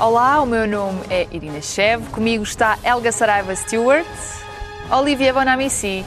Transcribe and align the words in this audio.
Olá, 0.00 0.40
o 0.40 0.46
meu 0.46 0.66
nome 0.66 0.98
é 1.10 1.26
Irina 1.30 1.60
Chev, 1.60 2.08
comigo 2.08 2.42
está 2.42 2.78
Helga 2.82 3.12
Saraiva 3.12 3.54
Stewart, 3.54 4.06
Olivia 4.90 5.30
Bonamici 5.30 6.06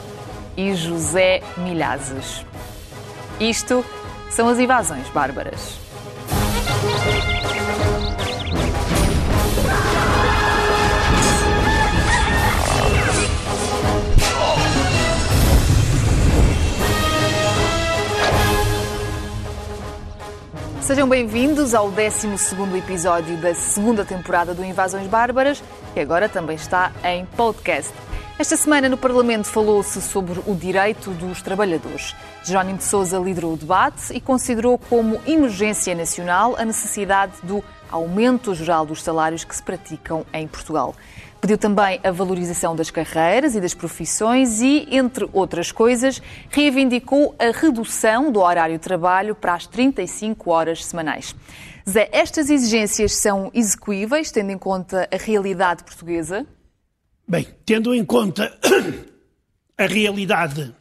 e 0.56 0.74
José 0.74 1.40
Milhazes. 1.58 2.44
Isto 3.38 3.84
são 4.30 4.48
as 4.48 4.58
invasões 4.58 5.08
bárbaras. 5.10 5.83
Sejam 20.84 21.08
bem-vindos 21.08 21.74
ao 21.74 21.90
12 21.90 22.28
episódio 22.76 23.38
da 23.38 23.54
segunda 23.54 24.04
temporada 24.04 24.52
do 24.52 24.62
Invasões 24.62 25.06
Bárbaras, 25.06 25.64
que 25.94 26.00
agora 26.00 26.28
também 26.28 26.56
está 26.56 26.92
em 27.02 27.24
podcast. 27.24 27.90
Esta 28.38 28.54
semana 28.54 28.86
no 28.86 28.98
Parlamento 28.98 29.46
falou-se 29.46 30.02
sobre 30.02 30.38
o 30.46 30.54
direito 30.54 31.10
dos 31.12 31.40
trabalhadores. 31.40 32.14
Jerónimo 32.44 32.76
de 32.76 32.84
Sousa 32.84 33.18
liderou 33.18 33.54
o 33.54 33.56
debate 33.56 34.12
e 34.12 34.20
considerou 34.20 34.76
como 34.76 35.18
emergência 35.26 35.94
nacional 35.94 36.54
a 36.58 36.66
necessidade 36.66 37.32
do 37.42 37.64
aumento 37.90 38.54
geral 38.54 38.84
dos 38.84 39.02
salários 39.02 39.42
que 39.42 39.56
se 39.56 39.62
praticam 39.62 40.26
em 40.34 40.46
Portugal. 40.46 40.94
Pediu 41.44 41.58
também 41.58 42.00
a 42.02 42.10
valorização 42.10 42.74
das 42.74 42.90
carreiras 42.90 43.54
e 43.54 43.60
das 43.60 43.74
profissões 43.74 44.62
e, 44.62 44.88
entre 44.90 45.28
outras 45.30 45.70
coisas, 45.70 46.22
reivindicou 46.48 47.36
a 47.38 47.50
redução 47.50 48.32
do 48.32 48.40
horário 48.40 48.78
de 48.78 48.82
trabalho 48.82 49.34
para 49.34 49.52
as 49.52 49.66
35 49.66 50.50
horas 50.50 50.82
semanais. 50.82 51.36
Zé, 51.86 52.08
estas 52.12 52.48
exigências 52.48 53.12
são 53.16 53.50
execuíveis, 53.52 54.30
tendo 54.30 54.52
em 54.52 54.56
conta 54.56 55.06
a 55.12 55.16
realidade 55.18 55.84
portuguesa? 55.84 56.46
Bem, 57.28 57.46
tendo 57.66 57.94
em 57.94 58.06
conta 58.06 58.50
a 59.76 59.84
realidade 59.84 60.74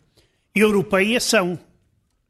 europeia, 0.56 1.20
são. 1.20 1.60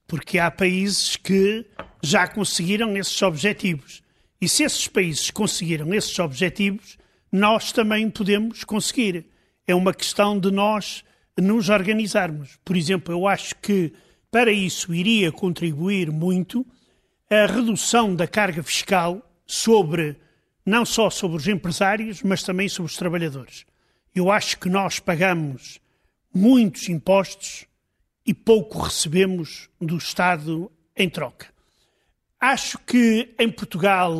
Porque 0.07 0.39
há 0.39 0.49
países 0.49 1.15
que 1.15 1.67
já 2.01 2.27
conseguiram 2.27 2.97
esses 2.97 3.21
objetivos. 3.21 4.01
E 4.41 4.49
se 4.49 4.63
esses 4.63 4.87
países 4.87 5.29
conseguiram 5.29 5.93
esses 5.93 6.17
objetivos, 6.17 6.97
nós 7.33 7.71
também 7.71 8.11
podemos 8.11 8.63
conseguir. 8.63 9.25
É 9.65 9.73
uma 9.73 9.91
questão 9.91 10.39
de 10.39 10.51
nós 10.51 11.03
nos 11.35 11.67
organizarmos. 11.67 12.59
Por 12.63 12.77
exemplo, 12.77 13.11
eu 13.11 13.27
acho 13.27 13.55
que 13.55 13.91
para 14.29 14.51
isso 14.51 14.93
iria 14.93 15.31
contribuir 15.31 16.11
muito 16.11 16.63
a 17.27 17.47
redução 17.47 18.15
da 18.15 18.27
carga 18.27 18.61
fiscal 18.61 19.19
sobre 19.47 20.15
não 20.63 20.85
só 20.85 21.09
sobre 21.09 21.37
os 21.37 21.47
empresários, 21.47 22.21
mas 22.21 22.43
também 22.43 22.69
sobre 22.69 22.91
os 22.91 22.97
trabalhadores. 22.97 23.65
Eu 24.13 24.31
acho 24.31 24.59
que 24.59 24.69
nós 24.69 24.99
pagamos 24.99 25.81
muitos 26.31 26.87
impostos 26.87 27.65
e 28.23 28.31
pouco 28.31 28.79
recebemos 28.79 29.69
do 29.81 29.97
Estado 29.97 30.71
em 30.95 31.09
troca. 31.09 31.47
Acho 32.39 32.77
que 32.77 33.33
em 33.39 33.49
Portugal 33.49 34.13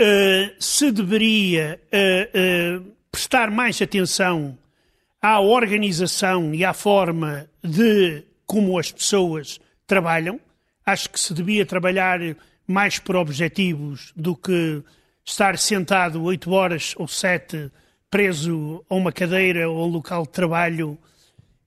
uh, 0.00 0.54
se 0.58 0.90
deveria 0.90 1.80
uh, 1.92 2.78
uh, 2.78 2.94
prestar 3.10 3.50
mais 3.50 3.80
atenção 3.80 4.58
à 5.20 5.40
organização 5.40 6.54
e 6.54 6.64
à 6.64 6.72
forma 6.72 7.48
de 7.62 8.22
como 8.46 8.78
as 8.78 8.92
pessoas 8.92 9.60
trabalham. 9.86 10.40
Acho 10.84 11.08
que 11.10 11.18
se 11.18 11.32
devia 11.32 11.64
trabalhar 11.64 12.20
mais 12.66 12.98
por 12.98 13.16
objetivos 13.16 14.12
do 14.14 14.36
que 14.36 14.82
estar 15.24 15.56
sentado 15.58 16.22
oito 16.22 16.50
horas 16.50 16.94
ou 16.96 17.08
sete 17.08 17.70
preso 18.10 18.84
a 18.88 18.94
uma 18.94 19.10
cadeira 19.12 19.68
ou 19.68 19.82
a 19.82 19.86
um 19.86 19.90
local 19.90 20.24
de 20.24 20.30
trabalho. 20.30 20.98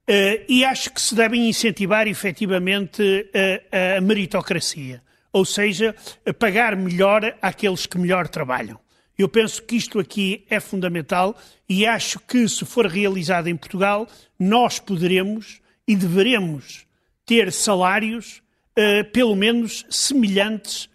Uh, 0.09 0.45
e 0.47 0.63
acho 0.63 0.91
que 0.93 1.01
se 1.01 1.15
devem 1.15 1.49
incentivar 1.49 2.07
efetivamente 2.07 3.29
a, 3.71 3.97
a 3.97 4.01
meritocracia 4.01 5.01
ou 5.37 5.45
seja, 5.45 5.95
pagar 6.39 6.75
melhor 6.75 7.37
àqueles 7.41 7.85
que 7.85 7.97
melhor 7.99 8.27
trabalham. 8.27 8.79
Eu 9.15 9.29
penso 9.29 9.61
que 9.61 9.75
isto 9.75 9.99
aqui 9.99 10.45
é 10.49 10.59
fundamental 10.59 11.37
e 11.69 11.85
acho 11.85 12.19
que, 12.19 12.47
se 12.49 12.65
for 12.65 12.87
realizado 12.87 13.47
em 13.47 13.55
Portugal, 13.55 14.07
nós 14.39 14.79
poderemos 14.79 15.61
e 15.87 15.95
deveremos 15.95 16.87
ter 17.25 17.51
salários, 17.51 18.41
uh, 18.77 19.03
pelo 19.11 19.35
menos, 19.35 19.85
semelhantes 19.89 20.89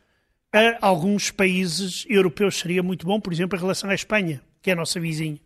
a 0.53 0.85
alguns 0.85 1.31
países 1.31 2.05
europeus. 2.09 2.59
Seria 2.59 2.83
muito 2.83 3.07
bom, 3.07 3.21
por 3.21 3.33
exemplo, 3.33 3.57
em 3.57 3.61
relação 3.61 3.91
à 3.91 3.95
Espanha, 3.95 4.43
que 4.61 4.71
é 4.71 4.73
a 4.73 4.77
nossa 4.77 4.99
vizinha. 4.99 5.39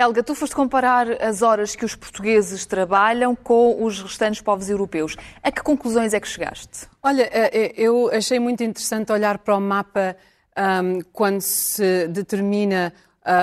Helga, 0.00 0.22
tu 0.22 0.34
foste 0.34 0.56
comparar 0.56 1.22
as 1.22 1.42
horas 1.42 1.76
que 1.76 1.84
os 1.84 1.94
portugueses 1.94 2.64
trabalham 2.64 3.36
com 3.36 3.84
os 3.84 4.00
restantes 4.00 4.40
povos 4.40 4.70
europeus. 4.70 5.14
A 5.42 5.52
que 5.52 5.62
conclusões 5.62 6.14
é 6.14 6.20
que 6.20 6.26
chegaste? 6.26 6.88
Olha, 7.02 7.24
eh, 7.24 7.50
eh, 7.52 7.72
eu 7.76 8.08
achei 8.10 8.38
muito 8.38 8.64
interessante 8.64 9.12
olhar 9.12 9.36
para 9.36 9.54
o 9.54 9.60
mapa 9.60 10.16
um, 10.56 11.02
quando 11.12 11.42
se 11.42 12.08
determina 12.08 12.94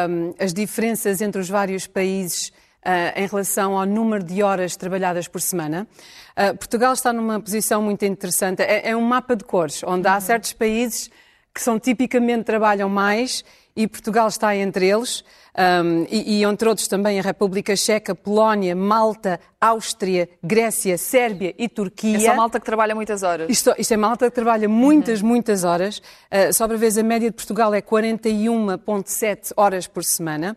um, 0.09 0.33
as 0.43 0.51
diferenças 0.51 1.21
entre 1.21 1.39
os 1.39 1.47
vários 1.47 1.85
países 1.85 2.47
uh, 2.83 3.13
em 3.15 3.27
relação 3.27 3.77
ao 3.77 3.85
número 3.85 4.23
de 4.23 4.41
horas 4.41 4.75
trabalhadas 4.75 5.27
por 5.27 5.41
semana. 5.41 5.87
Uh, 6.31 6.57
Portugal 6.57 6.93
está 6.93 7.13
numa 7.13 7.39
posição 7.39 7.83
muito 7.83 8.03
interessante. 8.03 8.63
É, 8.63 8.89
é 8.89 8.95
um 8.95 9.01
mapa 9.03 9.35
de 9.35 9.43
cores, 9.43 9.83
onde 9.83 10.07
há 10.07 10.15
uhum. 10.15 10.21
certos 10.21 10.53
países 10.53 11.11
que 11.53 11.61
são 11.61 11.79
tipicamente 11.79 12.45
trabalham 12.45 12.89
mais 12.89 13.43
e 13.75 13.87
Portugal 13.87 14.27
está 14.27 14.55
entre 14.55 14.87
eles, 14.87 15.23
um, 15.57 16.05
e, 16.09 16.39
e, 16.39 16.43
entre 16.43 16.69
outros 16.69 16.87
também 16.87 17.19
a 17.19 17.23
República 17.23 17.75
Checa, 17.75 18.13
Polónia, 18.13 18.75
Malta, 18.75 19.39
Áustria, 19.59 20.29
Grécia, 20.43 20.99
Sérvia 20.99 21.55
e 21.57 21.67
Turquia. 21.67 22.17
É 22.17 22.19
só 22.19 22.35
Malta 22.35 22.59
que 22.59 22.65
trabalha 22.65 22.93
muitas 22.93 23.23
horas. 23.23 23.49
Isto, 23.49 23.73
isto 23.77 23.91
é 23.91 23.97
Malta 23.97 24.29
que 24.29 24.35
trabalha 24.35 24.69
muitas, 24.69 25.21
uhum. 25.21 25.29
muitas 25.29 25.63
horas. 25.63 25.97
Uh, 25.97 26.53
só 26.53 26.67
para 26.67 26.77
ver, 26.77 26.99
a 26.99 27.03
média 27.03 27.31
de 27.31 27.35
Portugal 27.35 27.73
é 27.73 27.81
41,7 27.81 29.53
horas 29.57 29.87
por 29.87 30.03
semana. 30.03 30.55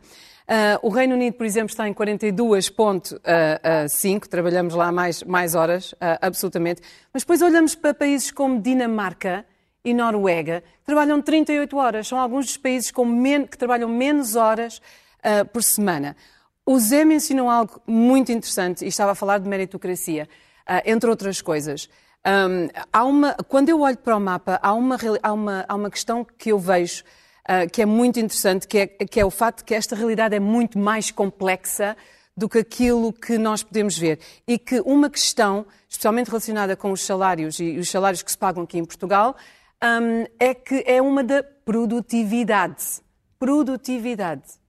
Uh, 0.51 0.77
o 0.83 0.91
Reino 0.91 1.15
Unido, 1.15 1.35
por 1.35 1.47
exemplo, 1.47 1.71
está 1.71 1.89
em 1.89 1.95
42,5, 1.95 4.27
trabalhamos 4.27 4.75
lá 4.75 4.93
mais, 4.93 5.23
mais 5.23 5.55
horas, 5.55 5.93
uh, 5.93 6.19
absolutamente. 6.21 6.83
Mas 7.13 7.23
depois 7.23 7.41
olhamos 7.41 7.75
para 7.75 7.95
países 7.95 8.31
como 8.31 8.61
Dinamarca, 8.61 9.47
e 9.85 9.95
Noruega 9.95 10.63
trabalham 10.85 11.21
38 11.21 11.77
horas. 11.77 12.09
São 12.09 12.19
alguns 12.19 12.47
dos 12.47 12.57
países 12.57 12.91
que 12.91 13.59
trabalham 13.59 13.89
menos 13.89 14.37
horas 14.37 14.81
uh, 15.19 15.45
por 15.47 15.63
semana. 15.63 16.17
O 16.65 16.79
Zé 16.79 17.05
mencionou 17.05 17.49
algo 17.49 17.81
muito 17.87 18.31
interessante 18.31 18.85
e 18.85 18.89
estava 18.89 19.13
a 19.13 19.15
falar 19.15 19.39
de 19.39 19.49
meritocracia, 19.49 20.29
uh, 20.69 20.83
entre 20.85 21.09
outras 21.09 21.41
coisas. 21.41 21.89
Um, 22.27 22.69
há 22.93 23.05
uma, 23.05 23.35
quando 23.49 23.71
eu 23.71 23.81
olho 23.81 23.97
para 23.97 24.17
o 24.17 24.21
mapa, 24.21 24.61
há 24.63 24.75
uma, 24.75 24.97
há 25.23 25.33
uma, 25.33 25.65
há 25.67 25.75
uma 25.75 25.91
questão 25.91 26.25
que 26.25 26.53
eu 26.53 26.59
vejo 26.59 27.03
uh, 27.49 27.69
que 27.71 27.81
é 27.81 27.87
muito 27.87 28.21
interessante, 28.21 28.69
que 28.69 28.79
é, 28.79 28.87
que 28.87 29.19
é 29.19 29.25
o 29.25 29.31
facto 29.31 29.65
que 29.65 29.75
esta 29.75 29.97
realidade 29.97 30.35
é 30.35 30.41
muito 30.41 30.79
mais 30.79 31.11
complexa 31.11 31.97
do 32.37 32.49
que 32.49 32.59
aquilo 32.59 33.13
que 33.13 33.37
nós 33.39 33.63
podemos 33.63 33.99
ver. 33.99 34.19
E 34.47 34.59
que 34.59 34.81
uma 34.81 35.11
questão, 35.11 35.67
especialmente 35.89 36.29
relacionada 36.29 36.77
com 36.77 36.93
os 36.93 37.03
salários 37.03 37.59
e 37.59 37.79
os 37.79 37.91
salários 37.91 38.23
que 38.23 38.31
se 38.31 38.39
pagam 38.39 38.63
aqui 38.63 38.79
em 38.79 38.85
Portugal, 38.85 39.37
um, 39.83 40.27
é 40.39 40.55
que 40.55 40.85
é 40.87 41.01
uma 41.01 41.25
da 41.25 41.43
produtividade. 41.43 43.01
Produtividade. 43.39 44.61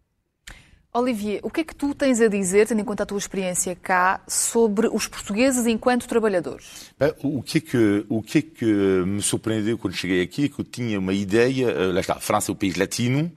Olivier, 0.94 1.40
o 1.42 1.50
que 1.50 1.62
é 1.62 1.64
que 1.64 1.74
tu 1.74 1.96
tens 1.96 2.20
a 2.20 2.28
dizer, 2.28 2.68
tendo 2.68 2.82
em 2.82 2.84
conta 2.84 3.04
a 3.04 3.06
tua 3.06 3.18
experiência 3.18 3.74
cá, 3.76 4.22
sobre 4.28 4.88
os 4.88 5.08
portugueses 5.08 5.66
enquanto 5.66 6.06
trabalhadores? 6.06 6.94
Bem, 7.00 7.14
o, 7.24 7.42
que 7.42 7.60
é 7.60 7.62
que, 7.62 8.06
o 8.10 8.22
que 8.22 8.38
é 8.40 8.42
que 8.42 8.66
me 8.66 9.22
surpreendeu 9.22 9.78
quando 9.78 9.94
cheguei 9.94 10.22
aqui 10.22 10.46
é 10.46 10.50
que 10.50 10.60
eu 10.60 10.66
tinha 10.66 11.00
uma 11.00 11.14
ideia, 11.14 11.70
eh, 11.72 11.94
lá 11.94 12.02
está, 12.02 12.16
a 12.16 12.20
França 12.20 12.52
é 12.52 12.54
um 12.54 12.58
país 12.58 12.76
latino, 12.76 13.32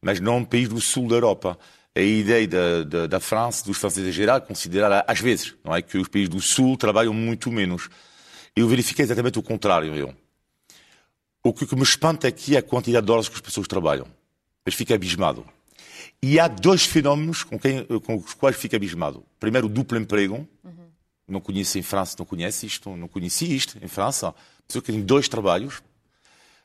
mas 0.00 0.20
não 0.20 0.38
um 0.38 0.44
país 0.44 0.68
do 0.68 0.80
sul 0.80 1.08
da 1.08 1.16
Europa. 1.16 1.58
A 1.96 2.00
ideia 2.00 2.46
da, 2.46 2.84
da, 2.84 3.06
da 3.08 3.20
França, 3.20 3.64
dos 3.66 3.76
franceses 3.76 4.08
em 4.08 4.12
geral, 4.12 4.40
considerar 4.40 5.04
às 5.04 5.18
vezes, 5.18 5.56
não 5.64 5.74
é, 5.74 5.82
que 5.82 5.98
os 5.98 6.06
países 6.06 6.28
do 6.28 6.40
sul 6.40 6.76
trabalham 6.76 7.12
muito 7.12 7.50
menos. 7.50 7.88
Eu 8.54 8.68
verifiquei 8.68 9.04
exatamente 9.04 9.36
o 9.36 9.42
contrário, 9.42 9.92
eu. 9.96 10.14
O 11.42 11.54
que 11.54 11.74
me 11.74 11.82
espanta 11.82 12.28
aqui 12.28 12.54
é 12.54 12.58
a 12.58 12.62
quantidade 12.62 13.06
de 13.06 13.10
horas 13.10 13.28
que 13.28 13.34
as 13.34 13.40
pessoas 13.40 13.66
trabalham. 13.66 14.06
Eu 14.64 14.72
fico 14.72 14.92
abismado. 14.92 15.44
E 16.22 16.38
há 16.38 16.46
dois 16.46 16.84
fenómenos 16.84 17.42
com, 17.42 17.58
quem, 17.58 17.84
com 17.84 18.16
os 18.16 18.34
quais 18.34 18.56
fico 18.56 18.76
abismado. 18.76 19.24
Primeiro, 19.38 19.66
o 19.66 19.70
duplo 19.70 19.98
emprego. 19.98 20.46
Uhum. 20.62 20.90
Não 21.26 21.40
conheço 21.40 21.78
em 21.78 21.82
França, 21.82 22.16
não 22.18 22.26
conhece 22.26 22.66
isto, 22.66 22.94
não 22.94 23.08
conheci 23.08 23.54
isto 23.54 23.78
em 23.82 23.88
França. 23.88 24.34
Pessoa 24.66 24.82
que 24.82 24.92
tem 24.92 25.00
dois 25.00 25.28
trabalhos. 25.28 25.82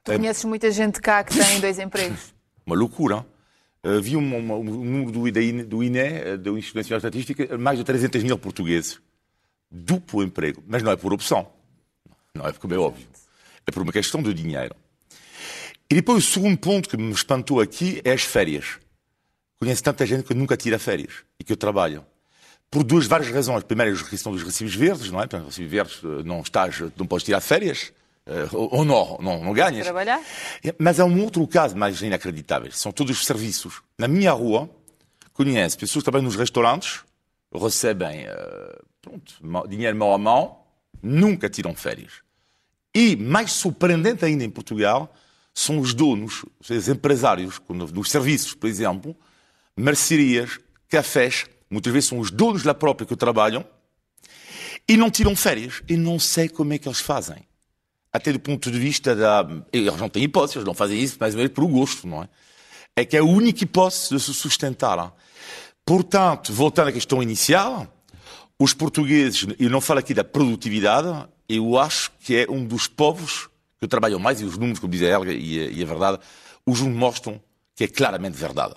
Tu 0.04 0.12
é... 0.12 0.18
conheces 0.18 0.44
muita 0.44 0.70
gente 0.72 1.00
cá 1.00 1.24
que 1.24 1.38
tem 1.38 1.62
dois 1.62 1.80
empregos. 1.80 2.34
Uma 2.66 2.76
loucura. 2.76 3.26
Uh, 3.82 4.02
vi 4.02 4.18
um, 4.18 4.22
um, 4.22 4.54
um 4.54 4.64
número 4.64 5.12
do, 5.12 5.28
INE, 5.28 5.64
do 5.64 5.84
INE, 5.84 6.38
do 6.38 6.58
Instituto 6.58 6.78
Nacional 6.78 7.00
de 7.00 7.20
Estatística, 7.20 7.58
mais 7.58 7.78
de 7.78 7.84
300 7.86 8.24
mil 8.24 8.38
portugueses. 8.38 9.00
Duplo 9.72 10.24
emprego. 10.24 10.62
Mas 10.68 10.84
não 10.84 10.92
é 10.92 10.96
por 10.96 11.14
opção. 11.14 11.48
Não 12.34 12.46
é 12.46 12.52
porque 12.52 12.74
é 12.74 12.78
óbvio 12.78 13.08
é 13.68 13.72
por 13.72 13.84
uma 13.84 13.92
questão 13.92 14.22
de 14.22 14.34
dinheiro. 14.34 14.76
E 15.90 15.96
depois 15.96 16.24
o 16.24 16.28
segundo 16.28 16.58
ponto 16.58 16.90
que 16.90 16.98
me 16.98 17.12
espantou 17.12 17.62
aqui 17.62 18.02
é 18.04 18.12
as 18.12 18.24
férias. 18.24 18.80
Conheço 19.60 19.84
tanta 19.84 20.06
gente 20.06 20.24
que 20.24 20.34
nunca 20.34 20.58
tira 20.58 20.80
férias 20.80 21.14
e 21.40 21.44
que 21.44 21.52
eu 21.52 21.58
trabalho. 21.58 22.06
Por 22.70 22.84
duas 22.84 23.06
várias 23.06 23.32
razões. 23.32 23.64
Primeiro, 23.64 23.96
a 23.96 24.04
questão 24.04 24.32
dos 24.32 24.44
recibos 24.44 24.76
verdes, 24.76 25.12
não 25.12 25.22
é? 25.22 25.28
Para 25.28 25.40
recibos 25.40 25.72
verdes 25.72 26.02
eh, 26.04 26.24
não 26.24 26.42
estás, 26.42 26.82
não 26.98 27.06
podes 27.06 27.24
tirar 27.24 27.40
férias. 27.40 27.94
Eh, 28.26 28.48
ou 28.52 28.84
não, 28.84 29.18
não, 29.22 29.44
não 29.44 29.54
ganhas. 29.54 29.84
Trabalhar? 29.84 30.20
Mas 30.80 31.00
há 31.00 31.06
um 31.06 31.24
outro 31.24 31.46
caso 31.48 31.78
mais 31.78 32.02
inacreditável. 32.02 32.72
São 32.72 32.92
todos 32.92 33.18
os 33.18 33.26
serviços. 33.26 33.82
Na 33.98 34.08
minha 34.08 34.32
rua, 34.32 34.70
conheço 35.34 35.78
pessoas 35.78 36.02
que 36.02 36.06
trabalham 36.06 36.26
nos 36.26 36.36
restaurantes, 36.36 37.02
recebem 37.54 38.26
uh, 38.28 38.86
pronto, 39.02 39.68
dinheiro 39.70 39.96
mão 39.96 40.12
a 40.12 40.18
mão, 40.18 40.58
nunca 41.02 41.48
tiram 41.48 41.76
férias. 41.76 42.25
E, 42.96 43.18
mais 43.18 43.52
surpreendente 43.52 44.24
ainda 44.24 44.46
em 44.46 44.50
Portugal, 44.50 45.14
são 45.54 45.80
os 45.80 45.94
donos, 45.94 46.46
os 46.58 46.88
empresários 46.88 47.60
dos 47.92 48.10
serviços, 48.10 48.54
por 48.54 48.68
exemplo, 48.68 49.14
mercearias, 49.76 50.58
cafés, 50.88 51.46
muitas 51.70 51.92
vezes 51.92 52.08
são 52.08 52.20
os 52.20 52.32
donos 52.32 52.64
da 52.64 52.74
própria 52.74 53.06
que 53.06 53.16
trabalham 53.18 53.66
e 54.88 54.96
não 54.96 55.12
tiram 55.12 55.36
férias. 55.36 55.82
E 55.90 55.98
não 55.98 56.18
sei 56.18 56.48
como 56.48 56.72
é 56.72 56.78
que 56.78 56.88
eles 56.88 57.02
fazem. 57.02 57.46
Até 58.14 58.32
do 58.32 58.40
ponto 58.40 58.72
de 58.72 58.80
vista 58.80 59.14
da. 59.14 59.46
Eles 59.74 59.98
não 59.98 60.08
têm 60.08 60.24
hipótese, 60.24 60.58
eles 60.58 60.66
não 60.66 60.74
fazem 60.74 60.98
isso 60.98 61.18
mais 61.20 61.34
ou 61.34 61.40
menos 61.40 61.54
por 61.54 61.68
gosto, 61.68 62.08
não 62.08 62.24
é? 62.24 62.30
É 62.96 63.04
que 63.04 63.18
é 63.18 63.20
a 63.20 63.26
única 63.26 63.62
hipótese 63.62 64.16
de 64.16 64.20
se 64.22 64.34
sustentar. 64.34 65.14
Portanto, 65.86 66.54
voltando 66.54 66.88
à 66.88 66.92
questão 66.94 67.22
inicial, 67.22 67.94
os 68.58 68.74
portugueses, 68.74 69.46
eu 69.60 69.70
não 69.70 69.82
falo 69.82 70.00
aqui 70.00 70.14
da 70.14 70.24
produtividade, 70.24 71.28
eu 71.48 71.78
acho 71.78 72.12
que 72.20 72.36
é 72.36 72.48
um 72.50 72.66
dos 72.66 72.88
povos 72.88 73.50
que 73.80 73.88
trabalham 73.88 74.20
mais, 74.20 74.42
e 74.42 74.46
os 74.46 74.58
números, 74.58 74.80
como 74.80 74.92
diz 74.92 75.02
a 75.02 75.06
Helga, 75.06 75.32
e 75.32 75.60
a, 75.60 75.70
e 75.70 75.84
a 75.84 75.86
verdade, 75.86 76.20
os 76.66 76.80
números 76.80 77.00
mostram 77.00 77.42
que 77.76 77.84
é 77.84 77.88
claramente 77.88 78.38
verdade. 78.38 78.76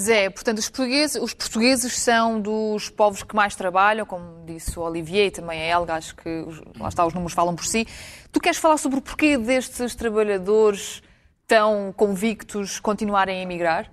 Zé, 0.00 0.30
portanto, 0.30 0.58
os 0.58 0.68
portugueses, 0.68 1.20
os 1.20 1.34
portugueses 1.34 1.92
são 1.98 2.40
dos 2.40 2.88
povos 2.88 3.24
que 3.24 3.34
mais 3.34 3.56
trabalham, 3.56 4.06
como 4.06 4.44
disse 4.46 4.78
o 4.78 4.82
Olivier 4.82 5.26
e 5.26 5.30
também 5.30 5.60
a 5.60 5.66
Helga, 5.66 5.94
acho 5.94 6.14
que 6.14 6.28
os, 6.28 6.60
lá 6.78 6.88
está, 6.88 7.04
os 7.04 7.12
números 7.12 7.32
falam 7.32 7.54
por 7.56 7.66
si. 7.66 7.86
Tu 8.30 8.40
queres 8.40 8.58
falar 8.58 8.78
sobre 8.78 9.00
o 9.00 9.02
porquê 9.02 9.36
destes 9.36 9.96
trabalhadores 9.96 11.02
tão 11.48 11.92
convictos 11.96 12.78
continuarem 12.78 13.40
a 13.40 13.42
emigrar? 13.42 13.90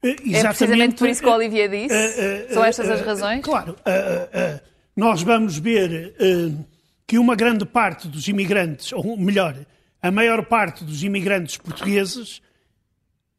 Exatamente. 0.00 0.36
É 0.36 0.48
precisamente 0.48 0.96
por 0.96 1.08
isso 1.08 1.22
que 1.22 1.28
o 1.28 1.32
Olivier 1.32 1.68
disse? 1.68 1.94
Uh, 1.94 2.50
uh, 2.50 2.54
São 2.54 2.64
estas 2.64 2.88
as 2.88 3.00
razões? 3.00 3.44
Claro. 3.44 3.76
nós 4.96 5.22
vamos 5.22 5.58
ver 5.58 6.14
que 7.12 7.18
uma 7.18 7.36
grande 7.36 7.66
parte 7.66 8.08
dos 8.08 8.26
imigrantes, 8.26 8.90
ou 8.90 9.18
melhor, 9.18 9.54
a 10.00 10.10
maior 10.10 10.46
parte 10.46 10.82
dos 10.82 11.02
imigrantes 11.02 11.58
portugueses 11.58 12.40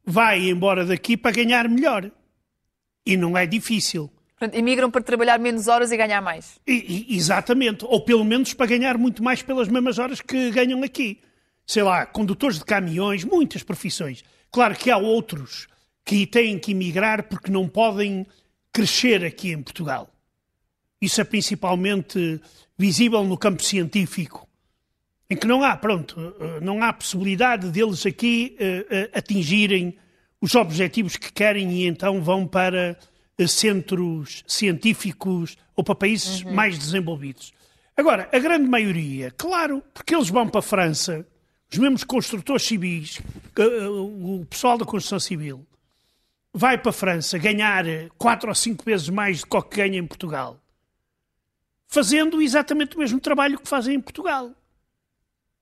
vai 0.05 0.47
embora 0.47 0.85
daqui 0.85 1.17
para 1.17 1.31
ganhar 1.31 1.67
melhor. 1.67 2.11
E 3.03 3.17
não 3.17 3.35
é 3.35 3.47
difícil. 3.47 4.11
Portanto, 4.37 4.59
imigram 4.59 4.91
para 4.91 5.01
trabalhar 5.01 5.39
menos 5.39 5.67
horas 5.67 5.91
e 5.91 5.97
ganhar 5.97 6.21
mais. 6.21 6.59
E, 6.67 7.07
e, 7.09 7.17
exatamente. 7.17 7.83
Ou 7.85 7.99
pelo 8.01 8.23
menos 8.23 8.53
para 8.53 8.67
ganhar 8.67 8.95
muito 8.95 9.23
mais 9.23 9.41
pelas 9.41 9.67
mesmas 9.67 9.97
horas 9.97 10.21
que 10.21 10.51
ganham 10.51 10.83
aqui. 10.83 11.19
Sei 11.65 11.81
lá, 11.81 12.05
condutores 12.05 12.59
de 12.59 12.65
caminhões, 12.65 13.23
muitas 13.23 13.63
profissões. 13.63 14.23
Claro 14.51 14.75
que 14.75 14.91
há 14.91 14.97
outros 14.97 15.67
que 16.05 16.27
têm 16.27 16.59
que 16.59 16.73
emigrar 16.73 17.23
porque 17.23 17.49
não 17.49 17.67
podem 17.67 18.27
crescer 18.71 19.25
aqui 19.25 19.51
em 19.51 19.63
Portugal. 19.63 20.13
Isso 21.01 21.19
é 21.19 21.23
principalmente 21.23 22.39
visível 22.77 23.23
no 23.23 23.37
campo 23.37 23.63
científico, 23.63 24.47
em 25.29 25.35
que 25.35 25.47
não 25.47 25.63
há, 25.63 25.75
pronto, 25.75 26.35
não 26.61 26.83
há 26.83 26.91
possibilidade 26.93 27.69
deles 27.69 28.05
aqui 28.05 28.57
uh, 28.59 28.95
uh, 28.95 29.09
atingirem 29.13 29.97
os 30.41 30.55
objetivos 30.55 31.15
que 31.15 31.31
querem 31.31 31.71
e 31.71 31.87
então 31.87 32.21
vão 32.21 32.45
para 32.45 32.97
centros 33.47 34.43
científicos 34.45 35.57
ou 35.75 35.83
para 35.83 35.95
países 35.95 36.43
uhum. 36.43 36.53
mais 36.53 36.77
desenvolvidos. 36.77 37.53
Agora, 37.95 38.27
a 38.31 38.39
grande 38.39 38.67
maioria, 38.67 39.31
claro, 39.31 39.83
porque 39.93 40.15
eles 40.15 40.29
vão 40.29 40.47
para 40.47 40.59
a 40.59 40.63
França, 40.63 41.25
os 41.71 41.77
mesmos 41.77 42.03
construtores 42.03 42.63
civis, 42.63 43.21
o 43.57 44.45
pessoal 44.49 44.77
da 44.77 44.85
construção 44.85 45.19
civil, 45.19 45.65
vai 46.53 46.77
para 46.77 46.89
a 46.89 46.93
França 46.93 47.37
ganhar 47.37 47.85
quatro 48.17 48.49
ou 48.49 48.55
cinco 48.55 48.83
vezes 48.83 49.09
mais 49.09 49.41
do 49.41 49.61
que 49.63 49.77
ganha 49.77 49.97
em 49.97 50.05
Portugal, 50.05 50.59
fazendo 51.93 52.41
exatamente 52.41 52.95
o 52.95 52.99
mesmo 52.99 53.19
trabalho 53.19 53.59
que 53.59 53.69
fazem 53.69 53.93
em 53.93 54.01
Portugal. 54.01 54.51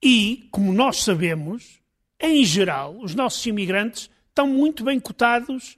E, 0.02 0.48
como 0.50 0.72
nós 0.72 1.04
sabemos, 1.04 1.82
em 2.18 2.46
geral, 2.46 2.98
os 3.02 3.14
nossos 3.14 3.46
imigrantes 3.46 4.10
estão 4.30 4.48
muito 4.48 4.82
bem 4.86 4.98
cotados 4.98 5.78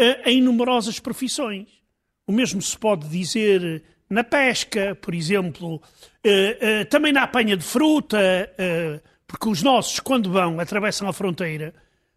uh, 0.00 0.26
em 0.26 0.40
numerosas 0.40 0.98
profissões. 0.98 1.68
O 2.26 2.32
mesmo 2.32 2.62
se 2.62 2.76
pode 2.78 3.06
dizer 3.06 3.82
na 4.08 4.24
pesca, 4.24 4.94
por 4.94 5.14
exemplo, 5.14 5.74
uh, 5.74 5.78
uh, 5.78 6.84
também 6.88 7.12
na 7.12 7.24
apanha 7.24 7.54
de 7.54 7.64
fruta, 7.64 8.18
porque 9.26 9.46
os 9.46 9.62
nossos, 9.62 10.00
quando 10.00 10.30
vão, 10.30 10.58
atravessam 10.58 11.06
a 11.06 11.12
fronteira, 11.12 11.74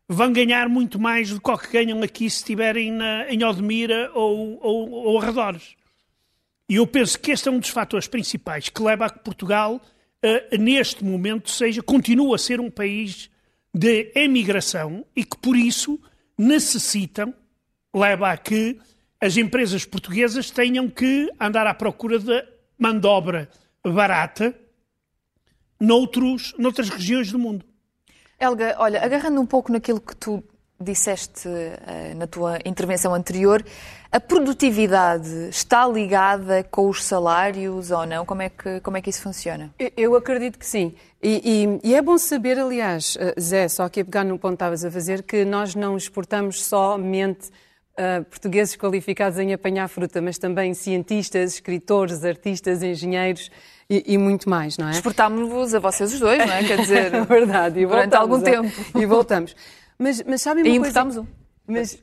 vão 0.07 0.31
ganhar 0.31 0.69
muito 0.69 0.98
mais 0.98 1.30
do 1.30 1.42
que 1.42 1.51
o 1.51 1.57
que 1.57 1.74
ganham 1.74 2.01
aqui 2.01 2.30
se 2.30 2.38
estiverem 2.38 2.98
em 3.27 3.44
Odmira 3.44 4.12
ou, 4.13 4.60
ou, 4.63 4.92
ou 4.92 5.19
arredores. 5.19 5.75
E 6.68 6.76
eu 6.76 6.88
penso 6.88 7.20
que 7.20 7.32
este 7.32 7.48
é 7.48 7.52
um 7.52 7.60
dos 7.60 7.70
fatores 7.70 8.08
principais 8.08 8.70
que 8.70 8.82
leva 8.82 9.06
a 9.06 9.10
que 9.10 9.20
Portugal, 9.20 9.76
uh, 9.76 10.58
neste 10.58 11.04
momento, 11.04 11.50
seja, 11.50 11.82
continua 11.84 12.36
a 12.36 12.40
ser 12.40 12.60
um 12.60 12.72
país 12.72 13.30
de 13.74 14.12
emigração 14.16 15.06
e 15.16 15.24
que, 15.24 15.38
por 15.38 15.56
isso, 15.56 16.00
necessitam, 16.38 17.34
leva 17.94 18.32
a 18.32 18.38
que 18.38 18.80
as 19.22 19.38
empresas 19.38 19.86
portuguesas 19.86 20.50
tenham 20.50 20.90
que 20.90 21.32
andar 21.40 21.68
à 21.68 21.74
procura 21.74 22.20
de 22.20 22.46
mão 22.78 23.00
de 23.00 23.08
obra 23.08 23.50
barata 23.84 24.56
noutros, 25.80 26.54
noutras 26.58 26.90
regiões 26.90 27.32
do 27.32 27.40
mundo. 27.40 27.66
Helga, 28.40 28.76
olha, 28.80 29.04
agarrando 29.04 29.40
um 29.40 29.46
pouco 29.46 29.72
naquilo 29.72 30.02
que 30.02 30.16
tu 30.16 30.44
disseste 30.80 31.48
uh, 31.48 32.16
na 32.18 32.28
tua 32.28 32.60
intervenção 32.66 33.14
anterior, 33.14 33.64
a 34.16 34.20
produtividade 34.22 35.50
está 35.50 35.86
ligada 35.86 36.64
com 36.72 36.88
os 36.88 37.04
salários 37.04 37.92
ou 37.92 38.06
não? 38.06 38.26
Como 38.26 38.42
é 38.42 38.48
que, 38.48 38.80
como 38.80 38.96
é 38.96 39.02
que 39.02 39.10
isso 39.10 39.22
funciona? 39.22 39.74
Eu 39.98 40.16
acredito 40.16 40.58
que 40.58 40.66
sim. 40.66 40.96
E, 41.22 41.80
e, 41.84 41.90
e 41.90 41.94
é 41.94 42.02
bom 42.02 42.18
saber, 42.18 42.58
aliás, 42.58 43.18
uh, 43.18 43.38
Zé, 43.38 43.68
só 43.68 43.84
aqui 43.84 44.00
a 44.00 44.06
pegar 44.06 44.24
no 44.24 44.40
ponto 44.40 44.52
que 44.52 44.56
estavas 44.56 44.86
a 44.86 44.90
fazer, 44.90 45.22
que 45.22 45.44
nós 45.44 45.76
não 45.76 45.98
exportamos 45.98 46.64
somente 46.64 47.50
Uh, 47.98 48.25
portugueses 48.25 48.75
qualificados 48.75 49.39
em 49.39 49.54
apanhar 49.54 49.88
fruta, 49.88 50.22
mas 50.22 50.38
também 50.38 50.74
cientistas, 50.74 51.54
escritores, 51.54 52.25
artistas, 52.25 52.84
engenheiros 52.84 53.50
e, 53.89 54.04
e 54.06 54.18
muito 54.18 54.50
mais, 54.50 54.78
não 54.78 54.89
é? 54.89 54.92
Exportámos-vos 54.92 55.74
a 55.74 55.80
vocês 55.80 56.13
os 56.13 56.20
dois, 56.20 56.46
não 56.46 56.54
é? 56.56 56.62
Quer 56.66 56.82
dizer, 56.82 57.13
é 57.16 57.22
verdade, 57.22 57.80
e 57.80 57.86
durante 57.86 58.13
algum 58.13 58.42
tempo. 58.42 58.70
E 59.00 59.06
voltamos. 59.06 59.56
Mas, 59.98 60.22
mas 60.24 60.42
sabem 60.42 60.66
uma 60.66 60.68
e 60.68 60.72
coisa... 60.72 60.89
importámos 60.89 61.16
um. 61.16 61.45
Mas 61.67 62.01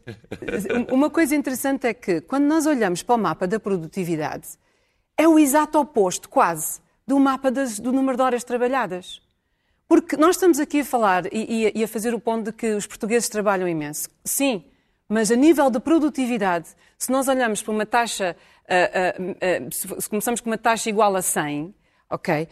uma 0.91 1.09
coisa 1.09 1.35
interessante 1.37 1.87
é 1.87 1.95
que, 1.95 2.21
quando 2.21 2.45
nós 2.45 2.67
olhamos 2.67 3.03
para 3.03 3.15
o 3.15 3.19
mapa 3.19 3.47
da 3.47 3.61
produtividade, 3.61 4.49
é 5.17 5.29
o 5.29 5.39
exato 5.39 5.79
oposto, 5.79 6.29
quase, 6.29 6.81
do 7.07 7.19
mapa 7.19 7.51
das, 7.51 7.79
do 7.79 7.93
número 7.93 8.17
de 8.17 8.23
horas 8.23 8.45
trabalhadas. 8.45 9.23
Porque 9.87 10.17
nós 10.17 10.37
estamos 10.37 10.59
aqui 10.59 10.81
a 10.81 10.85
falar 10.85 11.27
e, 11.33 11.71
e, 11.75 11.85
a 11.85 11.89
fazer 11.89 12.15
o 12.15 12.21
ponto 12.21 12.45
de 12.45 12.53
que 12.53 12.73
os 12.75 12.87
portugueses 12.87 13.29
trabalham 13.29 13.69
imenso. 13.69 14.09
Sim, 14.25 14.65
mas 15.09 15.31
a 15.31 15.37
nível 15.37 15.71
de 15.71 15.79
produtividade, 15.79 16.71
se 16.97 17.13
nós 17.13 17.29
olhamos 17.29 17.63
para 17.63 17.73
uma 17.73 17.85
taxa, 17.85 18.35
uh, 18.65 19.23
uh, 19.23 19.67
uh, 19.67 19.73
se 20.01 20.09
começamos 20.09 20.41
com 20.41 20.49
uma 20.49 20.57
taxa 20.57 20.89
igual 20.89 21.15
a 21.15 21.21
100, 21.21 21.75
ok? 22.09 22.49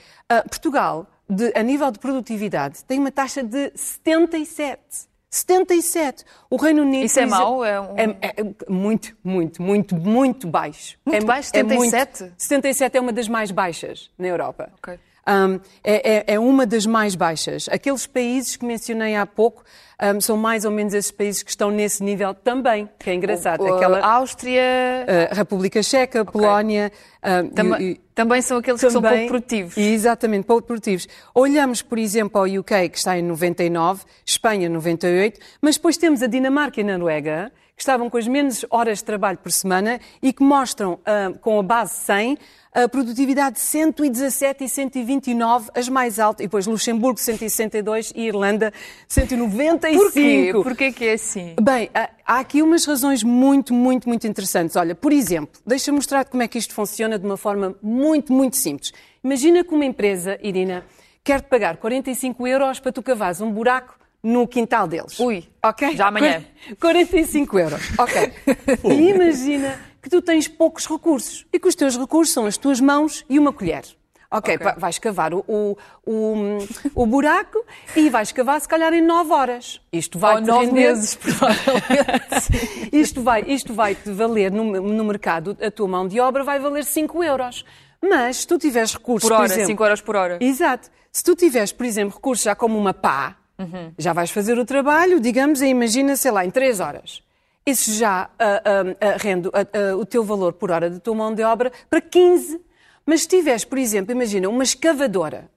Portugal, 0.50 1.10
de, 1.28 1.52
a 1.54 1.62
nível 1.62 1.90
de 1.90 1.98
produtividade, 1.98 2.84
tem 2.84 2.98
uma 2.98 3.10
taxa 3.10 3.42
de 3.42 3.72
77. 3.74 5.08
77. 5.30 6.24
O 6.50 6.56
Reino 6.56 6.82
Unido. 6.82 7.04
Isso 7.04 7.20
é 7.20 7.26
mau? 7.26 7.64
É, 7.64 7.80
um... 7.80 7.96
é, 7.96 8.04
é, 8.20 8.32
muito, 8.68 9.16
muito, 9.22 9.62
muito, 9.62 9.94
muito 9.94 10.48
baixo. 10.48 10.98
Muito 11.06 11.22
é, 11.22 11.24
baixo? 11.24 11.50
77? 11.50 12.22
É 12.22 12.26
muito, 12.26 12.42
77 12.42 12.96
é 12.96 13.00
uma 13.00 13.12
das 13.12 13.28
mais 13.28 13.50
baixas 13.52 14.10
na 14.18 14.26
Europa. 14.26 14.72
Okay. 14.78 14.98
Um, 15.30 15.60
é, 15.84 16.16
é, 16.16 16.34
é, 16.34 16.38
uma 16.40 16.66
das 16.66 16.86
mais 16.86 17.14
baixas. 17.14 17.68
Aqueles 17.70 18.06
países 18.06 18.56
que 18.56 18.64
mencionei 18.64 19.14
há 19.14 19.24
pouco, 19.24 19.62
um, 20.16 20.20
são 20.20 20.36
mais 20.36 20.64
ou 20.64 20.70
menos 20.70 20.92
esses 20.94 21.10
países 21.10 21.42
que 21.42 21.50
estão 21.50 21.70
nesse 21.70 22.02
nível 22.02 22.34
também, 22.34 22.88
que 22.98 23.10
é 23.10 23.14
engraçado. 23.14 23.60
O- 23.62 23.74
Aquela, 23.76 24.00
Áustria 24.04 24.62
uh, 25.30 25.34
República 25.34 25.82
Checa, 25.82 26.24
Polónia. 26.24 26.90
um, 27.44 27.48
Tam- 27.50 27.78
e- 27.78 27.92
e- 27.92 28.00
também 28.14 28.42
são 28.42 28.58
aqueles 28.58 28.80
que 28.80 28.90
são 28.90 29.00
pouco 29.00 29.26
produtivos. 29.28 29.76
Exatamente, 29.76 30.44
pouco 30.44 30.66
produtivos. 30.66 31.06
Olhamos, 31.34 31.80
por 31.82 31.98
exemplo, 31.98 32.38
ao 32.40 32.46
UK, 32.46 32.88
que 32.88 32.98
está 32.98 33.18
em 33.18 33.22
99, 33.22 34.04
Espanha 34.26 34.68
98, 34.68 35.38
mas 35.62 35.76
depois 35.76 35.96
temos 35.96 36.22
a 36.22 36.26
Dinamarca 36.26 36.80
e 36.80 36.84
a 36.84 36.86
Noruega, 36.98 37.52
que 37.76 37.82
estavam 37.82 38.10
com 38.10 38.18
as 38.18 38.28
menos 38.28 38.64
horas 38.68 38.98
de 38.98 39.04
trabalho 39.04 39.38
por 39.38 39.50
semana 39.50 40.00
e 40.22 40.34
que 40.34 40.42
mostram, 40.42 40.98
ah, 41.06 41.32
com 41.40 41.58
a 41.58 41.62
base 41.62 41.94
100, 41.94 42.36
a 42.72 42.88
produtividade 42.88 43.56
de 43.56 43.62
117 43.62 44.64
e 44.64 44.68
129, 44.68 45.70
as 45.74 45.88
mais 45.88 46.18
altas, 46.18 46.44
e 46.44 46.46
depois 46.46 46.66
Luxemburgo 46.66 47.18
162 47.18 48.12
e 48.14 48.26
Irlanda 48.26 48.72
195. 49.08 50.02
Porquê? 50.02 50.52
Porquê 50.62 50.92
que 50.92 51.04
é 51.06 51.12
assim? 51.14 51.56
Bem, 51.60 51.90
há 51.92 52.10
há 52.30 52.38
aqui 52.38 52.62
umas 52.62 52.84
razões 52.84 53.24
muito, 53.24 53.74
muito, 53.74 54.08
muito 54.08 54.24
interessantes. 54.24 54.76
Olha, 54.76 54.94
por 54.94 55.12
exemplo, 55.12 55.60
deixa-me 55.66 55.96
mostrar 55.96 56.24
como 56.24 56.44
é 56.44 56.48
que 56.48 56.58
isto 56.58 56.72
funciona 56.72 57.18
de 57.18 57.26
uma 57.26 57.36
forma 57.36 57.74
muito, 57.82 58.32
muito 58.32 58.56
simples. 58.56 58.92
Imagina 59.24 59.64
que 59.64 59.74
uma 59.74 59.84
empresa, 59.84 60.38
Irina, 60.40 60.84
quer-te 61.24 61.48
pagar 61.48 61.76
45 61.78 62.46
euros 62.46 62.78
para 62.78 62.92
tu 62.92 63.02
cavares 63.02 63.40
um 63.40 63.50
buraco 63.50 63.98
no 64.22 64.46
quintal 64.46 64.86
deles. 64.86 65.18
Ui, 65.18 65.44
ok? 65.64 65.96
já 65.96 66.06
amanhã. 66.06 66.44
45 66.80 67.58
euros, 67.58 67.80
ok. 67.98 68.32
e 68.84 69.10
imagina 69.10 69.89
que 70.02 70.08
tu 70.10 70.20
tens 70.22 70.48
poucos 70.48 70.86
recursos 70.86 71.46
e 71.52 71.58
que 71.58 71.68
os 71.68 71.74
teus 71.74 71.96
recursos 71.96 72.32
são 72.32 72.46
as 72.46 72.56
tuas 72.56 72.80
mãos 72.80 73.24
e 73.28 73.38
uma 73.38 73.52
colher. 73.52 73.84
Ok, 74.32 74.54
Ok. 74.54 74.64
va- 74.64 74.74
vais 74.78 74.96
cavar 74.98 75.34
o, 75.34 75.44
o, 75.48 75.76
o, 76.06 76.58
o 76.94 77.04
buraco 77.06 77.64
e 77.96 78.08
vais 78.08 78.30
cavar 78.30 78.60
se 78.60 78.68
calhar 78.68 78.92
em 78.94 79.02
9 79.02 79.32
horas. 79.32 79.80
Isto 79.92 80.20
vai 80.20 80.36
Ou 80.36 80.40
nove 80.40 80.66
render... 80.66 80.88
meses, 80.88 81.16
provavelmente. 81.16 82.90
Isto 82.96 83.22
vai, 83.22 83.42
isto 83.48 83.74
vai 83.74 83.94
te 83.94 84.10
valer 84.12 84.50
no, 84.52 84.64
no 84.80 85.04
mercado, 85.04 85.56
a 85.60 85.70
tua 85.70 85.88
mão 85.88 86.06
de 86.06 86.20
obra 86.20 86.44
vai 86.44 86.58
valer 86.60 86.84
5 86.84 87.24
euros. 87.24 87.64
Mas 88.02 88.38
se 88.38 88.46
tu 88.46 88.56
tiveres 88.58 88.94
recursos, 88.94 89.28
Por 89.28 89.34
hora, 89.34 89.46
exemplo, 89.46 89.66
5 89.66 89.84
horas 89.84 90.00
por 90.00 90.16
hora. 90.16 90.38
Exato. 90.40 90.88
Se 91.12 91.22
tu 91.24 91.34
tiveres, 91.34 91.72
por 91.72 91.84
exemplo, 91.84 92.14
recursos 92.14 92.44
já 92.44 92.54
como 92.54 92.78
uma 92.78 92.94
pá, 92.94 93.36
Uhum. 93.58 93.92
já 93.98 94.14
vais 94.14 94.30
fazer 94.30 94.58
o 94.58 94.64
trabalho, 94.64 95.20
digamos, 95.20 95.60
e 95.60 95.66
imagina, 95.66 96.16
sei 96.16 96.30
lá, 96.30 96.46
em 96.46 96.50
3 96.50 96.80
horas. 96.80 97.22
Isso 97.70 97.92
já 97.92 98.28
ah, 98.38 98.62
ah, 98.64 98.96
ah, 99.00 99.16
rende 99.16 99.48
ah, 99.52 99.96
o 99.96 100.04
teu 100.04 100.24
valor 100.24 100.54
por 100.54 100.72
hora 100.72 100.90
da 100.90 100.98
tua 100.98 101.14
mão 101.14 101.32
de 101.32 101.44
obra 101.44 101.70
para 101.88 102.00
15. 102.00 102.60
Mas 103.06 103.22
se 103.22 103.28
tiveres, 103.28 103.64
por 103.64 103.78
exemplo, 103.78 104.12
imagina, 104.12 104.48
uma 104.48 104.64
escavadora 104.64 105.48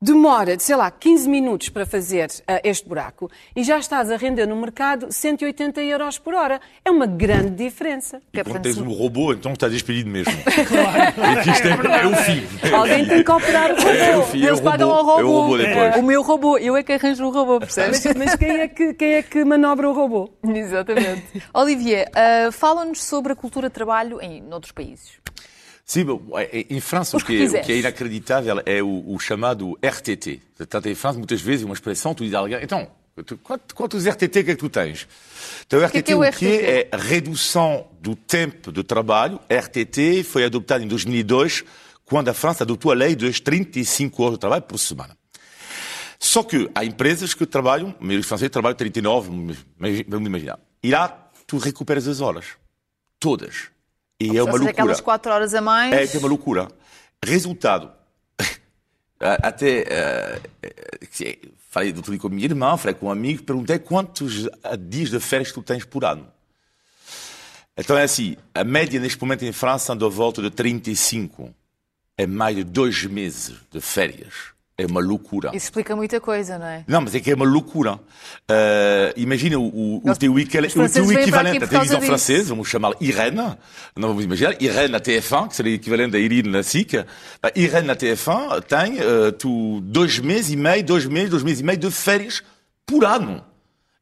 demora, 0.00 0.58
sei 0.58 0.76
lá, 0.76 0.90
15 0.90 1.28
minutos 1.28 1.68
para 1.68 1.84
fazer 1.84 2.28
ah, 2.46 2.60
este 2.62 2.88
buraco 2.88 3.30
e 3.54 3.62
já 3.64 3.78
estás 3.78 4.10
a 4.10 4.16
render 4.16 4.46
no 4.46 4.56
mercado 4.56 5.08
180 5.10 5.82
euros 5.82 6.18
por 6.18 6.34
hora. 6.34 6.60
É 6.84 6.90
uma 6.90 7.06
grande 7.06 7.50
diferença. 7.50 8.20
E 8.32 8.40
é 8.40 8.44
quando 8.44 8.62
tens 8.62 8.78
um 8.78 8.92
robô, 8.92 9.32
então 9.32 9.52
estás 9.52 9.72
despedido 9.72 10.08
mesmo. 10.08 10.32
claro. 10.42 11.40
Isto 11.50 11.66
é, 11.68 12.02
é 12.02 12.06
o 12.06 12.16
fim. 12.16 12.46
Alguém 12.72 13.06
tem 13.06 13.24
que 13.24 13.30
operar 13.30 13.72
o 13.72 13.76
robô. 13.76 13.88
É 13.88 14.16
o 14.16 14.22
fim, 14.22 14.42
é 14.42 14.44
o 14.44 14.48
Eles 14.50 14.60
pagam 14.60 14.88
robô. 14.88 15.10
ao 15.10 15.20
É 15.20 15.24
o 15.24 15.26
robô. 15.26 15.40
robô 15.42 15.58
depois. 15.58 15.96
O 15.96 16.02
meu 16.02 16.22
robô, 16.22 16.58
eu 16.58 16.76
é 16.76 16.82
que 16.82 16.92
arranjo 16.92 17.24
o 17.24 17.30
robô, 17.30 17.58
percebes? 17.58 18.04
Mas, 18.04 18.16
mas 18.16 18.34
quem, 18.36 18.50
é 18.50 18.68
que, 18.68 18.94
quem 18.94 19.12
é 19.14 19.22
que 19.22 19.44
manobra 19.44 19.88
o 19.90 19.92
robô? 19.92 20.30
Exatamente. 20.46 21.42
Olivier, 21.52 22.08
ah, 22.14 22.50
fala-nos 22.52 23.02
sobre 23.02 23.32
a 23.32 23.36
cultura 23.36 23.68
de 23.68 23.74
trabalho 23.74 24.20
em 24.22 24.44
outros 24.52 24.72
países. 24.72 25.18
Sim, 25.88 26.04
bom, 26.04 26.38
é- 26.38 26.60
é- 26.60 26.66
em 26.68 26.80
França, 26.80 27.16
Os 27.16 27.22
o 27.22 27.26
que 27.26 27.42
é, 27.42 27.46
o 27.46 27.64
que 27.64 27.72
é 27.72 27.78
inacreditável 27.78 28.62
é 28.66 28.82
o, 28.82 29.04
o 29.06 29.18
chamado 29.18 29.74
RTT. 29.82 30.38
Portanto, 30.54 30.86
em 30.86 30.94
França, 30.94 31.16
muitas 31.16 31.40
vezes, 31.40 31.64
uma 31.64 31.72
expressão, 31.72 32.14
tu 32.14 32.24
dizes 32.24 32.34
a 32.34 32.40
alguém, 32.40 32.58
então, 32.62 32.86
quantos, 33.42 33.72
quantos 33.74 34.06
RTT 34.06 34.44
que 34.44 34.50
é 34.50 34.54
que 34.54 34.56
tu 34.56 34.68
tens? 34.68 35.08
Então, 35.66 35.80
o 35.80 35.82
RTT, 35.82 36.02
que 36.02 36.12
é 36.12 36.14
o 36.14 36.20
o 36.20 36.30
que 36.30 36.46
é? 36.46 36.88
É 36.92 36.96
redução 36.96 37.86
do 38.02 38.14
tempo 38.14 38.70
de 38.70 38.84
trabalho. 38.84 39.40
RTT 39.50 40.24
foi 40.24 40.44
adoptado 40.44 40.84
em 40.84 40.86
2002, 40.86 41.64
quando 42.04 42.28
a 42.28 42.34
França 42.34 42.64
adotou 42.64 42.92
a 42.92 42.94
lei 42.94 43.16
dos 43.16 43.40
35 43.40 44.22
horas 44.22 44.34
de 44.34 44.40
trabalho 44.40 44.62
por 44.64 44.76
semana. 44.76 45.16
Só 46.20 46.42
que 46.42 46.68
há 46.74 46.84
empresas 46.84 47.32
que 47.32 47.46
trabalham, 47.46 47.94
maioria 47.98 48.18
dos 48.18 48.26
franceses 48.26 48.50
trabalham 48.50 48.76
39, 48.76 49.30
mas 49.78 50.04
vamos 50.06 50.26
imaginar. 50.28 50.58
E 50.82 50.90
lá, 50.90 51.30
tu 51.46 51.56
recuperas 51.56 52.06
as 52.06 52.20
horas. 52.20 52.44
Todas. 53.18 53.70
E 54.20 54.36
é 54.36 54.42
uma 54.42 54.50
loucura. 54.52 54.70
aquelas 54.70 55.00
4 55.00 55.32
horas 55.32 55.54
a 55.54 55.60
mais. 55.60 55.92
É 55.92 56.06
que 56.06 56.16
é 56.16 56.20
uma 56.20 56.28
loucura. 56.28 56.68
Resultado. 57.24 57.92
A- 59.20 59.48
Até. 59.48 60.40
que- 61.12 61.38
falei 61.70 61.92
do 61.92 62.02
tudo 62.02 62.18
com 62.18 62.26
a 62.28 62.30
minha 62.30 62.44
irmã, 62.46 62.76
falei 62.76 62.94
com 62.94 63.06
um 63.06 63.10
amigo, 63.10 63.42
perguntei 63.42 63.78
quantos 63.78 64.48
ah, 64.64 64.76
dias 64.76 65.10
de 65.10 65.20
férias 65.20 65.52
tu 65.52 65.62
tens 65.62 65.84
por 65.84 66.04
ano. 66.04 66.26
Então 67.76 67.96
é 67.96 68.02
assim: 68.02 68.36
a 68.54 68.64
média 68.64 68.98
neste 68.98 69.20
momento 69.20 69.44
em 69.44 69.52
França 69.52 69.92
anda 69.92 70.04
à 70.06 70.08
volta 70.08 70.42
de 70.42 70.50
35. 70.50 71.54
É 72.16 72.26
mais 72.26 72.56
de 72.56 72.64
dois 72.64 73.04
meses 73.04 73.54
de 73.70 73.80
férias. 73.80 74.34
É 74.80 74.86
uma 74.86 75.00
loucura. 75.00 75.48
Isso 75.48 75.66
explica 75.66 75.96
muita 75.96 76.20
coisa, 76.20 76.56
não 76.56 76.66
é? 76.66 76.84
Não, 76.86 77.00
mas 77.00 77.12
é 77.12 77.18
que 77.18 77.32
é 77.32 77.34
uma 77.34 77.44
loucura. 77.44 77.98
Eh, 78.48 79.12
imagina 79.16 79.58
o, 79.58 79.64
o, 79.66 79.96
o 79.96 80.16
teu, 80.16 80.32
o 80.32 80.88
teu 80.88 81.12
equivalente 81.12 81.64
à 81.64 81.66
televisão 81.66 81.98
disso. 81.98 82.06
francesa, 82.06 82.50
vamos 82.50 82.68
chamar 82.68 82.92
Irene, 83.00 83.56
não 83.96 84.08
vamos 84.10 84.24
imaginar, 84.24 84.54
Irene 84.62 84.88
na 84.88 85.00
TF1, 85.00 85.48
que 85.48 85.56
seria 85.56 85.72
o 85.72 85.74
equivalente 85.74 86.12
da 86.12 86.18
Irene 86.20 86.48
na 86.48 86.62
SIC. 86.62 86.92
Irene 87.56 87.88
na 87.88 87.96
TF1 87.96 88.62
tem 88.62 88.98
eh, 89.00 89.32
tu, 89.32 89.80
dois 89.82 90.20
meses 90.20 90.52
e 90.52 90.56
meio, 90.56 90.84
dois 90.84 91.06
meses, 91.06 91.30
dois 91.30 91.42
meses 91.42 91.58
e 91.58 91.64
meio 91.64 91.78
de 91.78 91.90
férias 91.90 92.40
por 92.86 93.04
ano. 93.04 93.44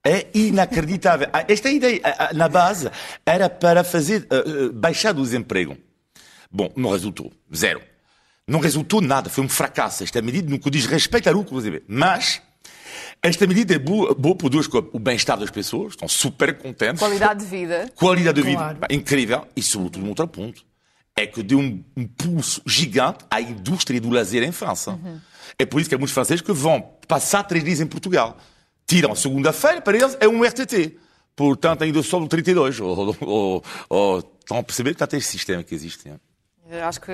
É 0.04 0.26
inacreditável. 0.34 1.28
Ah, 1.32 1.42
Esta 1.48 1.70
ideia, 1.70 2.00
ah, 2.04 2.28
ah, 2.30 2.34
na 2.34 2.50
base, 2.50 2.90
era 3.24 3.48
para 3.48 3.82
fazer 3.82 4.26
eh, 4.30 4.68
baixar 4.74 5.16
o 5.16 5.22
desemprego. 5.22 5.74
Bom, 6.52 6.70
não 6.76 6.90
resultou. 6.90 7.32
Zero. 7.54 7.80
Não 8.48 8.60
resultou 8.60 9.00
nada. 9.00 9.28
Foi 9.28 9.44
um 9.44 9.48
fracasso. 9.48 10.04
Esta 10.04 10.22
medida, 10.22 10.48
no 10.48 10.58
que 10.58 10.70
diz 10.70 10.86
respeito 10.86 11.28
à 11.28 11.32
lucro, 11.32 11.48
inclusive. 11.48 11.82
Mas, 11.88 12.40
esta 13.20 13.46
medida 13.46 13.74
é 13.74 13.78
boa, 13.78 14.14
boa 14.14 14.36
por 14.36 14.48
duas 14.48 14.66
coisas. 14.68 14.88
O 14.92 14.98
bem-estar 15.00 15.36
das 15.38 15.50
pessoas, 15.50 15.92
estão 15.94 16.06
super 16.06 16.56
contentes. 16.56 17.00
Qualidade 17.00 17.40
de 17.40 17.46
vida. 17.46 17.90
Qualidade 17.96 18.40
de 18.40 18.46
vida 18.46 18.58
Claro. 18.58 18.78
pá, 18.78 18.86
incrível. 18.90 19.46
E, 19.56 19.62
sobretudo, 19.62 20.04
um 20.04 20.08
outro 20.10 20.28
ponto. 20.28 20.64
É 21.18 21.26
que 21.26 21.42
deu 21.42 21.58
um, 21.58 21.82
um 21.96 22.06
pulso 22.06 22.60
gigante 22.66 23.24
à 23.30 23.40
indústria 23.40 23.98
do 24.00 24.10
lazer 24.10 24.42
em 24.42 24.52
França. 24.52 24.98
É 25.58 25.64
por 25.64 25.80
isso 25.80 25.88
que 25.88 25.94
há 25.94 25.98
muitos 25.98 26.12
franceses 26.12 26.42
que 26.42 26.52
vão 26.52 26.80
passar 27.08 27.42
três 27.44 27.64
dias 27.64 27.80
em 27.80 27.86
Portugal. 27.86 28.36
Tiram 28.86 29.12
a 29.12 29.16
segunda-feira, 29.16 29.80
para 29.80 29.96
eles 29.96 30.16
é 30.20 30.28
um 30.28 30.42
RTT. 30.44 30.98
Portanto, 31.34 31.82
ainda 31.82 32.02
só 32.02 32.20
no 32.20 32.28
32. 32.28 32.80
Ou, 32.80 33.16
ou, 33.20 33.64
ou, 33.88 34.18
estão 34.40 34.58
a 34.58 34.62
perceber 34.62 34.94
que 34.94 35.02
está 35.02 35.16
este 35.16 35.30
sistema 35.30 35.62
que 35.64 35.74
existe. 35.74 36.06
né? 36.06 36.16
Acho 36.84 37.00
que 37.00 37.12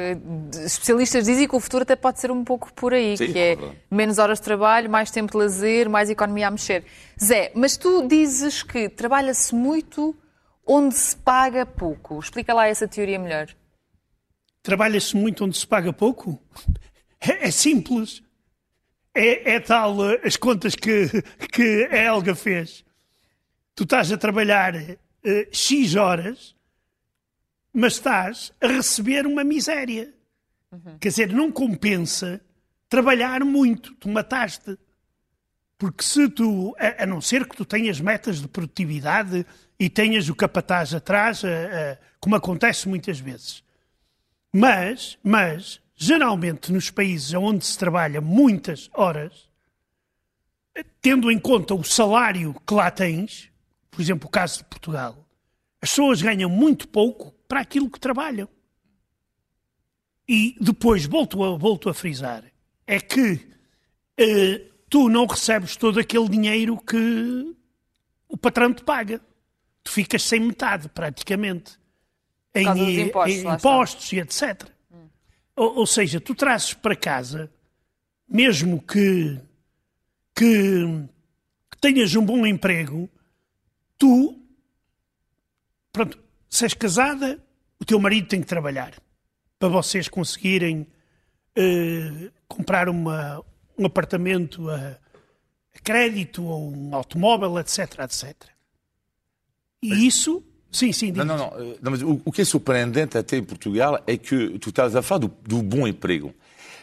especialistas 0.65 1.27
dizem 1.27 1.47
que 1.47 1.55
o 1.55 1.61
futuro 1.61 1.83
até 1.83 1.95
pode 1.95 2.19
ser 2.21 2.31
um 2.31 2.43
pouco 2.43 2.73
por 2.73 2.95
aí, 2.95 3.17
Sim, 3.19 3.33
que 3.33 3.39
é 3.39 3.53
é 3.53 3.57
verdade. 3.57 3.79
menos 3.91 4.19
horas 4.19 4.39
de 4.39 4.45
trabalho, 4.45 4.89
mais 4.89 5.11
tempo 5.11 5.33
de 5.33 5.39
lazer, 5.39 5.91
mais 5.91 6.09
economia 6.09 6.49
a 6.49 6.51
mexer. 6.51 6.85
Zé, 7.23 7.53
mas 7.55 7.77
tu 7.77 8.07
dizes 8.09 8.63
que 8.63 8.89
trabalha-se 8.89 9.55
muito 9.55 10.17
onde 10.67 10.95
se 10.95 11.15
paga 11.15 11.67
pouco. 11.67 12.19
Explica 12.19 12.55
lá 12.55 12.67
essa 12.67 12.89
teoria 12.89 13.19
melhor. 13.19 13.49
Trabalha-se 14.63 15.15
muito 15.17 15.45
onde 15.45 15.59
se 15.59 15.67
paga 15.67 15.93
pouco? 15.93 16.41
É, 17.21 17.49
é 17.49 17.51
simples. 17.51 18.23
É, 19.15 19.55
é 19.57 19.61
tal 19.61 20.11
eh, 20.11 20.21
as 20.25 20.37
contas 20.37 20.75
que, 20.75 21.09
que 21.53 21.89
a 21.91 21.97
Helga 21.97 22.35
fez. 22.35 22.85
Tu 23.75 23.85
estás 23.85 24.11
a 24.11 24.17
trabalhar 24.17 24.75
eh, 24.75 25.49
X 25.53 25.95
horas, 25.97 26.55
mas 27.73 27.95
estás 27.95 28.53
a 28.61 28.67
receber 28.67 29.27
uma 29.27 29.43
miséria. 29.43 30.13
Quer 31.01 31.09
dizer, 31.09 31.33
não 31.33 31.51
compensa 31.51 32.41
trabalhar 32.89 33.45
muito. 33.45 33.95
Tu 33.95 34.09
mataste. 34.09 34.79
Porque 35.79 36.05
se 36.05 36.29
tu, 36.29 36.75
a, 36.79 37.03
a 37.03 37.07
não 37.07 37.21
ser 37.21 37.47
que 37.47 37.57
tu 37.57 37.65
tenhas 37.65 38.01
metas 38.01 38.41
de 38.41 38.49
produtividade 38.49 39.45
e 39.79 39.91
tenhas 39.91 40.29
o 40.29 40.35
capataz 40.35 40.95
atrás, 40.95 41.43
eh, 41.43 41.49
eh, 41.49 41.99
como 42.21 42.37
acontece 42.37 42.89
muitas 42.89 43.19
vezes. 43.19 43.65
Mas, 44.53 45.19
mas, 45.23 45.81
geralmente 45.97 46.71
nos 46.71 46.91
países 46.91 47.33
onde 47.35 47.65
se 47.65 47.77
trabalha 47.77 48.21
muitas 48.21 48.89
horas, 48.93 49.51
tendo 51.01 51.31
em 51.31 51.39
conta 51.39 51.75
o 51.75 51.83
salário 51.83 52.55
que 52.67 52.75
lá 52.75 52.91
tens, 52.91 53.51
por 53.91 54.01
exemplo, 54.01 54.29
o 54.29 54.31
caso 54.31 54.59
de 54.59 54.65
Portugal, 54.65 55.27
as 55.81 55.91
pessoas 55.91 56.23
ganham 56.23 56.49
muito 56.49 56.87
pouco 56.87 57.35
para 57.53 57.61
aquilo 57.61 57.91
que 57.91 58.01
trabalham. 58.01 58.49
E 60.27 60.57
depois, 60.59 61.05
volto 61.05 61.45
a, 61.45 61.55
volto 61.59 61.91
a 61.91 61.93
frisar, 61.93 62.43
é 62.87 62.99
que 62.99 63.47
eh, 64.17 64.71
tu 64.89 65.11
não 65.11 65.27
recebes 65.27 65.77
todo 65.77 66.01
aquele 66.01 66.31
dinheiro 66.31 66.79
que 66.79 67.55
o 68.27 68.39
patrão 68.39 68.73
te 68.73 68.83
paga. 68.83 69.21
Tu 69.85 69.93
ficas 69.93 70.23
sem 70.23 70.41
metade, 70.41 70.89
praticamente. 70.89 71.79
Em, 72.55 73.01
impostos, 73.03 73.37
em 73.37 73.47
impostos 73.47 74.13
e 74.13 74.21
etc. 74.21 74.71
Ou, 75.55 75.81
ou 75.81 75.87
seja, 75.87 76.19
tu 76.19 76.35
trazes 76.35 76.73
para 76.73 76.97
casa, 76.97 77.53
mesmo 78.27 78.81
que, 78.81 79.39
que 80.35 81.07
tenhas 81.83 82.15
um 82.15 82.25
bom 82.25 82.47
emprego, 82.47 83.11
tu, 83.99 84.43
pronto, 85.93 86.22
se 86.53 86.65
és 86.67 86.75
casada, 86.75 87.43
o 87.81 87.85
teu 87.85 87.99
marido 87.99 88.29
tem 88.29 88.43
que 88.43 88.47
trabalhar 88.47 88.93
para 89.59 89.71
vocês 89.71 90.07
conseguirem 90.07 90.87
eh, 91.57 92.31
comprar 92.47 92.91
uma, 92.91 93.43
um 93.79 93.87
apartamento 93.87 94.69
a, 94.69 94.99
a 95.75 95.79
crédito 95.83 96.45
ou 96.45 96.71
um 96.71 96.95
automóvel, 96.95 97.59
etc, 97.59 98.01
etc. 98.01 98.35
E 99.83 100.07
isso, 100.07 100.45
sim, 100.71 100.93
sim. 100.93 101.11
Não, 101.11 101.25
não, 101.25 101.39
não. 101.39 101.47
eh, 101.59 101.79
não, 101.81 101.91
mas 101.91 102.03
o, 102.03 102.21
o 102.23 102.31
que 102.31 102.43
é 102.43 102.45
surpreendente 102.45 103.17
até 103.17 103.39
em 103.39 103.45
Portugal 103.45 104.03
é 104.07 104.19
que 104.19 104.59
tu 104.59 104.69
estás 104.69 104.95
a 104.95 105.01
falar 105.01 105.21
do, 105.21 105.29
do 105.29 105.63
bom 105.63 105.89
emprego. 105.89 106.35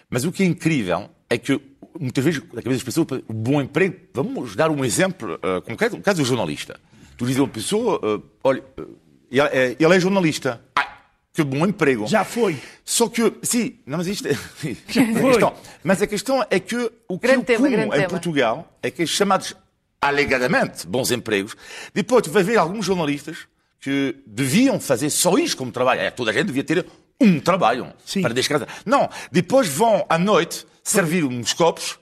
Mas 0.09 0.25
o 0.25 0.31
que 0.31 0.41
é 0.41 0.47
incrível 0.47 1.11
é 1.29 1.37
que 1.37 1.61
muitas 1.99 2.25
vezes, 2.25 2.41
na 2.41 2.63
cabeça 2.63 2.83
das 2.83 2.83
pessoas, 2.83 3.21
o 3.27 3.33
bom 3.33 3.61
emprego, 3.61 3.97
vamos 4.15 4.55
dar 4.55 4.71
um 4.71 4.83
exemplo 4.83 5.35
uh, 5.35 5.61
concreto, 5.61 5.95
o 5.95 6.01
caso 6.01 6.23
do 6.23 6.25
jornalista. 6.25 6.79
Tu 7.17 7.25
dizes 7.25 7.39
a 7.39 7.43
uma 7.43 7.49
pessoa, 7.49 8.17
uh, 8.17 8.23
olha, 8.43 8.63
uh, 8.79 9.08
ele, 9.31 9.47
é- 9.47 9.75
ele 9.79 9.95
é 9.95 9.99
jornalista. 9.99 10.61
Ah, 10.75 10.87
que 11.33 11.43
bom 11.43 11.65
emprego. 11.65 12.07
Já 12.07 12.23
foi. 12.23 12.57
Só 12.83 13.07
que, 13.07 13.33
sim, 13.43 13.79
não, 13.85 14.01
isto 14.01 14.27
é. 14.29 14.33
foi. 14.33 14.75
Questão- 14.75 15.55
mas 15.83 16.01
a 16.01 16.07
questão 16.07 16.45
é 16.49 16.59
que 16.59 16.75
o 17.07 17.17
que 17.19 17.27
Grande 17.27 17.41
é 17.43 17.45
tema, 17.57 17.69
em 17.69 17.89
tema. 17.89 18.07
Portugal 18.09 18.77
é 18.81 18.89
que 18.91 19.03
os 19.03 19.09
chamados 19.09 19.55
alegadamente 20.01 20.87
bons 20.87 21.11
empregos, 21.11 21.55
depois 21.93 22.23
tu 22.23 22.31
vais 22.31 22.45
ver 22.45 22.57
alguns 22.57 22.85
jornalistas 22.85 23.37
que 23.81 24.15
deviam 24.25 24.79
fazer 24.79 25.09
só 25.09 25.37
isto 25.37 25.57
como 25.57 25.71
trabalho. 25.71 26.01
É, 26.01 26.09
toda 26.11 26.31
a 26.31 26.33
gente 26.33 26.47
devia 26.47 26.63
ter 26.63 26.85
um 27.19 27.39
trabalho 27.39 27.93
Sim. 28.05 28.21
para 28.21 28.33
descansar. 28.33 28.67
Não, 28.85 29.09
depois 29.31 29.67
vão 29.67 30.05
à 30.09 30.17
noite 30.17 30.65
servir 30.83 31.23
uns 31.25 31.53
copos, 31.53 31.99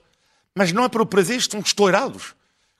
mas 0.55 0.71
não 0.71 0.83
é 0.85 0.89
para 0.89 1.01
o 1.01 1.05
prazer, 1.05 1.37
estão 1.37 1.59
estourados. 1.59 2.35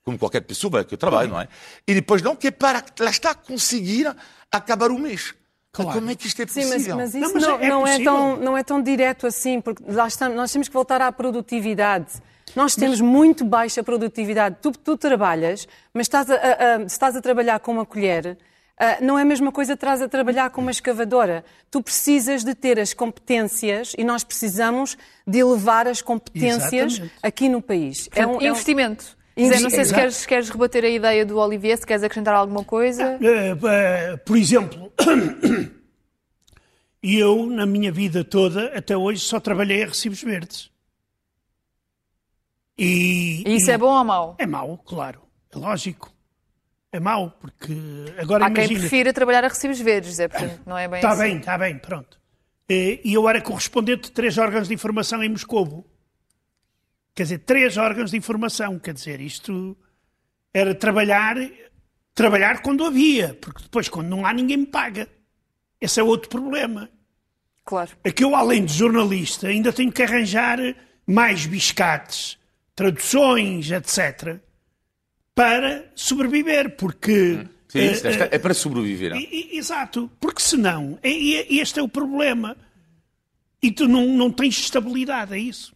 Como 0.07 0.17
qualquer 0.17 0.39
pessoa 0.39 0.85
que 0.85 0.95
trabalha, 0.95 1.27
não 1.27 1.41
é? 1.41 1.49
E 1.85 1.93
depois 1.93 2.21
não, 2.21 2.33
que 2.33 2.47
é 2.47 2.51
para, 2.51 2.81
lá 2.97 3.09
está, 3.09 3.35
conseguir 3.35 4.09
acabar 4.49 4.89
o 4.89 4.97
mês. 4.97 5.35
Claro. 5.73 5.99
Como 5.99 6.09
é 6.09 6.15
que 6.15 6.27
isto 6.27 6.41
é 6.41 6.47
Sim, 6.47 6.61
possível? 6.61 6.95
mas, 6.95 7.13
mas 7.13 7.13
Não, 7.13 7.21
isso 7.27 7.33
mas 7.33 7.43
não, 7.43 7.59
é 7.59 7.67
não 7.69 7.85
é 7.85 7.91
possível. 7.91 8.13
tão, 8.13 8.37
não 8.37 8.57
é 8.57 8.63
tão 8.63 8.81
direto 8.81 9.27
assim, 9.27 9.59
porque 9.59 9.83
lá 9.85 10.07
estamos, 10.07 10.37
nós 10.37 10.49
temos 10.49 10.69
que 10.69 10.73
voltar 10.73 11.01
à 11.01 11.11
produtividade. 11.11 12.07
Nós 12.55 12.73
temos 12.73 13.01
muito 13.01 13.43
baixa 13.43 13.83
produtividade. 13.83 14.55
Tu, 14.61 14.71
tu 14.71 14.95
trabalhas, 14.95 15.67
mas 15.93 16.05
estás 16.05 16.29
a, 16.31 16.35
a- 16.35 16.75
a- 16.75 16.79
se 16.79 16.85
estás 16.85 17.13
a 17.17 17.21
trabalhar 17.21 17.59
com 17.59 17.73
uma 17.73 17.85
colher, 17.85 18.37
ah, 18.79 18.99
não 19.01 19.19
é 19.19 19.23
a 19.23 19.25
mesma 19.25 19.51
coisa 19.51 19.73
que 19.75 19.83
estás 19.83 20.01
a 20.01 20.07
trabalhar 20.07 20.49
com 20.51 20.61
uma 20.61 20.71
escavadora. 20.71 21.43
Tu 21.69 21.83
precisas 21.83 22.45
de 22.45 22.55
ter 22.55 22.79
as 22.79 22.93
competências 22.93 23.93
e 23.97 24.05
nós 24.05 24.23
precisamos 24.23 24.97
de 25.27 25.39
elevar 25.39 25.85
as 25.85 26.01
competências 26.01 26.93
Exatamente. 26.93 27.13
aqui 27.21 27.49
no 27.49 27.61
país. 27.61 28.07
É 28.15 28.23
Portanto, 28.25 28.45
investimento. 28.45 29.16
Zé, 29.45 29.59
não 29.59 29.69
sei 29.69 29.85
se 29.85 29.93
queres, 29.93 30.25
queres 30.25 30.49
rebater 30.49 30.83
a 30.83 30.89
ideia 30.89 31.25
do 31.25 31.37
Olivier, 31.37 31.77
se 31.77 31.85
queres 31.85 32.03
acrescentar 32.03 32.33
alguma 32.35 32.63
coisa. 32.63 33.17
Eh, 33.21 33.55
eh, 33.63 34.17
por 34.17 34.37
exemplo, 34.37 34.91
eu, 37.03 37.45
na 37.45 37.65
minha 37.65 37.91
vida 37.91 38.23
toda, 38.23 38.77
até 38.77 38.95
hoje, 38.97 39.21
só 39.21 39.39
trabalhei 39.39 39.83
a 39.83 39.87
recibos 39.87 40.21
verdes. 40.21 40.71
E, 42.77 43.43
E 43.45 43.55
isso 43.55 43.69
e- 43.69 43.73
é 43.73 43.77
bom 43.77 43.97
ou 43.97 44.03
mau? 44.03 44.35
É 44.39 44.45
mau, 44.45 44.77
claro. 44.79 45.21
É 45.53 45.57
lógico. 45.57 46.11
É 46.91 46.99
mau, 46.99 47.31
porque 47.31 47.73
agora 48.17 48.45
Há 48.45 48.51
quem 48.51 48.63
imagina... 48.63 48.79
prefira 48.79 49.13
trabalhar 49.13 49.43
a 49.43 49.47
recibos 49.49 49.79
verdes, 49.79 50.15
Zé, 50.15 50.27
portanto, 50.27 50.61
não 50.65 50.77
é 50.77 50.87
bem 50.87 50.97
Está 50.97 51.11
assim. 51.11 51.21
bem, 51.21 51.37
está 51.37 51.57
bem, 51.57 51.77
pronto. 51.77 52.17
E 52.69 53.01
eu 53.13 53.27
era 53.29 53.41
correspondente 53.41 54.03
de 54.03 54.11
três 54.11 54.37
órgãos 54.37 54.67
de 54.67 54.73
informação 54.73 55.21
em 55.23 55.29
Moscovo. 55.29 55.85
Quer 57.17 57.23
dizer, 57.23 57.39
três 57.39 57.77
órgãos 57.77 58.11
de 58.11 58.17
informação. 58.17 58.77
Quer 58.77 58.93
dizer, 58.93 59.19
isto 59.19 59.75
era 60.53 60.75
trabalhar, 60.75 61.35
trabalhar 62.13 62.61
quando 62.61 62.85
havia, 62.85 63.33
porque 63.41 63.63
depois, 63.63 63.89
quando 63.89 64.07
não 64.07 64.23
há, 64.23 64.31
ninguém 64.31 64.57
me 64.57 64.67
paga. 64.67 65.09
Esse 65.81 65.99
é 65.99 66.03
outro 66.03 66.29
problema. 66.29 66.87
Claro. 67.65 67.89
É 68.03 68.11
que 68.11 68.23
eu, 68.23 68.35
além 68.35 68.63
de 68.65 68.71
jornalista, 68.75 69.47
ainda 69.47 69.73
tenho 69.73 69.91
que 69.91 70.03
arranjar 70.03 70.59
mais 71.07 71.47
biscates, 71.47 72.37
traduções, 72.75 73.71
etc., 73.71 74.37
para 75.33 75.91
sobreviver, 75.95 76.75
porque... 76.77 77.47
Sim, 77.67 77.79
eh, 77.79 77.91
isto 77.93 78.07
é 78.07 78.37
para 78.37 78.53
sobreviver. 78.53 79.09
não? 79.11 79.17
e- 79.19 79.49
e- 79.53 79.57
Exato, 79.57 80.07
porque 80.19 80.41
senão, 80.41 80.99
e- 81.03 81.47
e 81.55 81.59
este 81.59 81.79
é 81.79 81.81
o 81.83 81.89
problema. 81.89 82.55
E 83.59 83.71
tu 83.71 83.87
não, 83.87 84.05
não 84.15 84.31
tens 84.31 84.57
estabilidade, 84.59 85.33
é 85.33 85.39
isso. 85.39 85.75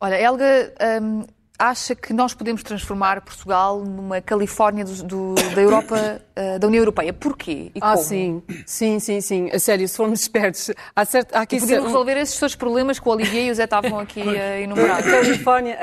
Olha, 0.00 0.20
Helga 0.20 0.72
hum, 1.02 1.24
acha 1.58 1.94
que 1.94 2.12
nós 2.12 2.34
podemos 2.34 2.62
transformar 2.62 3.20
Portugal 3.22 3.80
numa 3.80 4.20
Califórnia 4.20 4.84
do- 4.84 5.02
do- 5.02 5.34
da 5.54 5.60
Europa, 5.62 6.20
eh, 6.36 6.58
da 6.58 6.66
União 6.66 6.80
Europeia. 6.82 7.12
Porquê? 7.12 7.72
E 7.74 7.78
Ah, 7.80 7.92
como? 7.94 8.04
sim, 8.04 8.42
sim, 8.66 9.00
sim, 9.00 9.20
sim. 9.20 9.50
A 9.52 9.58
sério, 9.58 9.88
se 9.88 9.96
formos 9.96 10.20
espertos, 10.20 10.70
há, 10.94 11.04
certo, 11.04 11.34
há 11.34 11.40
aqui 11.40 11.58
podiam 11.58 11.80
cer- 11.80 11.86
resolver 11.86 12.16
esses 12.18 12.34
seus 12.36 12.54
problemas 12.54 12.98
que 12.98 13.08
o 13.08 13.12
Olivier 13.12 13.46
e 13.46 13.50
o 13.50 13.54
Zé 13.54 13.64
estavam 13.64 13.98
aqui 13.98 14.20
a 14.20 14.42
A 14.42 14.60
enumerar. 14.60 15.02
Califórnia, 15.02 15.78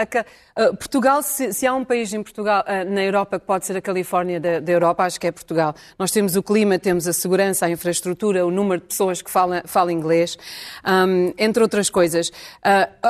a 0.55 0.63
uh, 0.69 0.75
Portugal, 0.77 1.21
se, 1.23 1.51
se 1.51 1.65
há 1.67 1.73
um 1.73 1.83
país 1.83 2.13
em 2.13 2.21
Portugal, 2.21 2.63
uh, 2.67 2.89
na 2.89 3.03
Europa 3.03 3.39
que 3.39 3.45
pode 3.45 3.65
ser 3.65 3.75
a 3.75 3.81
Califórnia 3.81 4.39
da, 4.39 4.59
da 4.59 4.71
Europa, 4.71 5.03
acho 5.03 5.19
que 5.19 5.27
é 5.27 5.31
Portugal. 5.31 5.73
Nós 5.97 6.11
temos 6.11 6.35
o 6.35 6.43
clima, 6.43 6.77
temos 6.77 7.07
a 7.07 7.13
segurança, 7.13 7.65
a 7.65 7.69
infraestrutura, 7.69 8.45
o 8.45 8.51
número 8.51 8.79
de 8.81 8.87
pessoas 8.87 9.21
que 9.21 9.31
falam, 9.31 9.61
falam 9.65 9.91
inglês, 9.91 10.37
um, 10.85 11.33
entre 11.37 11.63
outras 11.63 11.89
coisas. 11.89 12.31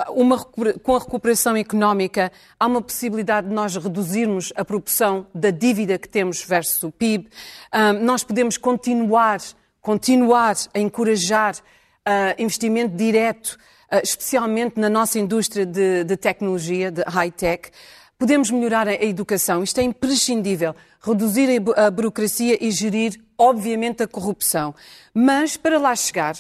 Uma 0.10 0.38
com 0.84 0.96
a 0.96 1.00
recuperação 1.00 1.56
económica, 1.58 2.32
há 2.60 2.66
uma 2.68 2.82
possibilidade 2.82 3.48
de 3.48 3.54
nós 3.54 3.76
reduzirmos 3.76 4.54
a 4.56 4.64
proporção 4.64 5.26
da 5.34 5.50
dívida 5.50 5.98
que 5.98 6.08
temos 6.08 6.44
versus 6.44 6.82
o 6.84 6.92
PIB. 6.92 7.28
Um, 7.74 8.04
nós 8.04 8.24
podemos 8.24 8.58
continuar, 8.58 9.40
continuar 9.82 10.56
a 10.74 10.80
encorajar 10.80 11.56
uh, 11.56 12.42
investimento 12.42 12.96
direto 12.96 13.58
Uh, 13.94 14.02
especialmente 14.02 14.80
na 14.80 14.90
nossa 14.90 15.20
indústria 15.20 15.68
de, 15.68 16.04
de 16.04 16.18
tecnologia, 16.18 16.90
de 16.90 17.04
high-tech. 17.04 17.70
Podemos 18.18 18.50
melhorar 18.50 18.88
a, 18.88 18.94
educação, 18.94 19.62
isto 19.62 19.80
é 19.80 19.84
imprescindível. 19.84 20.74
Reduzir 21.00 21.62
a, 21.78 21.86
a 21.86 21.92
burocracia 21.92 22.58
e 22.60 22.72
gerir, 22.72 23.20
obviamente, 23.38 24.02
a 24.02 24.08
corrupção. 24.08 24.74
Mas, 25.14 25.58
para 25.58 25.78
lá 25.78 25.96
chegar, 25.96 26.36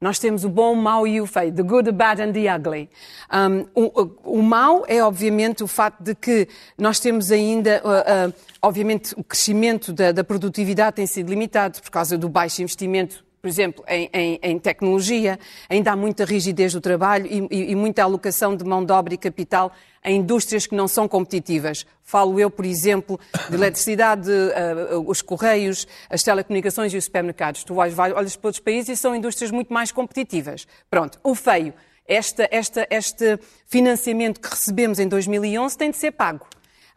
nós 0.00 0.20
temos 0.20 0.44
o 0.44 0.48
bom, 0.48 0.74
o 0.74 0.76
mau 0.76 1.06
e 1.06 1.20
o 1.20 1.26
feio, 1.26 1.52
the 1.52 1.62
good, 1.62 1.86
the 1.86 1.92
bad 1.92 2.22
and 2.22 2.32
the 2.32 2.54
ugly. 2.54 2.88
Um, 3.32 3.66
o, 3.74 4.00
o, 4.00 4.38
o 4.38 4.42
mau 4.42 4.84
é, 4.86 5.02
obviamente, 5.02 5.64
o 5.64 5.66
facto 5.66 6.00
de 6.00 6.14
que 6.14 6.46
nós 6.78 7.00
temos 7.00 7.32
ainda, 7.32 7.82
uh, 7.84 8.28
uh, 8.28 8.34
obviamente, 8.62 9.14
o 9.16 9.24
crescimento 9.24 9.92
da, 9.92 10.12
da 10.12 10.24
produtividade 10.24 10.96
tem 10.96 11.06
sido 11.06 11.28
limitado 11.30 11.80
por 11.80 11.90
causa 11.90 12.16
do 12.18 12.28
baixo 12.28 12.62
investimento 12.62 13.26
por 13.40 13.46
exemplo, 13.46 13.84
em, 13.86 14.10
em- 14.12 14.38
em 14.42 14.58
tecnologia, 14.58 15.38
ainda 15.70 15.92
há 15.92 15.96
muita 15.96 16.24
rigidez 16.24 16.72
do 16.72 16.80
trabalho 16.80 17.24
e, 17.24 17.46
e- 17.52 17.70
e 17.70 17.74
muita 17.76 18.02
alocação 18.02 18.56
de 18.56 18.64
mão 18.64 18.84
de 18.84 18.92
obra 18.92 19.14
e 19.14 19.16
capital 19.16 19.70
em 20.04 20.16
indústrias 20.18 20.66
que 20.66 20.74
não 20.74 20.88
são 20.88 21.06
competitivas. 21.06 21.86
Falo 22.02 22.40
eu, 22.40 22.50
por 22.50 22.64
exemplo, 22.66 23.18
de 23.48 23.54
eletricidade, 23.54 24.28
eh, 24.28 24.96
os 25.06 25.22
correios, 25.22 25.86
as 26.10 26.24
telecomunicações 26.24 26.92
e 26.92 26.96
os 26.96 27.04
supermercados. 27.04 27.62
Tu 27.62 27.72
vai- 27.72 27.92
olhas 28.12 28.34
para 28.34 28.48
outros 28.48 28.60
países 28.62 28.88
e 28.88 28.96
são 28.96 29.14
indústrias 29.14 29.52
muito 29.52 29.72
mais 29.72 29.92
competitivas. 29.92 30.66
Pronto, 30.90 31.20
o 31.22 31.32
feio. 31.32 31.72
Esta- 32.08 32.48
esta- 32.50 32.88
este 32.90 33.38
financiamento 33.68 34.40
que 34.40 34.48
recebemos 34.50 34.98
em 34.98 35.06
2011 35.06 35.78
tem 35.78 35.92
de 35.92 35.96
ser 35.96 36.10
pago. 36.10 36.44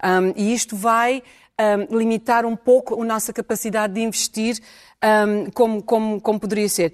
Um, 0.04 0.34
e 0.36 0.52
isto 0.56 0.76
vai 0.76 1.21
um, 1.91 1.97
limitar 1.97 2.45
um 2.45 2.56
pouco 2.56 3.02
a 3.02 3.06
nossa 3.06 3.32
capacidade 3.34 3.93
de 3.93 4.02
investir 4.02 4.58
um, 5.04 5.50
como, 5.52 5.84
como- 5.84 6.21
como 6.21 6.39
poderia 6.39 6.67
ser. 6.69 6.93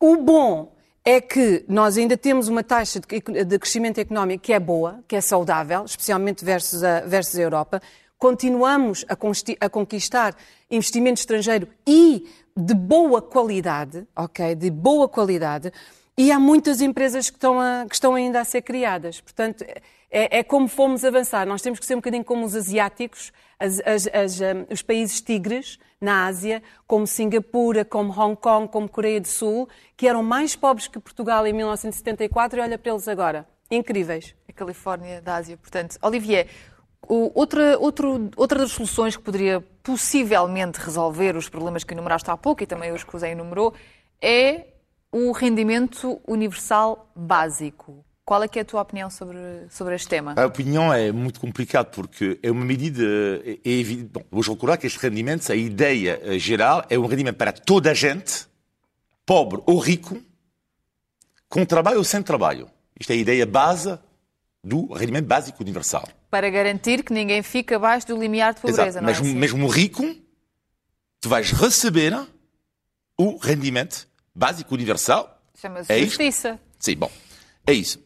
O 0.00 0.16
bom 0.16 0.72
é 1.04 1.20
que 1.20 1.64
nós 1.68 1.96
ainda 1.98 2.16
temos 2.16 2.48
uma 2.48 2.62
taxa 2.64 3.00
de, 3.00 3.58
crescimento 3.58 3.98
económico 3.98 4.42
que 4.44 4.52
é 4.52 4.60
boa, 4.60 5.00
que 5.06 5.16
é 5.16 5.20
saudável, 5.20 5.84
especialmente 5.84 6.44
versus 6.44 6.82
a, 6.82 7.00
versus 7.00 7.36
a 7.38 7.42
Europa. 7.42 7.82
Continuamos 8.18 9.04
a, 9.08 9.16
a 9.66 9.68
conquistar 9.68 10.34
investimento 10.70 11.20
estrangeiro 11.20 11.68
e 11.86 12.26
de 12.56 12.72
boa 12.74 13.20
qualidade, 13.20 14.06
ok? 14.16 14.54
De 14.54 14.70
boa 14.70 15.08
qualidade. 15.08 15.72
E 16.16 16.30
há 16.32 16.38
muitas 16.38 16.80
empresas 16.80 17.28
que 17.28 17.36
estão, 17.36 17.60
a- 17.60 17.84
que 17.88 17.94
estão 17.94 18.14
ainda 18.14 18.40
a 18.40 18.44
ser 18.44 18.62
criadas. 18.62 19.20
Portanto, 19.20 19.62
é, 20.10 20.38
é 20.38 20.42
como 20.42 20.68
fomos 20.68 21.04
avançar. 21.04 21.44
Nós 21.46 21.60
temos 21.60 21.78
que 21.78 21.84
ser 21.84 21.94
um 21.94 21.98
bocadinho 21.98 22.24
como 22.24 22.46
os 22.46 22.54
asiáticos, 22.54 23.32
as- 23.58 23.80
as- 23.84 24.08
as, 24.12 24.40
um, 24.40 24.66
os 24.70 24.82
países 24.82 25.20
tigres 25.20 25.78
na 26.00 26.26
Ásia, 26.26 26.62
como 26.86 27.06
Singapura, 27.06 27.84
como 27.84 28.12
Hong 28.12 28.36
Kong, 28.36 28.68
como 28.68 28.88
Coreia 28.88 29.20
do 29.20 29.28
Sul, 29.28 29.68
que 29.96 30.06
eram 30.06 30.22
mais 30.22 30.54
pobres 30.54 30.86
que 30.88 30.98
Portugal 30.98 31.46
em 31.46 31.52
1974 31.52 32.58
e 32.58 32.62
olha 32.62 32.78
para 32.78 32.92
eles 32.92 33.08
agora. 33.08 33.46
Incríveis. 33.70 34.34
A 34.48 34.52
Califórnia 34.52 35.22
da 35.22 35.36
Ásia, 35.36 35.56
portanto. 35.56 35.96
Olivier, 36.02 36.48
outra, 37.08 37.78
outro, 37.78 38.30
outra 38.36 38.58
das 38.58 38.72
soluções 38.72 39.16
que 39.16 39.22
poderia 39.22 39.60
possivelmente 39.82 40.78
resolver 40.80 41.36
os 41.36 41.48
problemas 41.48 41.84
que 41.84 41.94
enumeraste 41.94 42.30
há 42.30 42.36
pouco 42.36 42.62
e 42.62 42.66
também 42.66 42.92
os 42.92 43.02
que 43.04 43.16
o 43.16 43.18
Zé 43.18 43.30
enumerou 43.32 43.72
é 44.20 44.66
o 45.10 45.32
rendimento 45.32 46.20
universal 46.26 47.10
básico. 47.14 48.04
Qual 48.24 48.42
é 48.42 48.48
é 48.54 48.60
a 48.60 48.64
tua 48.64 48.80
opinião 48.80 49.10
sobre, 49.10 49.36
sobre 49.68 49.94
este 49.94 50.08
tema? 50.08 50.34
A 50.36 50.46
opinião 50.46 50.92
é 50.92 51.12
muito 51.12 51.38
complicada 51.38 51.90
porque 51.90 52.38
é 52.42 52.50
uma 52.50 52.64
medida 52.64 53.02
é 53.04 53.58
evidente. 53.70 54.08
Bom, 54.12 54.24
vou 54.30 54.42
recordar 54.42 54.78
que 54.78 54.86
este 54.86 54.98
rendimento, 54.98 55.50
a 55.52 55.54
ideia 55.54 56.18
eh, 56.22 56.38
geral, 56.38 56.84
é 56.88 56.98
um 56.98 57.04
rendimento 57.06 57.36
para 57.36 57.52
toda 57.52 57.90
a 57.90 57.94
gente, 57.94 58.46
pobre 59.26 59.62
ou 59.66 59.78
rico, 59.78 60.18
com 61.50 61.66
trabalho 61.66 61.98
ou 61.98 62.04
sem 62.04 62.22
trabalho. 62.22 62.70
Isto 62.98 63.10
é 63.10 63.14
a 63.14 63.18
ideia 63.18 63.44
base 63.44 63.98
do 64.62 64.90
rendimento 64.94 65.26
básico 65.26 65.62
universal. 65.62 66.08
Para 66.30 66.48
garantir 66.48 67.04
que 67.04 67.12
ninguém 67.12 67.42
fique 67.42 67.74
abaixo 67.74 68.06
do 68.06 68.18
limiar 68.18 68.54
de 68.54 68.60
pobreza, 68.62 69.00
Exato. 69.00 69.04
não 69.04 69.10
é 69.10 69.12
Mesmo, 69.12 69.26
assim? 69.26 69.36
mesmo 69.36 69.66
rico, 69.68 70.02
tu 71.20 71.28
vais 71.28 71.50
receber 71.52 72.18
o 73.18 73.36
rendimento 73.36 74.08
básico 74.34 74.74
universal. 74.74 75.42
Chama-se 75.54 75.92
É 75.92 75.98
isto? 75.98 76.08
justiça. 76.22 76.58
Sim, 76.78 76.96
bom, 76.96 77.10
é 77.66 77.72
isso. 77.74 78.02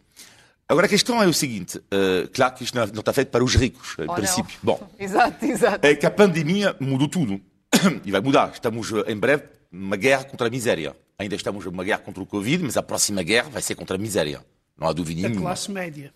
Agora 0.68 0.87
a 0.87 0.88
questão 0.88 1.22
é 1.22 1.26
o 1.26 1.33
seguinte, 1.33 1.81
eh, 1.90 2.28
claro 2.33 2.54
que 2.54 2.62
isto 2.64 2.74
não 2.74 2.87
não 2.88 3.00
está 3.00 3.12
feito 3.12 3.28
para 3.31 3.42
os 3.42 3.54
ricos, 3.54 3.96
em 3.98 4.09
Ou 4.09 4.14
princípio. 4.14 4.59
não. 4.62 4.74
Bom, 4.74 4.90
Exato, 4.98 5.44
exato. 5.46 5.87
é 5.87 5.94
que 5.94 6.04
a 6.04 6.11
pandemia 6.11 6.76
mudou 6.78 7.09
tudo. 7.09 7.40
E 8.04 8.11
vai 8.11 8.20
mudar. 8.20 8.50
Estamos 8.52 8.90
eh, 8.92 9.12
em 9.12 9.16
breve 9.16 9.44
numa 9.72 9.96
guerra 9.96 10.24
contra 10.24 10.46
a 10.46 10.50
miséria. 10.50 10.94
Ainda 11.18 11.35
estamos 11.35 11.64
numa 11.64 11.83
guerra 11.85 11.98
contra 12.00 12.22
o 12.22 12.26
Covid, 12.26 12.62
mas 12.64 12.76
a 12.76 12.83
próxima 12.83 13.22
guerra 13.22 13.48
vai 13.50 13.62
ser 13.62 13.74
contra 13.74 13.96
a 13.96 13.98
miséria. 13.98 14.44
Não 14.78 14.87
há 14.88 14.92
dúvida 14.92 15.22
Da 15.22 15.28
nenhuma. 15.28 15.46
classe 15.48 15.70
média. 15.70 16.12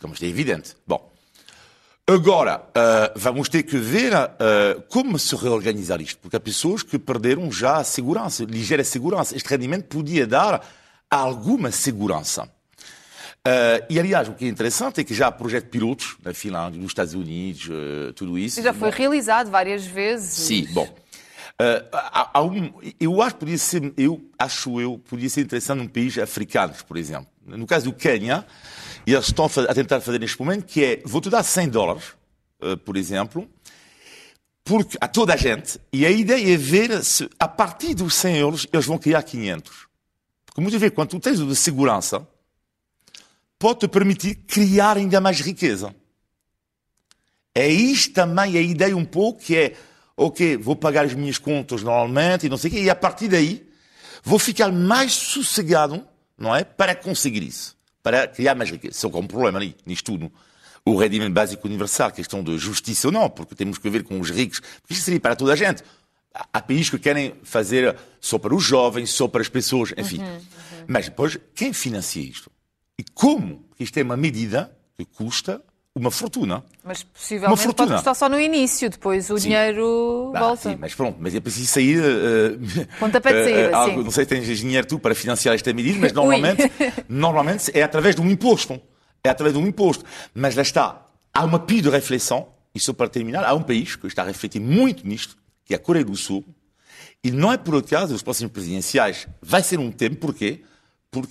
Como 0.00 0.14
é 0.20 0.26
evidente. 0.26 0.76
Bom. 0.86 1.10
Agora, 2.06 2.62
eh, 2.74 3.12
vamos 3.16 3.48
ter 3.48 3.62
que 3.62 3.78
ver 3.78 4.12
eh, 4.12 4.82
como 4.90 5.18
se 5.18 5.34
reorganizar 5.34 6.00
isto, 6.02 6.18
porque 6.20 6.36
há 6.36 6.40
pessoas 6.40 6.82
que 6.82 6.98
perderam 6.98 7.50
já 7.50 7.78
a 7.78 7.84
segurança, 7.84 8.44
ligeira 8.44 8.84
segurança. 8.84 9.34
Este 9.34 9.48
rendimento 9.48 9.86
podia 9.86 10.26
dar 10.26 10.62
alguma 11.10 11.70
segurança. 11.70 12.46
Eh, 13.46 13.86
e, 13.90 14.00
aliás, 14.00 14.26
o 14.28 14.32
que 14.32 14.46
é 14.46 14.48
interessante 14.48 15.00
é 15.00 15.04
que 15.04 15.12
já 15.12 15.26
há 15.26 15.32
projetos 15.32 15.68
pilotos 15.68 16.16
na 16.24 16.32
Finlândia, 16.32 16.80
nos 16.80 16.90
Estados 16.90 17.12
Unidos, 17.12 17.68
eh, 17.70 18.12
tudo 18.14 18.38
isso. 18.38 18.62
Já 18.62 18.72
foi 18.72 18.90
Bom, 18.90 18.96
realizado 18.96 19.50
várias 19.50 19.84
vezes. 19.84 20.30
Sim, 20.46 20.66
bom. 20.72 20.88
Eh, 21.60 21.84
há- 21.92 22.30
há 22.38 22.42
um- 22.42 22.72
eu 22.98 23.20
acho 23.20 23.34
que 23.34 23.40
podia 23.40 23.58
ser, 23.58 23.92
eu 23.98 24.24
acho 24.38 24.80
eu, 24.80 24.98
podia 24.98 25.28
ser 25.28 25.42
interessante 25.42 25.78
num 25.78 25.86
país 25.88 26.16
africano, 26.18 26.72
por 26.88 26.96
exemplo. 26.96 27.26
No 27.46 27.66
caso 27.66 27.84
do 27.84 27.92
Quênia, 27.92 28.46
eles 29.06 29.26
estão 29.26 29.44
a 29.44 29.74
tentar 29.74 30.00
fazer 30.00 30.18
neste 30.18 30.40
momento, 30.40 30.64
que 30.64 30.82
é, 30.82 31.02
vou-te 31.04 31.28
dar 31.28 31.42
100 31.42 31.68
dólares, 31.68 32.14
por 32.86 32.96
exemplo, 32.96 33.46
porque, 34.64 34.96
a 34.98 35.06
toda 35.06 35.34
a 35.34 35.36
gente, 35.36 35.78
e 35.92 36.06
a 36.06 36.10
ideia 36.10 36.54
é 36.54 36.56
ver 36.56 37.04
se, 37.04 37.28
a 37.38 37.46
partir 37.46 37.94
dos 37.94 38.14
100 38.14 38.38
euros, 38.38 38.66
eles 38.72 38.86
vão 38.86 38.96
criar 38.96 39.22
500. 39.22 39.86
Porque 40.46 40.60
muitas 40.62 40.80
vezes, 40.80 40.94
quando 40.94 41.10
tu 41.10 41.20
tens 41.20 41.38
o 41.40 41.46
de 41.46 41.54
segurança, 41.54 42.26
pode 43.64 43.78
te 43.78 43.88
permitir 43.88 44.34
criar 44.46 44.98
ainda 44.98 45.22
mais 45.22 45.40
riqueza. 45.40 45.94
É 47.54 47.66
isto 47.66 48.12
também 48.12 48.58
a 48.58 48.60
ideia 48.60 48.94
um 48.94 49.06
pouco 49.06 49.40
que 49.40 49.56
é, 49.56 49.74
ok, 50.14 50.58
vou 50.58 50.76
pagar 50.76 51.06
as 51.06 51.14
minhas 51.14 51.38
contas 51.38 51.82
normalmente 51.82 52.44
e 52.44 52.50
não 52.50 52.58
sei 52.58 52.68
o 52.70 52.74
quê, 52.74 52.80
e 52.82 52.90
a 52.90 52.94
partir 52.94 53.26
daí 53.26 53.66
vou 54.22 54.38
ficar 54.38 54.70
mais 54.70 55.12
sossegado, 55.14 56.06
não 56.36 56.54
é? 56.54 56.62
Para 56.62 56.94
conseguir 56.94 57.42
isso, 57.42 57.74
para 58.02 58.28
criar 58.28 58.54
mais 58.54 58.70
riqueza. 58.70 58.98
Só 58.98 59.08
que 59.08 59.16
há 59.16 59.20
um 59.20 59.26
problema 59.26 59.58
ali, 59.58 59.74
nisto 59.86 60.04
tudo. 60.12 60.30
O 60.84 60.94
rendimento 60.98 61.32
básico 61.32 61.66
universal, 61.66 62.10
questão 62.10 62.44
de 62.44 62.58
justiça 62.58 63.08
ou 63.08 63.12
não, 63.12 63.30
porque 63.30 63.54
temos 63.54 63.78
que 63.78 63.88
ver 63.88 64.02
com 64.04 64.20
os 64.20 64.28
ricos, 64.28 64.60
porque 64.82 64.92
isso 64.92 65.04
seria 65.04 65.20
para 65.20 65.34
toda 65.34 65.54
a 65.54 65.56
gente. 65.56 65.82
Há- 66.52 66.60
países 66.60 66.90
que 66.90 66.98
querem 66.98 67.32
fazer 67.44 67.96
só 68.20 68.38
para 68.38 68.54
os 68.54 68.62
jovens, 68.62 69.10
só 69.10 69.26
para 69.26 69.40
as 69.40 69.48
pessoas, 69.48 69.94
enfim. 69.96 70.20
Mas 70.86 71.06
depois, 71.06 71.38
quem 71.54 71.72
financia 71.72 72.22
isto? 72.22 72.50
E 72.98 73.02
como? 73.14 73.64
Isto 73.78 73.98
é 73.98 74.02
uma 74.02 74.16
medida 74.16 74.76
que 74.96 75.04
custa 75.04 75.60
uma 75.96 76.10
fortuna. 76.10 76.64
Mas 76.82 77.02
Uma 77.02 77.08
possivelmente 77.12 77.50
pode 77.56 77.62
fortuna. 77.62 77.94
custar 77.96 78.14
só 78.16 78.28
no 78.28 78.38
início, 78.40 78.90
depois 78.90 79.30
o 79.30 79.38
Sim. 79.38 79.48
dinheiro 79.50 80.32
Ah, 80.34 80.40
volta. 80.40 80.70
sim, 80.70 80.76
mas 80.78 80.92
pronto, 80.94 81.16
mas 81.20 81.34
é 81.34 81.40
preciso 81.40 81.66
sair. 81.68 82.00
Pontapé 82.98 83.32
de 83.32 83.38
eh, 83.38 83.44
saída, 83.44 83.60
eh, 83.70 83.72
algo-. 83.74 84.02
Não 84.02 84.10
sei 84.10 84.24
se 84.24 84.28
tens 84.30 84.58
dinheiro 84.58 84.86
tu 84.86 84.98
para 84.98 85.14
financiar 85.14 85.54
esta 85.54 85.72
medida, 85.72 85.98
mas 86.00 86.12
normalmente, 86.14 86.70
normalmente 87.08 87.70
é 87.74 87.82
através 87.82 88.14
de 88.16 88.20
um 88.20 88.28
imposto. 88.30 88.80
É 89.22 89.28
através 89.30 89.56
de 89.56 89.62
um 89.62 89.66
imposto. 89.66 90.04
Mas 90.34 90.54
lá 90.56 90.62
está. 90.62 91.06
Há 91.32 91.44
uma 91.44 91.58
pia 91.60 91.80
de 91.82 91.88
reflexão, 91.90 92.48
e 92.74 92.80
só 92.80 92.92
para 92.92 93.08
terminar, 93.08 93.44
há 93.44 93.54
um 93.54 93.62
país 93.62 93.94
que 93.96 94.06
está 94.06 94.22
a 94.22 94.26
refletir 94.26 94.60
muito 94.60 95.06
nisto, 95.06 95.36
que 95.64 95.74
é 95.74 95.76
a 95.76 95.80
Coreia 95.80 96.04
do 96.04 96.16
Sul. 96.16 96.44
E 97.22 97.30
não 97.30 97.52
é 97.52 97.56
por 97.56 97.76
acaso, 97.76 98.14
os 98.14 98.22
próximos 98.22 98.52
presidenciais 98.52 99.26
vai 99.40 99.62
ser 99.62 99.78
um 99.78 99.90
tempo, 99.90 100.16
porquê? 100.16 100.60
Porque 100.60 100.73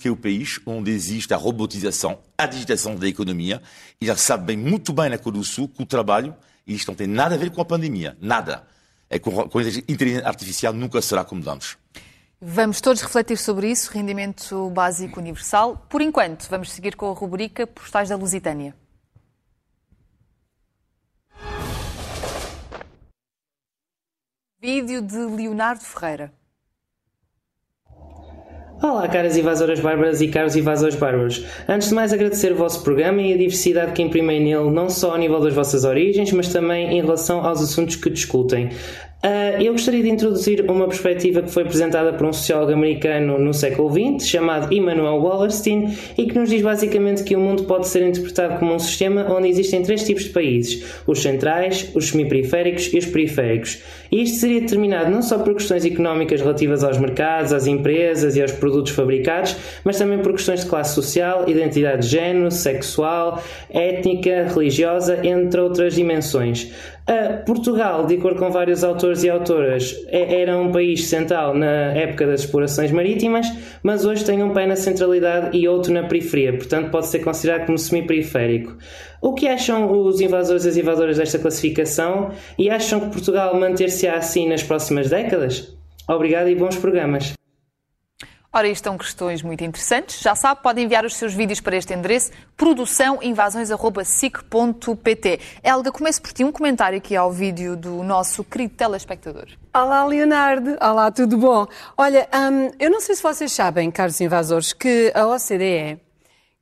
é 0.04 0.10
o 0.10 0.16
país 0.16 0.60
onde 0.66 0.90
existe 0.90 1.32
a 1.34 1.36
robotização, 1.36 2.18
a 2.36 2.46
digitação 2.46 2.96
da 2.96 3.06
economia, 3.06 3.62
e 4.00 4.06
já 4.06 4.16
sabe 4.16 4.46
bem, 4.46 4.56
muito 4.56 4.92
bem 4.92 5.08
na 5.08 5.18
Coreia 5.18 5.40
do 5.40 5.44
Sul 5.44 5.68
que 5.68 5.82
o 5.82 5.86
trabalho, 5.86 6.34
e 6.66 6.74
isto 6.74 6.88
não 6.88 6.94
tem 6.94 7.06
nada 7.06 7.34
a 7.34 7.38
ver 7.38 7.50
com 7.50 7.60
a 7.60 7.64
pandemia, 7.64 8.16
nada. 8.20 8.66
É 9.08 9.18
com 9.18 9.30
com 9.48 9.58
a 9.58 9.62
inteligência 9.62 10.26
artificial 10.26 10.72
nunca 10.72 11.00
será 11.02 11.24
como 11.24 11.48
antes. 11.48 11.76
Vamos 12.40 12.80
todos 12.80 13.00
refletir 13.00 13.38
sobre 13.38 13.70
isso, 13.70 13.90
rendimento 13.90 14.68
básico 14.70 15.18
universal. 15.18 15.86
Por 15.88 16.02
enquanto, 16.02 16.48
vamos 16.50 16.72
seguir 16.72 16.94
com 16.96 17.10
a 17.10 17.14
rubrica 17.14 17.66
Postais 17.66 18.10
da 18.10 18.16
Lusitânia. 18.16 18.74
Vídeo 24.60 25.00
de 25.02 25.18
Leonardo 25.18 25.82
Ferreira. 25.84 26.32
Olá, 28.84 29.08
caras 29.08 29.34
invasoras 29.34 29.80
bárbaras 29.80 30.20
e 30.20 30.28
caros 30.28 30.56
invasores 30.56 30.94
bárbaros. 30.94 31.42
Antes 31.66 31.88
de 31.88 31.94
mais, 31.94 32.12
agradecer 32.12 32.52
o 32.52 32.54
vosso 32.54 32.82
programa 32.82 33.22
e 33.22 33.32
a 33.32 33.36
diversidade 33.38 33.92
que 33.92 34.02
imprimem 34.02 34.44
nele, 34.44 34.70
não 34.70 34.90
só 34.90 35.12
ao 35.12 35.16
nível 35.16 35.40
das 35.40 35.54
vossas 35.54 35.86
origens, 35.86 36.30
mas 36.32 36.48
também 36.48 36.98
em 36.98 37.00
relação 37.00 37.42
aos 37.42 37.62
assuntos 37.62 37.96
que 37.96 38.10
discutem. 38.10 38.68
Ah, 39.26 39.56
eu 39.58 39.72
gostaria 39.72 40.02
de 40.02 40.10
introduzir 40.10 40.70
uma 40.70 40.86
perspectiva 40.86 41.40
que 41.40 41.50
foi 41.50 41.62
apresentada 41.62 42.12
por 42.12 42.26
um 42.26 42.32
sociólogo 42.34 42.72
americano 42.72 43.38
no 43.38 43.54
século 43.54 43.90
XX, 43.90 44.28
chamado 44.28 44.70
Immanuel 44.70 45.16
Wallerstein, 45.16 45.96
e 46.18 46.26
que 46.26 46.38
nos 46.38 46.50
diz 46.50 46.60
basicamente 46.60 47.24
que 47.24 47.34
o 47.34 47.40
mundo 47.40 47.64
pode 47.64 47.88
ser 47.88 48.06
interpretado 48.06 48.58
como 48.58 48.74
um 48.74 48.78
sistema 48.78 49.26
onde 49.34 49.48
existem 49.48 49.82
três 49.82 50.04
tipos 50.04 50.24
de 50.24 50.28
países: 50.28 50.84
os 51.06 51.22
centrais, 51.22 51.90
os 51.94 52.10
semiperiféricos 52.10 52.92
e 52.92 52.98
os 52.98 53.06
periféricos. 53.06 53.82
Isto 54.14 54.38
seria 54.38 54.60
determinado 54.60 55.10
não 55.10 55.20
só 55.20 55.40
por 55.40 55.54
questões 55.54 55.84
económicas 55.84 56.40
relativas 56.40 56.84
aos 56.84 56.98
mercados, 56.98 57.52
às 57.52 57.66
empresas 57.66 58.36
e 58.36 58.42
aos 58.42 58.52
produtos 58.52 58.92
fabricados, 58.92 59.56
mas 59.82 59.98
também 59.98 60.20
por 60.20 60.30
questões 60.30 60.60
de 60.60 60.66
classe 60.66 60.94
social, 60.94 61.48
identidade 61.48 62.02
de 62.02 62.08
género, 62.12 62.48
sexual, 62.48 63.42
étnica, 63.68 64.46
religiosa, 64.54 65.18
entre 65.26 65.60
outras 65.60 65.96
dimensões. 65.96 66.70
Ah, 67.06 67.42
Portugal, 67.44 68.06
de 68.06 68.14
acordo 68.14 68.38
com 68.38 68.50
vários 68.50 68.82
autores 68.82 69.22
e 69.24 69.28
autoras, 69.28 69.94
é- 70.08 70.40
era 70.40 70.56
um 70.56 70.72
país 70.72 71.04
central 71.06 71.52
na 71.54 71.92
época 71.92 72.26
das 72.26 72.40
explorações 72.40 72.90
marítimas, 72.90 73.46
mas 73.82 74.06
hoje 74.06 74.24
tem 74.24 74.42
um 74.42 74.54
pé 74.54 74.66
na 74.66 74.74
centralidade 74.74 75.54
e 75.54 75.68
outro 75.68 75.92
na 75.92 76.04
periferia, 76.04 76.56
portanto 76.56 76.90
pode 76.90 77.06
ser 77.08 77.18
considerado 77.18 77.66
como 77.66 77.76
semi-periférico. 77.76 78.78
O 79.20 79.34
que 79.34 79.46
acham 79.46 79.92
os 79.92 80.18
invasores 80.22 80.64
e 80.64 80.68
as 80.70 80.76
invasoras 80.78 81.18
desta 81.18 81.38
classificação 81.38 82.30
e 82.58 82.70
acham 82.70 83.00
que 83.00 83.10
Portugal 83.10 83.54
manter-se 83.54 84.08
assim 84.08 84.48
nas 84.48 84.62
próximas 84.62 85.10
décadas? 85.10 85.76
Obrigado 86.08 86.48
e 86.48 86.54
bons 86.54 86.76
programas. 86.76 87.34
Ora, 88.56 88.68
isto 88.68 88.84
são 88.84 88.96
questões 88.96 89.42
muito 89.42 89.64
interessantes. 89.64 90.20
Já 90.20 90.36
sabe, 90.36 90.62
pode 90.62 90.80
enviar 90.80 91.04
os 91.04 91.16
seus 91.16 91.34
vídeos 91.34 91.60
para 91.60 91.76
este 91.76 91.92
endereço, 91.92 92.30
produçãoinvasões.sic.pt. 92.56 95.40
Helga, 95.60 95.90
começo 95.90 96.22
por 96.22 96.32
ti 96.32 96.44
um 96.44 96.52
comentário 96.52 96.96
aqui 96.96 97.16
ao 97.16 97.32
vídeo 97.32 97.76
do 97.76 98.04
nosso 98.04 98.44
querido 98.44 98.76
telespectador. 98.76 99.48
Olá, 99.74 100.04
Leonardo. 100.04 100.76
Olá, 100.80 101.10
tudo 101.10 101.36
bom? 101.36 101.66
Olha, 101.98 102.28
hum, 102.32 102.70
eu 102.78 102.92
não 102.92 103.00
sei 103.00 103.16
se 103.16 103.22
vocês 103.24 103.50
sabem, 103.50 103.90
caros 103.90 104.20
invasores, 104.20 104.72
que 104.72 105.10
a 105.16 105.26
OCDE 105.26 106.00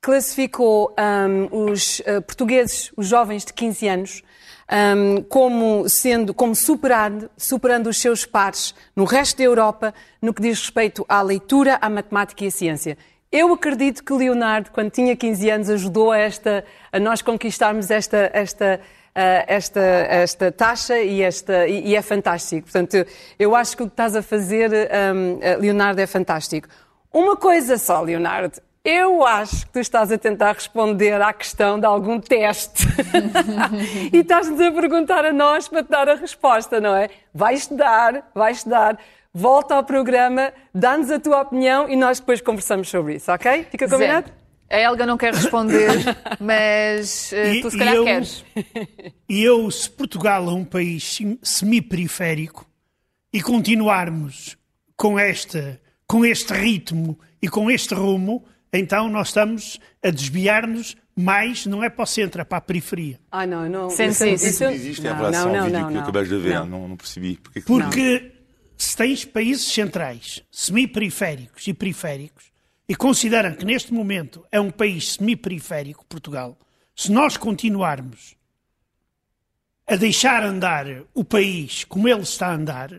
classificou 0.01 0.95
hum, 0.99 1.49
os 1.67 2.01
eh, 2.07 2.23
portugueses, 2.23 2.91
os 2.97 3.07
jovens 3.07 3.45
de 3.45 3.53
15 3.53 3.89
anos, 3.89 4.23
hum, 4.71 5.23
como 5.29 5.89
sendo, 5.89 6.35
como 6.35 6.55
superando, 6.55 7.31
superando 7.37 7.89
os 7.89 8.01
seus 8.01 8.25
pares 8.25 8.75
no 8.95 9.05
resto 9.05 9.39
da 9.39 9.45
Europa 9.45 9.95
no 10.21 10.33
que 10.33 10.43
diz 10.43 10.61
respeito 10.61 11.05
à 11.09 11.23
leitura, 11.23 11.79
à 11.81 11.89
matemática 11.89 12.45
e 12.45 12.49
à 12.49 12.51
ciência. 12.51 12.99
Eu 13.31 13.53
acredito 13.53 14.05
que 14.05 14.13
Leonardo, 14.13 14.71
quando 14.71 14.91
tinha 14.91 15.17
15 15.17 15.51
anos, 15.51 15.71
ajudou 15.71 16.13
a, 16.13 16.19
esta, 16.19 16.65
a 16.93 17.01
nós 17.01 17.23
conquistarmos 17.23 17.91
esta, 17.91 18.31
esta, 18.35 18.79
ah, 19.15 19.45
esta, 19.47 19.81
esta 19.81 20.53
taxa 20.53 20.99
e, 20.99 21.23
esta, 21.23 21.67
e, 21.67 21.89
e 21.89 21.97
é 21.97 22.03
fantástico. 22.03 22.63
Portanto, 22.65 23.07
eu, 23.39 23.57
acho 23.57 23.77
que 23.77 23.83
o 23.83 23.87
que 23.87 23.93
estás 23.93 24.15
a 24.15 24.23
fazer, 24.23 24.71
hum, 25.15 25.39
Leonardo, 25.61 26.01
é 26.01 26.07
fantástico. 26.07 26.69
Uma 27.13 27.37
coisa 27.37 27.79
só, 27.79 28.03
Leonardo. 28.03 28.61
Eu 28.85 29.25
acho 29.25 29.65
que 29.67 29.75
tu 29.75 29.79
estás 29.79 30.11
a 30.11 30.19
tentar 30.19 30.55
responder 30.55 31.23
à 31.23 31.33
questão 31.33 31.79
de 31.79 31.87
algum 31.87 32.19
teste. 32.19 32.85
e 34.13 34.19
estás-nos 34.19 34.61
a 34.61 34.73
perguntar 34.73 35.25
a 35.25 35.33
nós 35.33 35.69
para 35.69 35.85
te 35.85 35.91
dar 35.91 36.09
a 36.09 36.17
resposta, 36.17 36.81
não 36.81 36.97
é? 36.97 37.09
Vais 37.33 37.61
estudar, 37.61 38.29
vais 38.35 38.57
estudar. 38.57 38.99
Volta 39.33 39.77
ao 39.77 39.85
programa, 39.85 40.53
dá-nos 40.75 41.13
a 41.13 41.21
tua 41.21 41.43
opinião 41.43 41.89
e 41.89 41.95
nós 41.95 42.19
depois 42.19 42.41
conversamos 42.41 42.89
sobre 42.89 43.15
isso, 43.15 43.31
ok? 43.31 43.69
Fica 43.71 43.89
combinado? 43.89 44.27
Zé, 44.27 44.77
A 44.77 44.81
Helga 44.81 45.07
não 45.07 45.17
quer 45.17 45.33
responder, 45.33 45.89
mas 46.41 47.31
uh, 47.33 47.63
tu 47.63 47.71
se 47.71 47.79
calhar 47.79 47.95
eu, 47.95 48.05
queres. 48.05 48.45
E 49.29 49.45
eu, 49.45 49.71
se 49.71 49.89
Portugal 49.89 50.45
é 50.49 50.53
um 50.53 50.65
país 50.65 51.21
semi-periférico 51.41 52.67
e 53.33 53.41
continuarmos 53.41 54.59
com, 54.97 55.19
esta, 55.19 55.81
com 56.07 56.27
este 56.27 56.53
ritmo 56.53 57.19
e 57.41 57.49
com 57.49 57.71
este 57.71 57.95
rumo, 57.95 58.45
então 58.73 59.09
nós 59.09 59.29
estamos 59.29 59.79
a 60.03 60.11
desviar-nos 60.11 60.97
mais, 61.15 61.67
não 61.67 61.85
é 61.85 61.91
para 61.91 62.05
o 62.05 62.07
centro, 62.07 62.41
é 62.41 62.45
para 62.45 62.59
a 62.59 62.61
periferia. 62.61 63.21
Ah, 63.31 63.47
não, 63.47 63.69
não. 63.69 63.91
Sente 63.91 64.13
isso, 64.13 64.25
isso. 64.25 64.47
Isso 64.47 64.65
existe 64.65 65.01
em 65.03 65.11
não, 65.11 65.17
relação 65.17 65.53
não, 65.53 65.59
ao 65.59 65.65
vídeo 65.67 65.81
não, 65.81 65.89
que 65.89 65.95
não. 65.95 66.03
acabas 66.03 66.29
de 66.29 66.39
ver, 66.39 66.55
Não. 66.55 66.67
não, 66.67 66.89
não 66.89 66.97
percebi. 66.97 67.37
Porque, 67.37 67.61
Porque 67.61 68.33
se 68.77 68.97
tens 68.97 69.25
países 69.25 69.71
centrais, 69.71 70.43
semi-periféricos 70.51 71.67
e 71.69 71.75
periféricos, 71.75 72.51
e 72.89 72.97
consideram 72.97 73.55
que 73.55 73.65
neste 73.65 73.93
momento 73.93 74.45
é 74.51 74.61
um 74.61 74.71
país 74.71 75.15
semi-periférico, 75.15 76.05
Portugal, 76.07 76.59
se 76.97 77.13
nós 77.13 77.37
continuarmos 77.37 78.37
a 79.87 79.97
deixar 79.97 80.43
andar 80.45 80.87
o 81.15 81.25
país 81.25 81.85
como 81.85 82.09
ele 82.09 82.23
está 82.23 82.49
a 82.49 82.55
andar, 82.55 82.91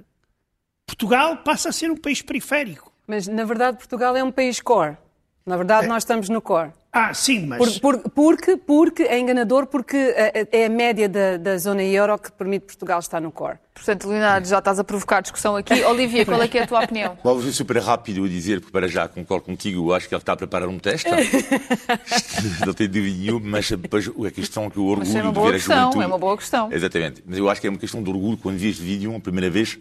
Portugal 0.85 1.37
passa 1.37 1.69
a 1.69 1.71
ser 1.71 1.89
um 1.89 1.97
país 1.97 2.21
periférico. 2.21 2.93
Mas, 3.07 3.27
na 3.27 3.43
verdade, 3.43 3.77
Portugal 3.77 4.15
é 4.15 4.23
um 4.23 4.31
país 4.31 4.61
core. 4.61 4.97
Na 5.45 5.57
verdade, 5.57 5.87
nós 5.87 6.03
estamos 6.03 6.29
no 6.29 6.41
core. 6.41 6.71
Ah, 6.91 7.13
sim, 7.13 7.47
mas. 7.47 7.79
Por- 7.79 7.97
por- 7.99 8.09
porque, 8.11 8.55
porque 8.55 9.03
é 9.03 9.19
enganador, 9.19 9.65
porque 9.65 9.97
eh, 10.15 10.47
é 10.51 10.65
a 10.65 10.69
média 10.69 11.09
da, 11.09 11.37
da 11.37 11.57
zona 11.57 11.83
euro 11.83 12.17
que 12.19 12.31
permite 12.31 12.65
Portugal 12.67 12.99
estar 12.99 13.19
no 13.19 13.31
core. 13.31 13.57
Portanto, 13.73 14.07
Leonardo, 14.07 14.47
já 14.47 14.59
estás 14.59 14.79
a 14.79 14.83
provocar 14.83 15.19
discussão 15.21 15.55
aqui. 15.55 15.83
Olivia, 15.83 16.23
qual 16.23 16.41
é 16.41 16.47
que 16.47 16.57
é 16.57 16.63
a 16.63 16.67
tua 16.67 16.83
opinião? 16.83 17.17
Vou 17.23 17.41
ser 17.41 17.51
super 17.51 17.77
rápido 17.81 18.23
a 18.23 18.27
dizer, 18.29 18.59
porque 18.61 18.71
para 18.71 18.87
já 18.87 19.07
concordo 19.07 19.45
contigo, 19.45 19.89
eu 19.89 19.93
acho 19.95 20.07
que 20.07 20.13
ele 20.13 20.21
está 20.21 20.33
a 20.33 20.37
preparar 20.37 20.69
um 20.69 20.77
teste. 20.79 21.09
não 22.65 22.73
tenho 22.73 22.89
dúvida 22.89 23.17
nenhuma, 23.17 23.41
mas 23.43 23.69
depois 23.71 24.07
a 24.07 24.31
questão 24.31 24.69
que 24.69 24.79
o 24.79 24.95
Mas 24.97 25.09
orgulho 25.09 25.17
é 25.17 25.21
uma 25.23 25.29
de 25.31 25.35
boa 25.35 25.45
ver 25.47 25.55
a 25.55 25.57
questão, 25.57 25.77
juventude... 25.79 26.03
é 26.03 26.07
uma 26.07 26.17
boa 26.17 26.37
questão. 26.37 26.71
Exatamente. 26.71 27.23
Mas 27.25 27.37
eu 27.37 27.49
acho 27.49 27.59
que 27.59 27.67
é 27.67 27.69
uma 27.69 27.79
questão 27.79 28.03
de 28.03 28.09
orgulho 28.09 28.37
quando 28.37 28.57
vi 28.57 28.69
este 28.69 28.83
vídeo 28.83 29.15
a 29.15 29.19
primeira 29.19 29.49
vez. 29.49 29.77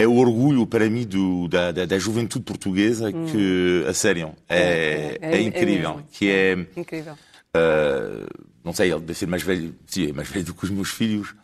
É 0.00 0.06
o 0.06 0.14
orgulho 0.14 0.64
para 0.64 0.88
mim 0.88 1.04
do, 1.04 1.48
da, 1.48 1.72
da, 1.72 1.84
da 1.84 1.98
juventude 1.98 2.44
portuguesa 2.44 3.10
que, 3.12 3.84
a 3.88 3.92
sério, 3.92 4.32
é, 4.48 4.56
É, 4.56 5.18
é, 5.20 5.32
é 5.32 5.36
é 5.38 5.40
incrível. 5.42 6.00
que 6.12 6.30
é, 6.30 6.52
Incrível. 6.76 7.14
Uh, 7.14 8.26
não 8.64 8.72
sei, 8.72 8.92
ele 8.92 9.00
deve 9.00 9.18
ser 9.18 9.26
mais 9.26 9.42
velho, 9.42 9.74
sim, 9.86 10.10
é 10.10 10.12
mais 10.12 10.28
velho 10.30 10.44
do 10.44 10.54
que 10.54 10.62
os 10.62 10.70
meus 10.70 10.90
filhos, 10.90 11.34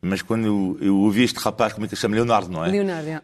mas 0.00 0.22
quando 0.22 0.46
eu, 0.46 0.78
eu 0.80 0.96
ouvi 0.98 1.24
este 1.24 1.40
rapaz, 1.40 1.72
como 1.72 1.86
é 1.86 1.88
que 1.88 1.94
ele 1.94 2.00
chama? 2.00 2.14
Leonardo, 2.14 2.48
não 2.52 2.64
é? 2.64 2.68
Leonardo, 2.70 3.08
é. 3.08 3.20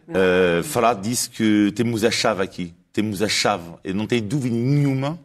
Uh, 0.59 0.63
falar 0.63 0.95
disse 0.95 1.29
que 1.29 1.71
temos 1.73 2.03
a 2.03 2.11
chave 2.11 2.43
aqui, 2.43 2.73
temos 2.91 3.21
a 3.21 3.29
chave, 3.29 3.71
eu 3.85 3.95
não 3.95 4.05
tenho 4.05 4.23
dúvida 4.23 4.53
nenhuma 4.53 5.17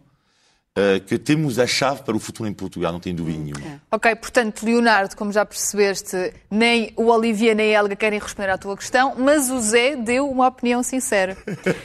uh, 0.77 1.01
que 1.01 1.19
temos 1.19 1.59
a 1.59 1.67
chave 1.67 2.03
para 2.03 2.15
o 2.15 2.21
futuro 2.21 2.49
em 2.49 2.53
Portugal, 2.53 2.93
não 2.93 3.01
tenho 3.01 3.17
dúvida 3.17 3.39
nenhuma. 3.39 3.81
Ok, 3.91 4.15
portanto, 4.17 4.65
Leonardo, 4.65 5.17
como 5.17 5.33
já 5.33 5.45
percebeste, 5.45 6.35
nem 6.51 6.93
o 6.97 7.07
Olivia 7.07 7.55
nem 7.55 7.75
a 7.75 7.81
Helga 7.81 7.97
querem 7.97 8.19
responder 8.19 8.51
à 8.51 8.59
tua 8.59 8.77
questão, 8.77 9.15
mas 9.17 9.51
o 9.51 9.59
Zé 9.59 9.97
deu 9.97 10.29
uma 10.31 10.49
opinião 10.49 10.83
sincera. 10.83 11.37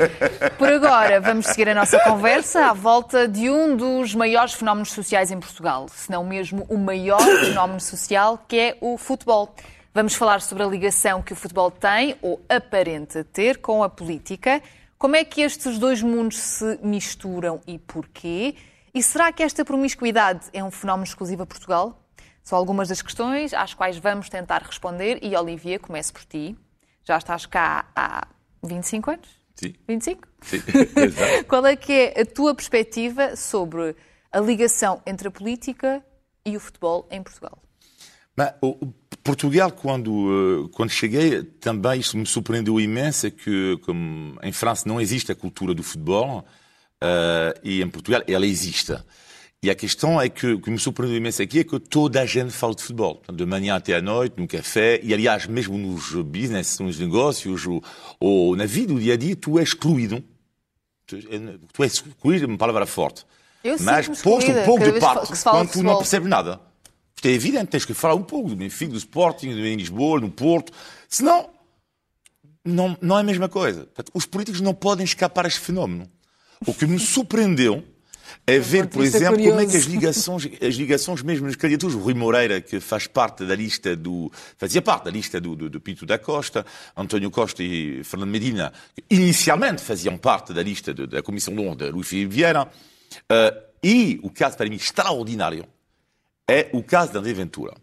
Por 0.57 0.67
agora, 0.67 1.21
vamos 1.21 1.47
seguir 1.47 1.69
a 1.69 1.73
nossa 1.73 1.99
conversa 1.99 2.65
à 2.65 2.73
volta 2.73 3.27
de 3.27 3.49
um 3.49 3.75
dos 3.75 4.13
maiores 4.13 4.53
fenómenos 4.53 4.91
sociais 4.91 5.31
em 5.31 5.39
Portugal, 5.39 5.87
se 5.89 6.11
não 6.11 6.25
mesmo 6.25 6.65
o 6.69 6.77
maior 6.77 7.21
fenómeno 7.39 7.79
social, 7.79 8.43
que 8.47 8.59
é 8.59 8.77
o 8.81 8.97
futebol. 8.97 9.55
Vamos 9.93 10.13
falar 10.13 10.41
sobre 10.41 10.63
a 10.63 10.67
ligação 10.67 11.21
que 11.21 11.33
o 11.33 11.35
futebol 11.35 11.69
tem, 11.69 12.15
ou 12.21 12.41
aparenta 12.47 13.25
ter, 13.25 13.57
com 13.57 13.83
a 13.83 13.89
política. 13.89 14.61
Como 14.97 15.15
é 15.15 15.25
que 15.25 15.41
estes 15.41 15.77
dois 15.77 16.01
mundos 16.01 16.37
se 16.37 16.79
misturam 16.81 17.59
e 17.67 17.77
porquê? 17.77 18.55
E 18.93 19.01
será 19.01 19.31
que 19.31 19.41
esta 19.41 19.63
promiscuidade 19.63 20.47
é 20.51 20.61
um 20.63 20.69
fenómeno 20.69 21.05
exclusivo 21.05 21.43
a 21.43 21.45
Portugal? 21.45 21.97
São 22.43 22.57
algumas 22.57 22.89
das 22.89 23.01
questões 23.01 23.53
às 23.53 23.73
quais 23.73 23.97
vamos 23.97 24.27
tentar 24.27 24.63
responder. 24.63 25.19
E, 25.21 25.35
Olivia, 25.35 25.79
começo 25.79 26.11
por 26.11 26.25
ti. 26.25 26.57
Já 27.03 27.17
estás 27.17 27.45
cá 27.45 27.85
há 27.95 28.27
25 28.63 29.11
anos? 29.11 29.29
Sim. 29.55 29.73
25? 29.87 30.27
Sim, 30.41 30.57
exato. 30.97 31.45
Qual 31.47 31.65
é 31.65 31.75
que 31.75 31.93
é 31.93 32.21
a 32.21 32.25
tua 32.25 32.53
perspectiva 32.53 33.35
sobre 33.35 33.95
a 34.31 34.39
ligação 34.39 35.01
entre 35.05 35.29
a 35.29 35.31
política 35.31 36.03
e 36.45 36.57
o 36.57 36.59
futebol 36.59 37.07
em 37.09 37.23
Portugal? 37.23 37.57
Mas, 38.35 38.53
Portugal, 39.23 39.71
quando, 39.71 40.11
uh, 40.63 40.69
quando 40.69 40.89
cheguei, 40.89 41.43
também 41.43 41.99
isso 41.99 42.17
me 42.17 42.25
surpreendeu 42.25 42.79
imenso, 42.79 43.27
é 43.27 43.31
que 43.31 43.77
como 43.85 44.37
em 44.41 44.51
França 44.51 44.87
não 44.87 44.99
existe 44.99 45.31
a 45.31 45.35
cultura 45.35 45.73
do 45.73 45.83
futebol, 45.83 46.45
uh, 47.01 47.59
e 47.63 47.81
em 47.81 47.89
Portugal 47.89 48.21
ela 48.27 48.45
existe. 48.45 48.95
E 49.63 49.69
a 49.69 49.75
questão 49.75 50.19
é 50.19 50.27
que 50.27 50.53
o 50.53 50.59
que 50.59 50.71
me 50.71 50.79
surpreendeu 50.79 51.17
imenso 51.17 51.41
aqui 51.41 51.59
é 51.59 51.63
que 51.63 51.79
toda 51.79 52.19
a 52.19 52.25
gente 52.25 52.51
fala 52.51 52.73
de 52.73 52.81
futebol, 52.81 53.21
de 53.31 53.45
manhã 53.45 53.75
até 53.75 53.95
à 53.95 54.01
noite, 54.01 54.33
no 54.39 54.47
café, 54.47 54.99
e 55.03 55.13
aliás, 55.13 55.45
mesmo 55.45 55.77
nos 55.77 56.13
business, 56.13 56.79
nos 56.79 56.97
negócios, 56.97 57.67
ou, 57.67 57.83
ou 58.19 58.55
na 58.55 58.65
vida, 58.65 58.91
do 58.93 58.99
dia 58.99 59.13
a 59.13 59.17
dia, 59.17 59.35
tu 59.35 59.59
és 59.59 59.69
excluído. 59.69 60.23
Tu, 61.05 61.17
tu 61.71 61.83
és 61.83 61.93
excluído, 61.93 62.45
é 62.45 62.47
uma 62.47 62.57
palavra 62.57 62.87
forte. 62.87 63.23
Eu 63.63 63.77
Mas 63.81 64.07
posto 64.07 64.49
um 64.49 64.65
pouco 64.65 64.83
de 64.83 64.99
parte 64.99 65.35
fala 65.35 65.59
de 65.59 65.69
quando 65.69 65.73
tu 65.73 65.83
não 65.83 65.97
percebes 65.97 66.27
nada. 66.27 66.59
Isto 67.15 67.27
é 67.27 67.31
evidente, 67.31 67.67
tens 67.67 67.85
que 67.85 67.93
falar 67.93 68.15
um 68.15 68.23
pouco 68.23 68.49
do 68.49 68.55
Benfica, 68.55 68.93
do 68.93 68.97
Sporting, 68.97 69.49
do 69.49 69.61
Lisboa, 69.61 70.19
no 70.19 70.31
Porto. 70.31 70.73
Senão, 71.07 71.51
não, 72.65 72.97
não 72.99 73.15
é 73.15 73.21
a 73.21 73.23
mesma 73.23 73.47
coisa. 73.47 73.87
Os 74.11 74.25
políticos 74.25 74.59
não 74.59 74.73
podem 74.73 75.03
escapar 75.03 75.45
a 75.45 75.47
este 75.47 75.59
fenómeno. 75.59 76.09
O 76.67 76.73
que 76.73 76.85
me 76.85 76.99
surpreendeu 76.99 77.83
é 78.45 78.57
ver, 78.59 78.87
por 78.87 79.01
vista 79.01 79.17
exemplo, 79.17 79.43
como 79.43 79.59
é 79.59 79.65
que 79.65 79.77
as 79.77 79.83
ligações, 79.85 80.45
as 80.61 80.75
ligações 80.75 81.21
mesmo 81.21 81.45
nas 81.47 81.55
candidaturas, 81.55 81.95
o 81.95 81.99
Rui 81.99 82.13
Moreira, 82.13 82.61
que 82.61 82.79
faz 82.79 83.07
parte 83.07 83.45
da 83.45 83.55
lista 83.55 83.95
do, 83.95 84.31
fazia 84.57 84.81
parte 84.81 85.05
da 85.05 85.11
lista 85.11 85.39
do, 85.39 85.55
do, 85.55 85.69
do 85.69 85.81
Pinto 85.81 86.05
da 86.05 86.17
Costa, 86.17 86.65
António 86.95 87.29
Costa 87.31 87.63
e 87.63 88.03
Fernando 88.03 88.29
Medina, 88.29 88.71
que 88.95 89.03
inicialmente 89.15 89.81
faziam 89.81 90.17
parte 90.17 90.53
da 90.53 90.61
lista 90.63 90.93
de- 90.93 91.07
da 91.07 91.21
Comissão 91.21 91.53
de 91.55 91.61
Honra 91.61 91.75
de 91.87 91.91
Luís 91.91 92.07
Filipe 92.07 92.33
Vieira, 92.35 92.69
Eh, 93.29 93.63
e 93.83 94.19
o 94.23 94.29
caso 94.29 94.55
para 94.55 94.69
mim 94.69 94.77
extraordinário 94.77 95.65
é 96.49 96.69
o 96.71 96.81
caso 96.81 97.11
da 97.11 97.19
André 97.19 97.33
Ventura. 97.33 97.73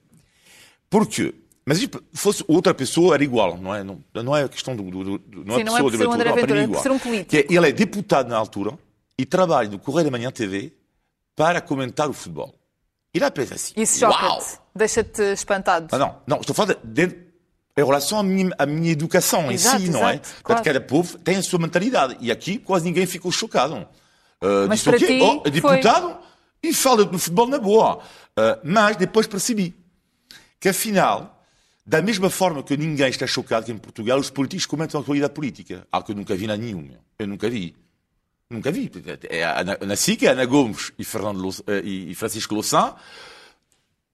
Porque, 0.88 1.34
mas 1.68 1.76
se 1.80 1.90
fosse 2.14 2.42
outra 2.48 2.72
pessoa 2.72 3.14
era 3.14 3.22
igual, 3.22 3.58
não 3.58 3.74
é? 3.74 3.84
Não, 3.84 4.02
não 4.14 4.34
é 4.34 4.44
a 4.44 4.48
questão 4.48 4.74
do, 4.74 4.90
do, 4.90 5.18
do 5.18 5.44
não 5.44 5.56
Sim, 5.56 5.60
é 5.60 5.64
não 5.64 5.76
é 5.76 5.82
pessoa 5.82 5.90
ser 5.90 6.08
um 6.08 6.12
André 6.14 6.32
para 6.32 6.40
Ventura, 6.40 6.60
é 6.60 6.64
igual. 6.64 6.82
ser 6.82 6.90
um 6.90 6.98
político. 6.98 7.28
Que 7.28 7.36
é, 7.36 7.46
ele 7.50 7.68
é 7.68 7.72
deputado 7.72 8.26
na 8.26 8.38
altura 8.38 8.78
e 9.18 9.26
trabalha 9.26 9.68
no 9.68 9.78
Correio 9.78 10.06
da 10.06 10.10
Manhã 10.10 10.30
TV 10.30 10.72
para 11.36 11.60
comentar 11.60 12.08
o 12.08 12.14
futebol. 12.14 12.54
E 13.12 13.18
lá 13.18 13.30
pensa 13.30 13.56
assim, 13.56 13.74
Isso 13.76 13.98
choca-te, 13.98 14.58
deixa-te 14.74 15.20
espantado. 15.34 15.88
Ah, 15.92 15.98
não, 15.98 16.16
não, 16.26 16.40
estou 16.40 16.54
a 16.54 16.56
falar 16.56 16.74
de, 16.82 17.06
de, 17.06 17.16
em 17.76 17.84
relação 17.84 18.18
à 18.18 18.22
minha, 18.22 18.50
à 18.58 18.64
minha 18.64 18.90
educação 18.90 19.52
Exato, 19.52 19.76
em 19.76 19.86
si, 19.86 19.90
não 19.90 20.08
é? 20.08 20.14
exato, 20.14 20.28
Portanto, 20.28 20.42
claro. 20.44 20.64
cada 20.64 20.80
povo 20.80 21.18
tem 21.18 21.36
a 21.36 21.42
sua 21.42 21.58
mentalidade. 21.58 22.16
E 22.18 22.32
aqui 22.32 22.56
quase 22.56 22.86
ninguém 22.86 23.04
ficou 23.04 23.30
chocado. 23.30 23.74
Uh, 24.42 24.66
Mas 24.66 24.78
disse, 24.78 24.84
para 24.84 24.96
"Ok, 24.96 25.06
ti 25.06 25.22
oh, 25.22 25.26
é 25.26 25.40
foi." 25.42 25.50
deputado 25.50 26.18
e 26.62 26.72
fala 26.72 27.04
do 27.04 27.18
futebol 27.18 27.46
na 27.46 27.58
boa. 27.58 27.98
Uh, 27.98 28.58
mas 28.64 28.96
depois 28.96 29.26
percebi 29.26 29.74
que, 30.58 30.70
afinal, 30.70 31.37
da 31.88 32.02
mesma 32.02 32.28
forma 32.28 32.62
que 32.62 32.76
ninguém 32.76 33.08
está 33.08 33.26
chocado 33.26 33.64
que 33.64 33.72
em 33.72 33.78
Portugal, 33.78 34.18
os 34.18 34.28
políticos 34.28 34.66
comentam 34.66 35.00
a 35.00 35.02
atualidade 35.02 35.32
política. 35.32 35.86
Algo 35.90 36.04
que 36.04 36.12
eu 36.12 36.16
nunca 36.16 36.36
vi 36.36 36.46
na 36.46 36.54
nenhuma. 36.54 37.00
Eu 37.18 37.26
nunca 37.26 37.48
vi. 37.48 37.74
Nunca 38.50 38.70
vi. 38.70 38.92
É 39.30 39.86
na 39.86 39.96
SIC, 39.96 40.24
é 40.24 40.28
Ana 40.28 40.44
Gomes 40.44 40.92
e, 40.98 41.04
Fernando 41.04 41.48
eh, 41.66 41.80
e 41.82 42.14
Francisco 42.14 42.54
Louçã, 42.54 42.94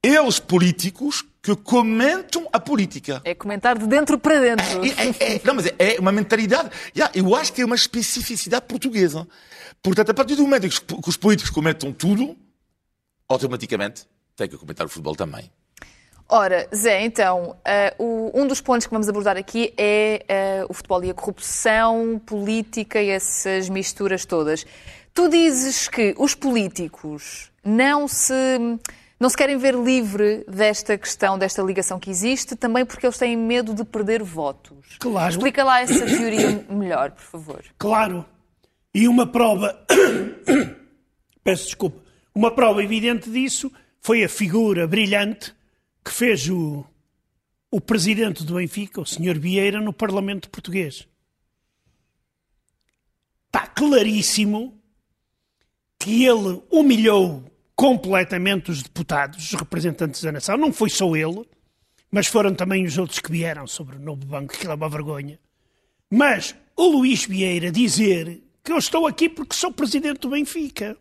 eles 0.00 0.38
políticos 0.38 1.24
que 1.42 1.56
comentam 1.56 2.48
a 2.52 2.60
política. 2.60 3.20
É 3.24 3.34
comentar 3.34 3.76
de 3.76 3.88
dentro 3.88 4.20
para 4.20 4.38
dentro. 4.38 4.64
É, 4.84 5.08
é- 5.08 5.34
é- 5.34 5.40
não, 5.42 5.54
mas 5.54 5.66
é, 5.66 5.74
é 5.78 5.98
uma 5.98 6.12
mentalidade. 6.12 6.70
Já, 6.94 7.10
eu 7.12 7.34
acho 7.34 7.52
que 7.52 7.60
é 7.60 7.64
uma 7.64 7.74
especificidade 7.74 8.66
portuguesa. 8.66 9.26
Portanto, 9.82 10.10
a 10.10 10.14
partir 10.14 10.36
do 10.36 10.42
momento 10.42 10.62
que 10.62 10.68
os, 10.68 10.78
que 10.78 11.08
os 11.08 11.16
políticos 11.16 11.50
comentam 11.50 11.92
tudo, 11.92 12.36
automaticamente 13.28 14.06
tem 14.36 14.48
que 14.48 14.56
comentar 14.56 14.86
o 14.86 14.88
futebol 14.88 15.16
também. 15.16 15.50
Ora, 16.28 16.66
Zé, 16.74 17.02
então, 17.02 17.54
eh, 17.64 17.94
o- 17.98 18.30
um 18.34 18.46
dos 18.46 18.60
pontos 18.60 18.86
que 18.86 18.92
vamos 18.92 19.08
abordar 19.08 19.36
aqui 19.36 19.74
é 19.76 20.24
eh, 20.26 20.64
o 20.68 20.72
futebol 20.72 21.04
e 21.04 21.10
a 21.10 21.14
corrupção 21.14 22.20
política 22.24 23.00
e 23.00 23.10
essas 23.10 23.68
misturas 23.68 24.24
todas. 24.24 24.64
Tu 25.12 25.28
dizes 25.28 25.86
que 25.86 26.14
os 26.18 26.34
políticos 26.34 27.50
não 27.62 28.08
se, 28.08 28.34
não 29.20 29.28
se 29.28 29.36
querem 29.36 29.58
ver 29.58 29.74
livre 29.74 30.44
desta 30.48 30.96
questão, 30.98 31.38
desta 31.38 31.62
ligação 31.62 32.00
que 32.00 32.10
existe, 32.10 32.56
também 32.56 32.84
porque 32.86 33.06
eles 33.06 33.18
têm 33.18 33.36
medo 33.36 33.74
de 33.74 33.84
perder 33.84 34.22
votos. 34.22 34.96
Claro. 34.98 35.30
Explica 35.30 35.62
lá 35.62 35.82
essa 35.82 36.04
teoria 36.06 36.64
melhor, 36.70 37.10
por 37.12 37.22
favor. 37.22 37.62
Claro. 37.78 38.24
E 38.94 39.06
uma 39.06 39.26
prova. 39.26 39.78
Peço 41.44 41.66
desculpa. 41.66 42.00
Uma 42.34 42.50
prova 42.50 42.82
evidente 42.82 43.30
disso 43.30 43.70
foi 44.00 44.24
a 44.24 44.28
figura 44.28 44.86
brilhante 44.86 45.54
que 46.04 46.12
fez 46.12 46.48
o, 46.48 46.84
o 47.70 47.80
presidente 47.80 48.44
do 48.44 48.54
Benfica, 48.54 49.00
o 49.00 49.06
Sr. 49.06 49.38
Vieira, 49.38 49.80
no 49.80 49.92
Parlamento 49.92 50.50
Português. 50.50 51.08
Está 53.46 53.66
claríssimo 53.66 54.80
que 55.98 56.24
ele 56.24 56.62
humilhou 56.70 57.50
completamente 57.74 58.70
os 58.70 58.82
deputados, 58.82 59.52
os 59.52 59.58
representantes 59.58 60.22
da 60.22 60.32
nação. 60.32 60.56
Não 60.56 60.72
foi 60.72 60.90
só 60.90 61.16
ele, 61.16 61.44
mas 62.10 62.26
foram 62.26 62.54
também 62.54 62.84
os 62.84 62.98
outros 62.98 63.18
que 63.18 63.30
vieram 63.30 63.66
sobre 63.66 63.96
o 63.96 64.00
novo 64.00 64.24
banco, 64.26 64.52
que 64.52 64.66
é 64.66 64.74
uma 64.74 64.88
vergonha. 64.88 65.38
Mas 66.10 66.54
o 66.76 66.88
Luís 66.88 67.24
Vieira 67.24 67.72
dizer 67.72 68.42
que 68.62 68.72
eu 68.72 68.78
estou 68.78 69.06
aqui 69.06 69.28
porque 69.28 69.56
sou 69.56 69.72
presidente 69.72 70.20
do 70.20 70.30
Benfica. 70.30 70.96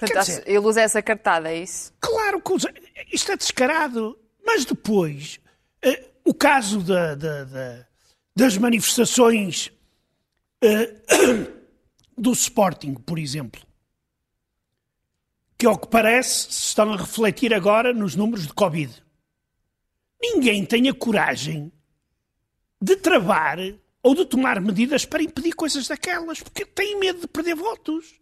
Portanto, 0.00 0.26
dizer- 0.26 0.42
ele 0.46 0.58
usa 0.58 0.80
essa 0.80 1.02
cartada, 1.02 1.50
é 1.50 1.58
isso? 1.62 1.92
Claro 2.00 2.40
que 2.40 2.52
usa- 2.52 2.72
isto 3.12 3.30
é 3.32 3.36
descarado. 3.36 4.18
Mas 4.44 4.64
depois, 4.64 5.38
eh, 5.82 6.08
o 6.24 6.32
caso 6.34 6.80
da- 6.80 7.14
da- 7.14 7.44
da- 7.44 7.86
das 8.34 8.56
manifestações 8.56 9.70
eh, 10.62 10.94
do 12.16 12.32
Sporting, 12.32 12.94
por 12.94 13.18
exemplo, 13.18 13.60
que 15.56 15.66
ao 15.66 15.78
que 15.78 15.88
parece 15.88 16.52
se 16.52 16.68
estão 16.68 16.92
a 16.92 16.96
refletir 16.96 17.52
agora 17.54 17.92
nos 17.92 18.14
números 18.16 18.46
de 18.46 18.52
Covid. 18.52 19.02
Ninguém 20.20 20.64
tem 20.66 20.88
a 20.88 20.94
coragem 20.94 21.72
de 22.80 22.96
travar 22.96 23.58
ou 24.02 24.14
de 24.14 24.24
tomar 24.24 24.60
medidas 24.60 25.04
para 25.04 25.22
impedir 25.22 25.52
coisas 25.52 25.86
daquelas, 25.88 26.40
porque 26.42 26.64
têm 26.64 26.98
medo 26.98 27.20
de 27.20 27.28
perder 27.28 27.54
votos. 27.54 28.19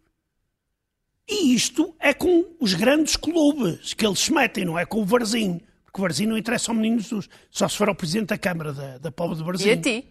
E 1.29 1.53
isto 1.53 1.93
é 1.99 2.13
com 2.13 2.43
os 2.59 2.73
grandes 2.73 3.15
clubes 3.15 3.93
que 3.93 4.05
eles 4.05 4.19
se 4.19 4.33
metem, 4.33 4.65
não 4.65 4.79
é 4.79 4.85
com 4.85 5.01
o 5.01 5.05
Varzim. 5.05 5.61
Porque 5.85 5.99
o 5.99 6.01
Varzim 6.01 6.25
não 6.25 6.37
interessa 6.37 6.71
ao 6.71 6.75
menino 6.75 6.99
Jesus, 6.99 7.29
só 7.51 7.67
se 7.67 7.77
for 7.77 7.87
ao 7.87 7.95
Presidente 7.95 8.29
da 8.29 8.37
Câmara 8.37 8.73
da, 8.73 8.97
da 8.97 9.11
Povo 9.11 9.35
de 9.35 9.43
Varzim. 9.43 9.69
E 9.69 9.71
a 9.71 9.77
ti? 9.77 10.05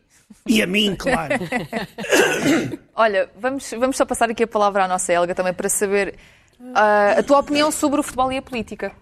E 0.47 0.63
a 0.63 0.67
mim, 0.67 0.95
claro. 0.95 1.35
Olha, 2.95 3.29
vamos, 3.37 3.71
vamos 3.71 3.97
só 3.97 4.05
passar 4.05 4.31
aqui 4.31 4.45
a 4.45 4.47
palavra 4.47 4.85
à 4.85 4.89
nossa 4.89 5.13
Helga 5.13 5.35
também 5.35 5.55
para 5.55 5.69
saber 5.69 6.17
ah, 6.75 7.15
a 7.19 7.23
tua 7.23 7.39
opinião 7.39 7.71
sobre 7.71 8.01
o 8.01 8.03
futebol 8.03 8.31
e 8.33 8.37
a 8.37 8.43
política. 8.43 8.93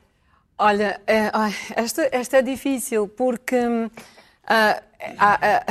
Olha, 0.58 1.00
é, 1.06 1.30
ai, 1.32 1.54
esta, 1.74 2.08
esta 2.12 2.38
é 2.38 2.42
difícil 2.42 3.08
porque 3.08 3.56
ah, 4.46 4.82
ah, 5.18 5.66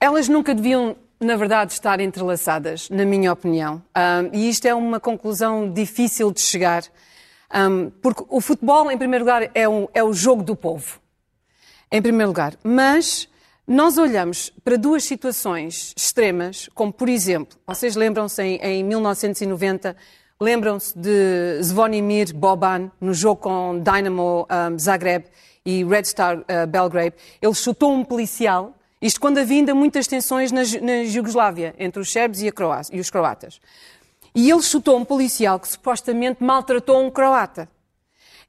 elas 0.00 0.28
nunca 0.28 0.54
deviam, 0.54 0.96
na 1.20 1.36
verdade, 1.36 1.72
estar 1.72 2.00
entrelaçadas, 2.00 2.88
na 2.90 3.04
minha 3.04 3.32
opinião. 3.32 3.82
Ah, 3.94 4.22
e 4.32 4.48
isto 4.48 4.66
é 4.66 4.74
uma 4.74 5.00
conclusão 5.00 5.70
difícil 5.72 6.32
de 6.32 6.40
chegar. 6.40 6.84
Hum, 7.54 7.90
porque 8.02 8.24
o 8.28 8.40
futebol, 8.40 8.90
em 8.90 8.98
primeiro 8.98 9.24
lugar, 9.24 9.50
é, 9.54 9.68
um, 9.68 9.88
é 9.94 10.04
o 10.04 10.12
jogo 10.12 10.42
do 10.42 10.54
povo. 10.54 11.00
Em 11.90 12.00
primeiro 12.02 12.28
lugar. 12.28 12.54
Mas 12.62 13.28
nós 13.66 13.98
olhamos 13.98 14.52
para 14.64 14.76
duas 14.76 15.04
situações 15.04 15.92
extremas, 15.96 16.68
como, 16.74 16.92
por 16.92 17.08
exemplo, 17.08 17.58
vocês 17.66 17.96
lembram-se 17.96 18.42
em, 18.42 18.56
em 18.56 18.84
1990, 18.84 19.96
lembram-se 20.40 20.96
de 20.96 21.62
Zvonimir 21.62 22.34
Boban 22.34 22.90
no 23.00 23.12
jogo 23.12 23.42
com 23.42 23.82
Dynamo 23.82 24.46
um, 24.50 24.78
Zagreb 24.78 25.26
e 25.66 25.84
Red 25.84 26.04
Star 26.04 26.38
uh, 26.38 26.66
Belgrade. 26.66 27.14
Ele 27.42 27.54
chutou 27.54 27.92
um 27.92 28.04
policial, 28.04 28.74
isto 29.00 29.20
quando 29.20 29.38
havia 29.38 29.58
ainda 29.58 29.74
muitas 29.74 30.06
tensões 30.06 30.50
na, 30.50 30.62
na 30.80 31.04
Jugoslávia, 31.04 31.74
entre 31.78 32.00
os 32.00 32.10
sérvios 32.10 32.42
e, 32.42 32.52
e 32.92 33.00
os 33.00 33.10
croatas. 33.10 33.60
E 34.34 34.50
ele 34.50 34.62
chutou 34.62 34.96
um 34.96 35.04
policial 35.04 35.58
que 35.58 35.68
supostamente 35.68 36.42
maltratou 36.42 37.04
um 37.04 37.10
croata. 37.10 37.68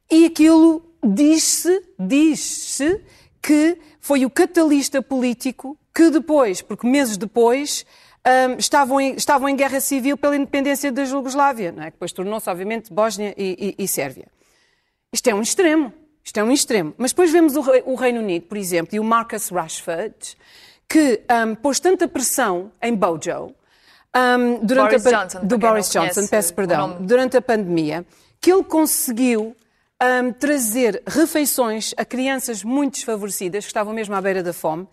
E 0.10 0.26
aquilo 0.26 0.84
diz-se, 1.04 1.82
diz-se 1.98 3.02
que 3.42 3.78
foi 4.00 4.26
o 4.26 4.30
catalista 4.30 5.02
político 5.02 5.78
que 5.94 6.10
depois, 6.10 6.62
porque 6.62 6.88
meses 6.88 7.18
depois, 7.18 7.86
hum, 8.26 8.56
estavam, 8.58 9.00
em, 9.00 9.16
estavam 9.16 9.48
em 9.48 9.56
guerra 9.56 9.80
civil 9.80 10.18
pela 10.18 10.36
independência 10.36 10.92
da 10.92 11.06
Jugoslávia, 11.06 11.72
não 11.72 11.84
é? 11.84 11.86
que 11.88 11.94
depois 11.94 12.12
tornou-se, 12.12 12.50
obviamente, 12.50 12.92
Bósnia 12.92 13.34
e, 13.38 13.76
e- 13.80 13.84
e 13.84 13.88
Sérvia. 13.88 14.28
Isto 15.12 15.30
é 15.30 15.36
um 15.36 15.42
extremo. 15.42 15.94
Isto 16.30 16.40
é 16.42 16.44
um 16.44 16.52
extremo. 16.52 16.94
Mas 16.96 17.12
depois 17.12 17.32
vemos 17.32 17.56
o, 17.56 17.62
Re- 17.62 17.82
o 17.88 17.96
Reino 17.96 18.20
Unido, 18.20 18.44
por 18.46 18.56
exemplo, 18.56 18.96
e 18.96 19.00
o 19.00 19.04
Marcus 19.04 19.50
Rashford, 19.50 20.38
que 20.88 21.22
hum, 21.48 21.56
pôs 21.56 21.80
tanta 21.80 22.08
pressão 22.08 22.72
em 22.84 22.94
Bojo 22.94 23.48
hum, 24.16 24.60
durante 24.62 24.92
Boris 24.92 25.06
a 25.08 25.24
Johnson, 25.24 25.40
do 25.40 25.58
Boris 25.58 25.90
Johnson, 25.90 26.28
peço 26.28 26.54
perdão, 26.54 26.98
durante 27.02 27.36
a 27.36 27.42
pandemia, 27.42 28.06
que 28.40 28.52
ele 28.54 28.64
conseguiu 28.64 29.56
hum, 30.04 30.32
trazer 30.34 31.02
refeições 31.08 31.96
a 31.98 32.06
crianças 32.06 32.64
muito 32.64 32.94
desfavorecidas, 32.94 33.66
que 33.66 33.70
estavam 33.72 33.92
mesmo 33.92 34.14
à 34.14 34.22
beira 34.22 34.44
da 34.44 34.54
fome, 34.54 34.88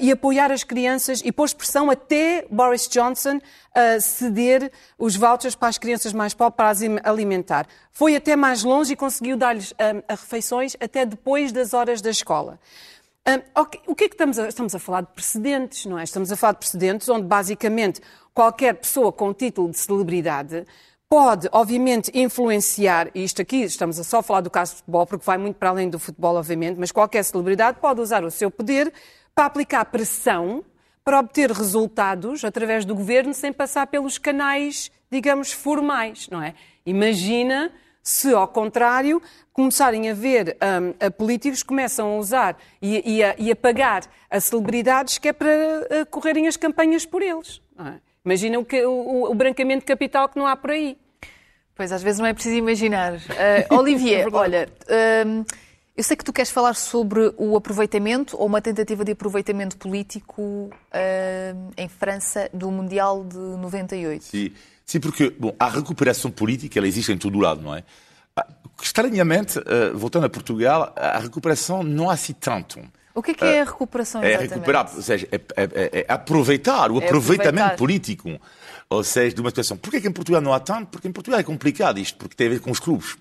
e 0.00 0.10
apoiar 0.12 0.52
as 0.52 0.62
crianças 0.62 1.22
e 1.24 1.32
pôs 1.32 1.54
pressão 1.54 1.90
até 1.90 2.46
Boris 2.50 2.86
Johnson 2.88 3.40
a 3.74 3.98
ceder 4.00 4.70
os 4.98 5.16
vouchers 5.16 5.54
para 5.54 5.68
as 5.68 5.78
crianças 5.78 6.12
mais 6.12 6.34
pobres 6.34 6.56
para 6.56 6.68
as 6.68 6.82
im- 6.82 6.98
alimentar. 7.02 7.66
Foi 7.90 8.14
até 8.14 8.36
mais 8.36 8.62
longe 8.62 8.92
e 8.92 8.96
conseguiu 8.96 9.36
dar-lhes 9.36 9.72
hum, 9.72 10.02
a 10.06 10.14
refeições 10.14 10.76
até 10.80 11.06
depois 11.06 11.50
das 11.52 11.72
horas 11.72 12.00
da 12.02 12.10
escola. 12.10 12.58
Hum, 13.26 13.40
ok, 13.54 13.80
O 13.86 13.94
que 13.94 14.04
é 14.04 14.08
que 14.08 14.14
estamos 14.14 14.38
a, 14.38 14.48
estamos 14.48 14.74
a 14.74 14.78
falar 14.78 15.02
de 15.02 15.08
precedentes, 15.14 15.86
não 15.86 15.98
é? 15.98 16.04
Estamos 16.04 16.30
a 16.32 16.36
falar 16.36 16.52
de 16.52 16.58
precedentes 16.58 17.08
onde, 17.08 17.26
basicamente, 17.26 18.00
qualquer 18.34 18.74
pessoa 18.74 19.12
com 19.12 19.32
título 19.32 19.70
de 19.70 19.78
celebridade 19.78 20.66
pode, 21.08 21.48
obviamente, 21.50 22.10
influenciar, 22.14 23.10
e 23.14 23.24
isto 23.24 23.42
aqui 23.42 23.62
estamos 23.64 23.98
a 23.98 24.04
só 24.04 24.22
falar 24.22 24.42
do 24.42 24.50
caso 24.50 24.72
de 24.72 24.76
futebol, 24.78 25.04
porque 25.06 25.24
vai 25.26 25.36
muito 25.38 25.56
para 25.56 25.70
além 25.70 25.90
do 25.90 25.98
futebol, 25.98 26.36
obviamente, 26.36 26.78
mas 26.78 26.92
qualquer 26.92 27.24
celebridade 27.24 27.78
pode 27.80 28.00
usar 28.00 28.22
o 28.24 28.30
seu 28.30 28.48
poder 28.48 28.92
para 29.40 29.46
aplicar 29.46 29.86
pressão 29.86 30.62
para 31.02 31.18
obter 31.18 31.50
resultados 31.50 32.44
através 32.44 32.84
do 32.84 32.94
governo 32.94 33.32
sem 33.32 33.50
passar 33.50 33.86
pelos 33.86 34.18
canais, 34.18 34.90
digamos, 35.10 35.50
formais, 35.50 36.28
não 36.30 36.42
é? 36.42 36.52
Imagina 36.84 37.72
se, 38.02 38.34
ao 38.34 38.46
contrário, 38.46 39.22
começarem 39.50 40.10
a 40.10 40.14
ver 40.14 40.58
hum, 40.82 40.92
a 41.06 41.10
políticos 41.10 41.62
que 41.62 41.68
começam 41.68 42.12
a 42.12 42.16
usar 42.18 42.56
e, 42.82 43.16
e 43.16 43.24
a, 43.24 43.34
e 43.38 43.50
a 43.50 43.56
pagar 43.56 44.02
a 44.30 44.38
celebridades 44.38 45.16
que 45.16 45.28
é 45.28 45.32
para 45.32 45.48
eh, 45.48 46.04
correrem 46.10 46.46
as 46.46 46.58
campanhas 46.58 47.06
por 47.06 47.22
eles. 47.22 47.62
não 47.74 47.86
é? 47.86 47.94
Imagina 48.22 48.58
o, 48.58 48.64
que- 48.64 48.84
o- 48.84 49.30
o 49.30 49.34
brancamento 49.34 49.80
de 49.80 49.86
capital 49.86 50.28
que 50.28 50.38
não 50.38 50.46
há 50.46 50.54
por 50.54 50.70
aí. 50.70 50.98
Pois, 51.74 51.90
às 51.92 52.02
vezes 52.02 52.18
não 52.20 52.26
é 52.26 52.34
preciso 52.34 52.56
imaginar. 52.56 53.14
Ah, 53.14 53.74
Olivier, 53.74 54.26
olha, 54.36 54.68
hum, 55.26 55.44
eu 56.00 56.04
sei 56.04 56.16
que 56.16 56.24
tu 56.24 56.32
queres 56.32 56.50
falar 56.50 56.72
sobre 56.72 57.30
o 57.36 57.54
aproveitamento 57.54 58.34
ou 58.38 58.46
uma 58.46 58.62
tentativa 58.62 59.04
de 59.04 59.12
aproveitamento 59.12 59.76
político 59.76 60.40
hum, 60.42 60.70
em 61.76 61.88
França 61.88 62.48
do 62.54 62.70
Mundial 62.70 63.22
de 63.22 63.36
98. 63.36 64.24
Sim, 64.24 64.50
sim, 64.86 64.98
porque 64.98 65.28
bom, 65.38 65.54
a 65.60 65.68
recuperação 65.68 66.30
política 66.30 66.78
ela 66.78 66.88
existe 66.88 67.12
em 67.12 67.18
todo 67.18 67.38
lado, 67.38 67.60
não 67.60 67.74
é? 67.74 67.84
Ah, 68.34 68.46
Estranhamente, 68.80 69.58
eh, 69.58 69.90
voltando 69.92 70.24
a 70.24 70.30
Portugal, 70.30 70.90
a 70.96 71.18
recuperação 71.18 71.82
não 71.82 72.08
há 72.08 72.14
assim 72.14 72.32
tanto. 72.32 72.80
O 73.14 73.22
que 73.22 73.32
é 73.32 73.34
que 73.34 73.44
é 73.44 73.60
a 73.60 73.64
recuperação 73.64 74.22
É 74.22 74.28
exatamente? 74.28 74.54
recuperar, 74.54 74.90
ou 74.96 75.02
seja, 75.02 75.28
é, 75.30 75.36
é- 75.36 75.64
é- 75.64 76.00
é 76.00 76.06
aproveitar 76.08 76.90
o 76.90 76.98
É 76.98 77.04
aproveitamento 77.04 77.50
aproveitar. 77.58 77.76
político, 77.76 78.40
ou 78.88 79.04
seja, 79.04 79.34
de 79.34 79.40
uma 79.42 79.50
situação. 79.50 79.76
Porquê 79.76 80.00
que 80.00 80.08
em 80.08 80.12
Portugal 80.12 80.40
não 80.40 80.54
há 80.54 80.60
tanto? 80.60 80.86
Porque 80.86 81.06
em 81.06 81.12
Portugal 81.12 81.38
é 81.38 81.42
complicado 81.42 81.98
isto, 81.98 82.16
porque 82.16 82.34
tem 82.34 82.46
a 82.46 82.50
ver 82.50 82.60
com 82.60 82.70
os 82.70 82.80
clubes. 82.80 83.18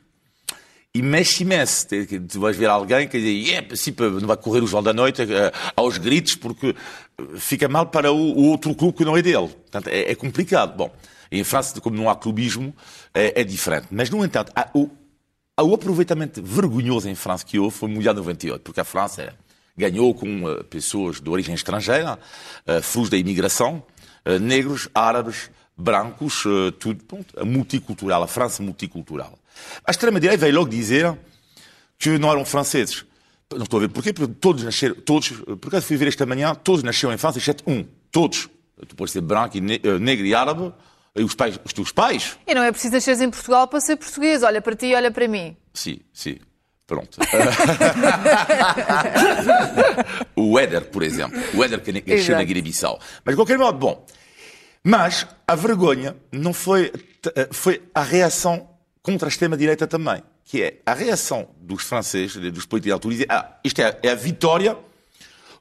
E 0.92 1.04
mexe 1.04 1.44
imenso. 1.44 1.88
Tu 1.88 2.40
vais 2.40 2.58
ver 2.58 2.68
alguém 2.68 3.08
que 3.08 3.20
diz, 3.20 3.48
yeah, 3.48 3.76
sim, 3.76 3.94
não 4.20 4.28
vai 4.28 4.38
correr 4.38 4.64
o 4.64 4.68
João 4.68 4.82
da 4.82 4.92
Noite 4.92 5.22
eh, 5.22 5.52
aos 5.76 6.00
gritos 6.00 6.34
porque 6.34 6.70
eh, 6.70 7.24
fica 7.38 7.70
mal 7.70 7.86
para 7.86 8.12
o, 8.12 8.46
outro 8.48 8.74
clube 8.74 8.98
que 8.98 9.06
não 9.06 9.16
é 9.16 9.22
dele. 9.22 9.50
Portanto, 9.50 9.88
é, 9.88 10.12
é 10.12 10.16
complicado. 10.16 10.76
Bom, 10.76 10.92
em 11.32 11.44
França, 11.44 11.80
como 11.80 11.96
não 11.96 12.10
há 12.10 12.16
clubismo, 12.16 12.74
é, 13.14 13.42
é 13.42 13.44
diferente. 13.44 13.90
Mas, 13.92 14.10
no 14.10 14.26
entanto, 14.26 14.52
o, 14.74 14.90
o 15.62 15.74
aproveitamento 15.76 16.42
vergonhoso 16.42 17.08
em 17.08 17.14
França 17.14 17.46
que 17.46 17.60
houve 17.60 17.78
foi 17.78 17.88
o 17.88 17.92
Mundial 17.92 18.16
98, 18.16 18.64
porque 18.64 18.80
a 18.80 18.86
França 18.86 19.36
ganhou 19.78 20.16
com 20.16 20.50
eh, 20.50 20.64
pessoas 20.64 21.22
de 21.22 21.30
origem 21.30 21.54
estrangeira, 21.54 22.18
frutos 22.82 23.12
da 23.12 23.18
imigração, 23.18 23.84
negros, 24.42 24.90
árabes, 24.94 25.52
brancos, 25.78 26.44
tudo, 26.80 27.04
pronto, 27.06 27.46
multicultural, 27.46 28.24
a 28.24 28.28
França 28.28 28.64
multicultural. 28.64 29.38
A 29.86 29.92
extrema-direita 29.92 30.42
veio 30.42 30.56
logo 30.56 30.70
dizer 30.70 31.18
que 31.98 32.18
não 32.18 32.32
eram 32.32 32.46
franceses. 32.46 33.06
Não 33.54 33.64
estou 33.64 33.80
a 33.80 33.82
ver 33.82 33.90
porquê, 33.90 34.14
porque 34.14 34.34
todos 34.40 34.64
nasceram, 34.64 34.96
todos, 34.96 35.30
por 35.32 35.68
acaso 35.70 35.86
fui 35.88 35.98
ver 35.98 36.08
esta 36.08 36.26
manhã, 36.26 36.54
todos 36.54 36.84
nasceram 36.84 37.14
em 37.14 37.18
França, 37.18 37.40
exceto 37.40 37.64
um. 37.68 37.84
Todos. 38.12 38.48
Tu 38.88 38.96
podes 38.96 39.12
ser 39.12 39.22
branco, 39.22 39.58
e 39.58 39.62
ne- 39.62 39.82
eh, 39.84 40.00
negro 40.00 40.26
e 40.26 40.34
árabe, 40.36 40.72
e 41.16 41.24
os, 41.24 41.34
pais, 41.36 41.60
os 41.66 41.74
teus 41.74 41.92
pais, 41.92 42.38
E 42.48 42.54
não 42.54 42.64
é 42.64 42.72
preciso 42.72 42.94
nasceres 42.94 43.20
em 43.22 43.30
Portugal 43.30 43.68
para 43.68 43.82
ser 43.82 43.96
português. 43.98 44.44
Olha 44.44 44.62
para 44.62 44.76
ti 44.76 44.86
e 44.88 44.96
olha 44.96 45.12
para 45.12 45.28
mim. 45.28 45.58
Sim, 45.74 46.00
sim. 46.14 46.38
Pronto. 46.88 47.20
o 50.36 50.60
Éder, 50.60 50.86
por 50.90 51.04
exemplo. 51.04 51.40
O 51.54 51.64
Éder 51.64 51.82
que 51.82 51.92
nasceu 51.92 52.16
Exato. 52.16 52.38
na 52.40 52.44
Guiné-Bissau. 52.44 53.00
Mas, 53.26 53.34
de 53.34 53.38
qualquer 53.38 53.58
modo, 53.58 53.78
bom. 53.78 54.06
Mas 54.84 55.28
a 55.48 55.56
vergonha 55.56 56.16
não 56.32 56.54
foi, 56.54 56.90
t- 56.90 57.34
foi 57.52 57.82
a 57.94 58.02
reação 58.02 58.69
contra 59.12 59.28
a 59.28 59.30
extrema-direita 59.30 59.88
também. 59.88 60.22
Que 60.46 60.62
é 60.62 60.82
a 60.86 60.94
reação 60.94 61.48
dos 61.60 61.84
franceses, 61.84 62.36
dos 62.52 62.66
políticos 62.66 62.94
autores, 62.94 63.18
dizer, 63.20 63.32
ah, 63.32 63.58
isto 63.64 63.82
é, 63.82 63.98
é 64.04 64.12
a 64.12 64.16
vitória 64.16 64.78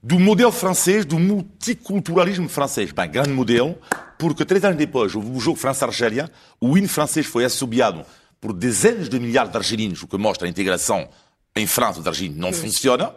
do 0.03 0.19
modelo 0.19 0.53
francês, 0.53 1.05
do 1.05 1.19
multiculturalismo 1.19 2.49
francês. 2.49 2.93
Bem, 2.93 3.11
grande 3.11 3.31
modelo, 3.31 3.77
porque 4.19 4.45
três 4.45 4.65
anos 4.65 4.77
depois, 4.77 5.15
o 5.15 5.41
jogo 5.41 5.59
França-Argélia, 5.59 6.31
o 6.61 6.77
hino 6.77 6.89
francês 6.89 7.27
foi 7.27 7.45
assobiado 7.45 8.05
por 8.41 8.53
dezenas 8.53 9.09
de 9.09 9.19
milhares 9.19 9.51
de 9.51 9.57
argelinos, 9.57 10.03
o 10.03 10.07
que 10.07 10.17
mostra 10.17 10.47
a 10.47 10.51
integração 10.51 11.09
em 11.57 11.67
França 11.67 11.99
dos 11.99 12.07
argelinos 12.07 12.39
não 12.39 12.53
funciona. 12.53 13.13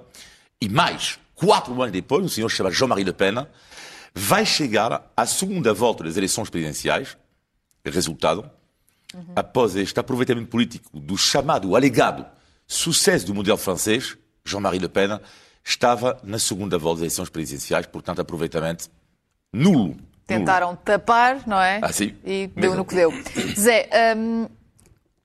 E 0.59 0.67
mais, 0.67 1.19
quatro 1.36 1.73
anos 1.79 1.91
depois, 1.91 2.23
um 2.23 2.29
senhor 2.29 2.49
chamado 2.49 2.73
Jean-Marie 2.73 3.03
Le 3.03 3.13
Pen 3.13 3.45
vai 4.13 4.45
chegar 4.45 5.11
à 5.15 5.25
segunda 5.25 5.73
volta 5.73 6.03
das 6.03 6.17
eleições 6.17 6.49
presidenciais. 6.49 7.17
Resultado, 7.86 8.49
uhum. 9.14 9.34
após 9.36 9.76
este 9.76 9.99
aproveitamento 9.99 10.47
político 10.47 10.99
do 10.99 11.18
chamado 11.18 11.76
alegado 11.76 12.26
sucesso 12.72 13.26
do 13.26 13.36
modelo 13.36 13.57
francês, 13.57 14.18
Jean-Marie 14.45 14.80
Le 14.80 14.88
Pen 14.88 15.20
estava 15.64 16.18
na 16.24 16.39
segunda 16.39 16.78
volta 16.78 17.01
das 17.01 17.14
eleições 17.14 17.30
presidenciais, 17.30 17.86
portanto, 17.86 18.20
aproveitamento 18.20 18.89
nulo. 19.53 19.97
Tentaram 20.26 20.68
nulo. 20.68 20.80
tapar, 20.84 21.45
não 21.45 21.62
é? 21.62 21.80
Ah, 21.82 21.91
sim. 21.91 22.16
E 22.24 22.47
deu 22.47 22.72
Mesmo. 22.72 22.78
no 22.78 22.86
que 22.86 22.95
deu. 22.95 23.12
Zé, 23.59 23.89
um, 24.16 24.47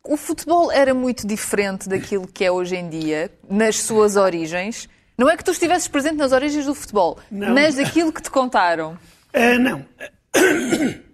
o 0.03 0.16
futebol 0.16 0.70
era 0.70 0.93
muito 0.93 1.26
diferente 1.26 1.89
daquilo 1.89 2.26
que 2.26 2.45
é 2.45 2.51
hoje 2.51 2.76
em 2.76 2.89
dia, 2.89 3.30
nas 3.49 3.80
suas 3.80 4.16
origens. 4.16 4.89
Não 5.16 5.30
é 5.30 5.37
que 5.37 5.45
tu 5.45 5.53
estivesses 5.53 5.89
presente 5.89 6.16
nas 6.16 6.32
origens 6.32 6.66
do 6.66 6.74
futebol, 6.74 7.18
não. 7.30 7.55
mas 7.55 7.76
daquilo 7.76 8.12
que 8.12 8.20
te 8.20 8.30
contaram. 8.30 8.99
Uh, 9.34 9.59
não. 9.59 9.87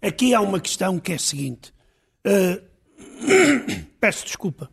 Aqui 0.00 0.32
há 0.32 0.40
uma 0.40 0.60
questão 0.60 0.98
que 0.98 1.12
é 1.12 1.16
a 1.16 1.18
seguinte. 1.18 1.72
Uh, 2.28 3.84
peço 4.00 4.24
desculpa. 4.26 4.70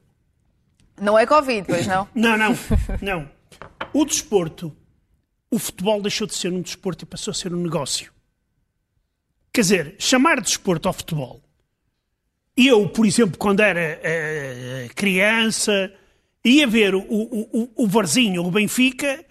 Não 1.00 1.18
é 1.18 1.26
Covid, 1.26 1.66
pois 1.68 1.88
não? 1.88 2.08
Não, 2.16 2.38
não, 2.38 2.56
não. 3.02 3.30
O 3.94 4.06
desporto, 4.06 4.76
o 5.50 5.60
futebol 5.60 6.02
deixou 6.02 6.28
de 6.28 6.36
ser 6.36 6.52
um 6.52 6.62
desporto 6.62 7.04
e 7.04 7.08
passou 7.08 7.32
a 7.32 7.34
ser 7.34 7.54
um 7.54 7.62
negócio. 7.62 8.12
Quer 9.54 9.62
dizer, 9.62 9.96
chamar 10.00 10.38
de 10.38 10.48
desporto 10.48 10.88
ao 10.88 10.94
futebol. 10.94 11.42
Eu, 12.58 12.88
por 12.90 13.06
exemplo, 13.06 13.38
quando 13.38 13.62
era 13.62 14.00
uh, 14.00 14.94
criança, 14.96 15.94
ia 16.44 16.68
ver 16.68 16.96
o, 16.96 17.02
o, 17.02 17.72
o 17.76 17.88
Varzinho, 17.88 18.46
o 18.46 18.52
Benfica, 18.52 19.26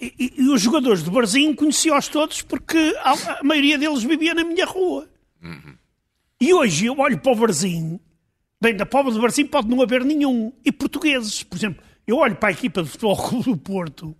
e, 0.00 0.34
e, 0.38 0.48
os 0.48 0.60
jogadores 0.60 1.02
do 1.02 1.10
Barzinho 1.10 1.56
conhecia-os 1.56 2.08
todos 2.08 2.40
porque 2.42 2.94
a, 3.00 3.40
a, 3.40 3.42
maioria 3.42 3.76
deles 3.76 4.02
vivia 4.02 4.32
na 4.32 4.44
minha 4.44 4.64
rua. 4.64 5.08
Uhum. 5.42 5.76
E 6.40 6.54
hoje 6.54 6.86
eu 6.86 6.98
olho 6.98 7.18
para 7.18 7.32
o 7.32 7.36
Barzinho 7.36 8.00
Bem, 8.60 8.74
da 8.74 8.84
pobre 8.84 9.12
do 9.12 9.20
Barcinho 9.20 9.48
pode 9.48 9.68
não 9.68 9.80
haver 9.80 10.04
nenhum. 10.04 10.52
E 10.64 10.72
portugueses, 10.72 11.44
por 11.44 11.56
exemplo, 11.56 11.82
eu 12.06 12.16
olho 12.16 12.34
para 12.34 12.48
a 12.48 12.52
equipa 12.52 12.82
do 12.82 12.88
Futebol 12.88 13.16
Clube 13.16 13.44
do 13.52 13.56
Porto 13.56 14.16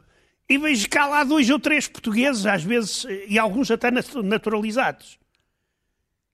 e 0.48 0.56
vejo 0.56 0.88
cá 0.88 1.06
lá 1.06 1.24
dois 1.24 1.50
ou 1.50 1.58
três 1.58 1.88
portugueses, 1.88 2.46
às 2.46 2.62
vezes, 2.62 3.04
e 3.26 3.38
alguns 3.38 3.70
até 3.70 3.90
naturalizados. 3.90 5.18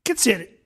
Quer 0.04 0.14
dizer, 0.14 0.60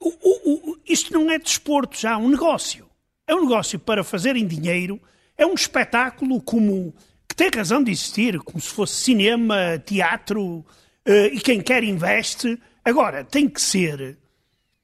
o, 0.00 0.08
o, 0.08 0.72
o, 0.72 0.78
isto 0.84 1.14
não 1.14 1.30
é 1.30 1.38
desporto 1.38 1.96
já, 1.96 2.12
é 2.12 2.16
um 2.16 2.28
negócio. 2.28 2.90
É 3.26 3.34
um 3.34 3.42
negócio 3.42 3.78
para 3.78 4.02
fazerem 4.02 4.46
dinheiro, 4.46 5.00
é 5.38 5.46
um 5.46 5.54
espetáculo 5.54 6.42
como 6.42 6.92
que 7.28 7.36
tem 7.36 7.48
razão 7.54 7.82
de 7.82 7.92
existir, 7.92 8.38
como 8.40 8.60
se 8.60 8.68
fosse 8.68 9.00
cinema, 9.00 9.78
teatro, 9.78 10.42
uh, 10.46 11.26
e 11.32 11.40
quem 11.40 11.62
quer 11.62 11.84
investe. 11.84 12.60
Agora, 12.84 13.24
tem 13.24 13.48
que 13.48 13.62
ser 13.62 14.18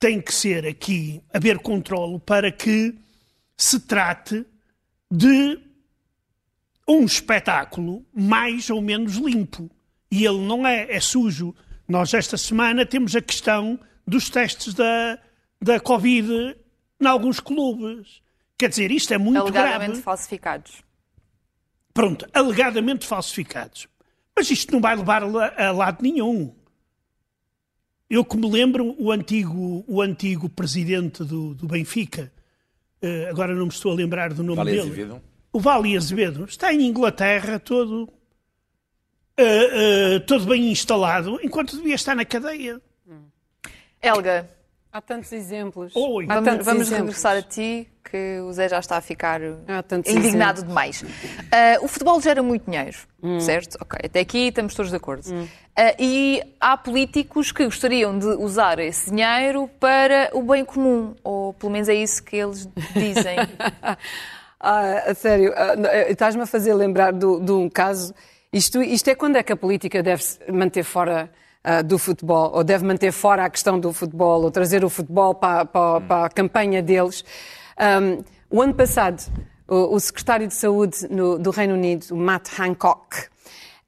tem 0.01 0.19
que 0.21 0.35
ser 0.35 0.67
aqui 0.67 1.23
haver 1.33 1.59
controlo 1.59 2.19
para 2.19 2.51
que 2.51 2.99
se 3.57 3.79
trate 3.81 4.47
de 5.11 5.61
um 6.89 7.05
espetáculo 7.05 8.05
mais 8.13 8.71
ou 8.71 8.81
menos 8.81 9.17
limpo. 9.17 9.71
E 10.11 10.25
ele 10.25 10.41
não 10.41 10.67
é, 10.67 10.91
é 10.91 10.99
sujo. 11.01 11.55
Nós, 11.87 12.15
esta 12.15 12.39
semana, 12.39 12.87
temos 12.87 13.15
a 13.15 13.21
questão 13.21 13.79
dos 14.07 14.31
testes 14.31 14.73
da, 14.73 15.19
da 15.61 15.79
Covid 15.79 16.57
em 16.99 17.07
alguns 17.07 17.39
clubes. 17.39 18.23
Quer 18.59 18.71
dizer, 18.71 18.91
isto 18.91 19.13
é 19.13 19.19
muito 19.19 19.39
alegadamente 19.39 19.53
grave. 19.53 19.75
Alegadamente 19.75 20.03
falsificados. 20.03 20.83
Pronto, 21.93 22.27
alegadamente 22.33 23.07
falsificados. 23.07 23.87
Mas 24.35 24.51
isto 24.51 24.73
não 24.73 24.81
vai 24.81 24.97
levar 24.97 25.23
a 25.23 25.71
lado 25.71 26.03
nenhum. 26.03 26.55
Eu 28.11 28.25
que 28.25 28.37
me 28.37 28.51
lembro, 28.51 28.97
o 28.99 29.13
antigo, 29.13 29.85
o 29.87 30.03
antigo 30.03 30.49
presidente 30.49 31.23
do, 31.23 31.55
do 31.55 31.69
Benfica, 31.69 32.33
uh, 33.01 33.31
agora 33.31 33.55
não 33.55 33.67
me 33.67 33.73
estou 33.73 33.93
a 33.93 33.95
lembrar 33.95 34.35
do 34.35 34.43
nome 34.43 34.57
vale 34.57 34.71
dele. 34.73 34.83
Azevedo. 34.83 35.23
O 35.53 35.61
Vale 35.61 35.97
Azevedo 35.97 36.45
está 36.45 36.75
em 36.75 36.83
Inglaterra 36.83 37.61
todo, 37.61 38.05
uh, 38.05 38.09
uh, 40.17 40.21
todo 40.27 40.47
bem 40.47 40.71
instalado, 40.71 41.39
enquanto 41.43 41.77
devia 41.77 41.95
estar 41.95 42.17
na 42.17 42.25
cadeia. 42.25 42.81
Helga, 44.03 44.51
Há 44.93 45.01
tantos 45.01 45.31
exemplos. 45.33 45.95
Oi. 45.95 46.27
Há 46.29 46.41
vamos, 46.41 46.65
vamos 46.65 46.91
regressar 46.91 47.37
a 47.37 47.43
ti, 47.43 47.89
que 48.03 48.41
o 48.41 48.53
Zé 48.53 48.69
já 48.69 48.81
está 48.81 48.97
a 48.97 49.01
ficar 49.01 49.41
indignado 49.41 50.59
exemplos. 50.61 50.65
demais. 50.67 51.03
Uh, 51.03 51.85
o 51.85 51.89
futebol 51.89 52.21
gera 52.21 52.43
muito 52.43 52.69
dinheiro, 52.69 52.99
hum. 53.23 53.39
certo? 53.39 53.79
Ok, 53.81 54.01
até 54.05 54.19
aqui 54.19 54.49
estamos 54.49 54.75
todos 54.75 54.91
de 54.91 54.97
acordo. 54.97 55.33
Hum. 55.33 55.45
Uh, 55.45 55.95
e 55.97 56.43
há 56.61 56.77
políticos 56.77 57.53
que 57.53 57.65
gostariam 57.65 58.19
de 58.19 58.27
usar 58.27 58.81
esse 58.81 59.11
dinheiro 59.11 59.71
para 59.79 60.29
o 60.33 60.43
bem 60.43 60.65
comum, 60.65 61.15
ou 61.23 61.55
pelo 61.55 61.71
menos 61.71 61.89
é 61.89 61.95
isso 61.95 62.21
que 62.25 62.37
eles 62.37 62.69
dizem. 62.93 63.37
ah, 64.59 65.05
a 65.07 65.15
sério, 65.15 65.53
uh, 65.53 66.11
estás-me 66.11 66.43
a 66.43 66.47
fazer 66.47 66.75
lembrar 66.75 67.13
de 67.13 67.53
um 67.53 67.71
caso. 67.71 68.13
Isto, 68.53 68.83
isto 68.83 69.07
é 69.07 69.15
quando 69.15 69.37
é 69.37 69.43
que 69.45 69.53
a 69.53 69.57
política 69.57 70.03
deve 70.03 70.25
se 70.25 70.51
manter 70.51 70.83
fora 70.83 71.31
uh, 71.65 71.83
do 71.83 71.99
futebol, 71.99 72.53
ou 72.55 72.65
deve 72.65 72.85
manter 72.85 73.13
fora 73.13 73.45
a 73.45 73.51
questão 73.51 73.79
do 73.79 73.93
futebol, 73.93 74.43
ou 74.43 74.51
trazer 74.51 74.85
o 74.85 74.91
futebol 74.91 75.35
para, 75.35 75.65
para, 75.65 76.01
para 76.01 76.27
a 76.27 76.29
campanha 76.29 76.83
deles. 76.83 77.25
Um, 77.79 78.23
o 78.51 78.61
ano 78.63 78.75
passado, 78.75 79.23
o, 79.69 79.95
o 79.95 80.01
secretário 80.01 80.47
de 80.47 80.55
Saúde 80.55 81.07
no, 81.09 81.39
do 81.39 81.51
Reino 81.51 81.75
Unido, 81.75 82.15
Matt 82.15 82.49
Hancock, 82.59 83.31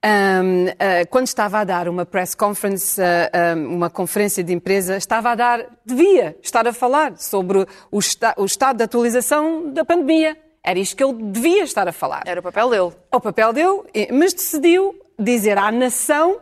um, 0.04 0.66
uh, 0.66 1.08
quando 1.10 1.28
estava 1.28 1.60
a 1.60 1.64
dar 1.64 1.88
uma 1.88 2.04
press 2.04 2.34
conference, 2.34 3.00
uh, 3.00 3.56
um, 3.56 3.76
uma 3.76 3.88
conferência 3.88 4.42
de 4.42 4.52
empresa, 4.52 4.96
estava 4.96 5.30
a 5.30 5.34
dar, 5.36 5.64
devia 5.86 6.36
estar 6.42 6.66
a 6.66 6.72
falar 6.72 7.16
sobre 7.18 7.66
o, 7.90 7.98
esta, 7.98 8.34
o 8.36 8.44
estado 8.44 8.78
de 8.78 8.82
atualização 8.82 9.72
da 9.72 9.84
pandemia. 9.84 10.36
Era 10.64 10.78
isto 10.78 10.96
que 10.96 11.04
ele 11.04 11.14
devia 11.30 11.62
estar 11.62 11.86
a 11.86 11.92
falar. 11.92 12.22
Era 12.26 12.40
o 12.40 12.42
papel 12.42 12.70
dele. 12.70 12.92
O 13.12 13.20
papel 13.20 13.52
dele, 13.52 13.82
mas 14.12 14.32
decidiu 14.32 14.94
dizer 15.18 15.58
à 15.58 15.70
nação 15.70 16.40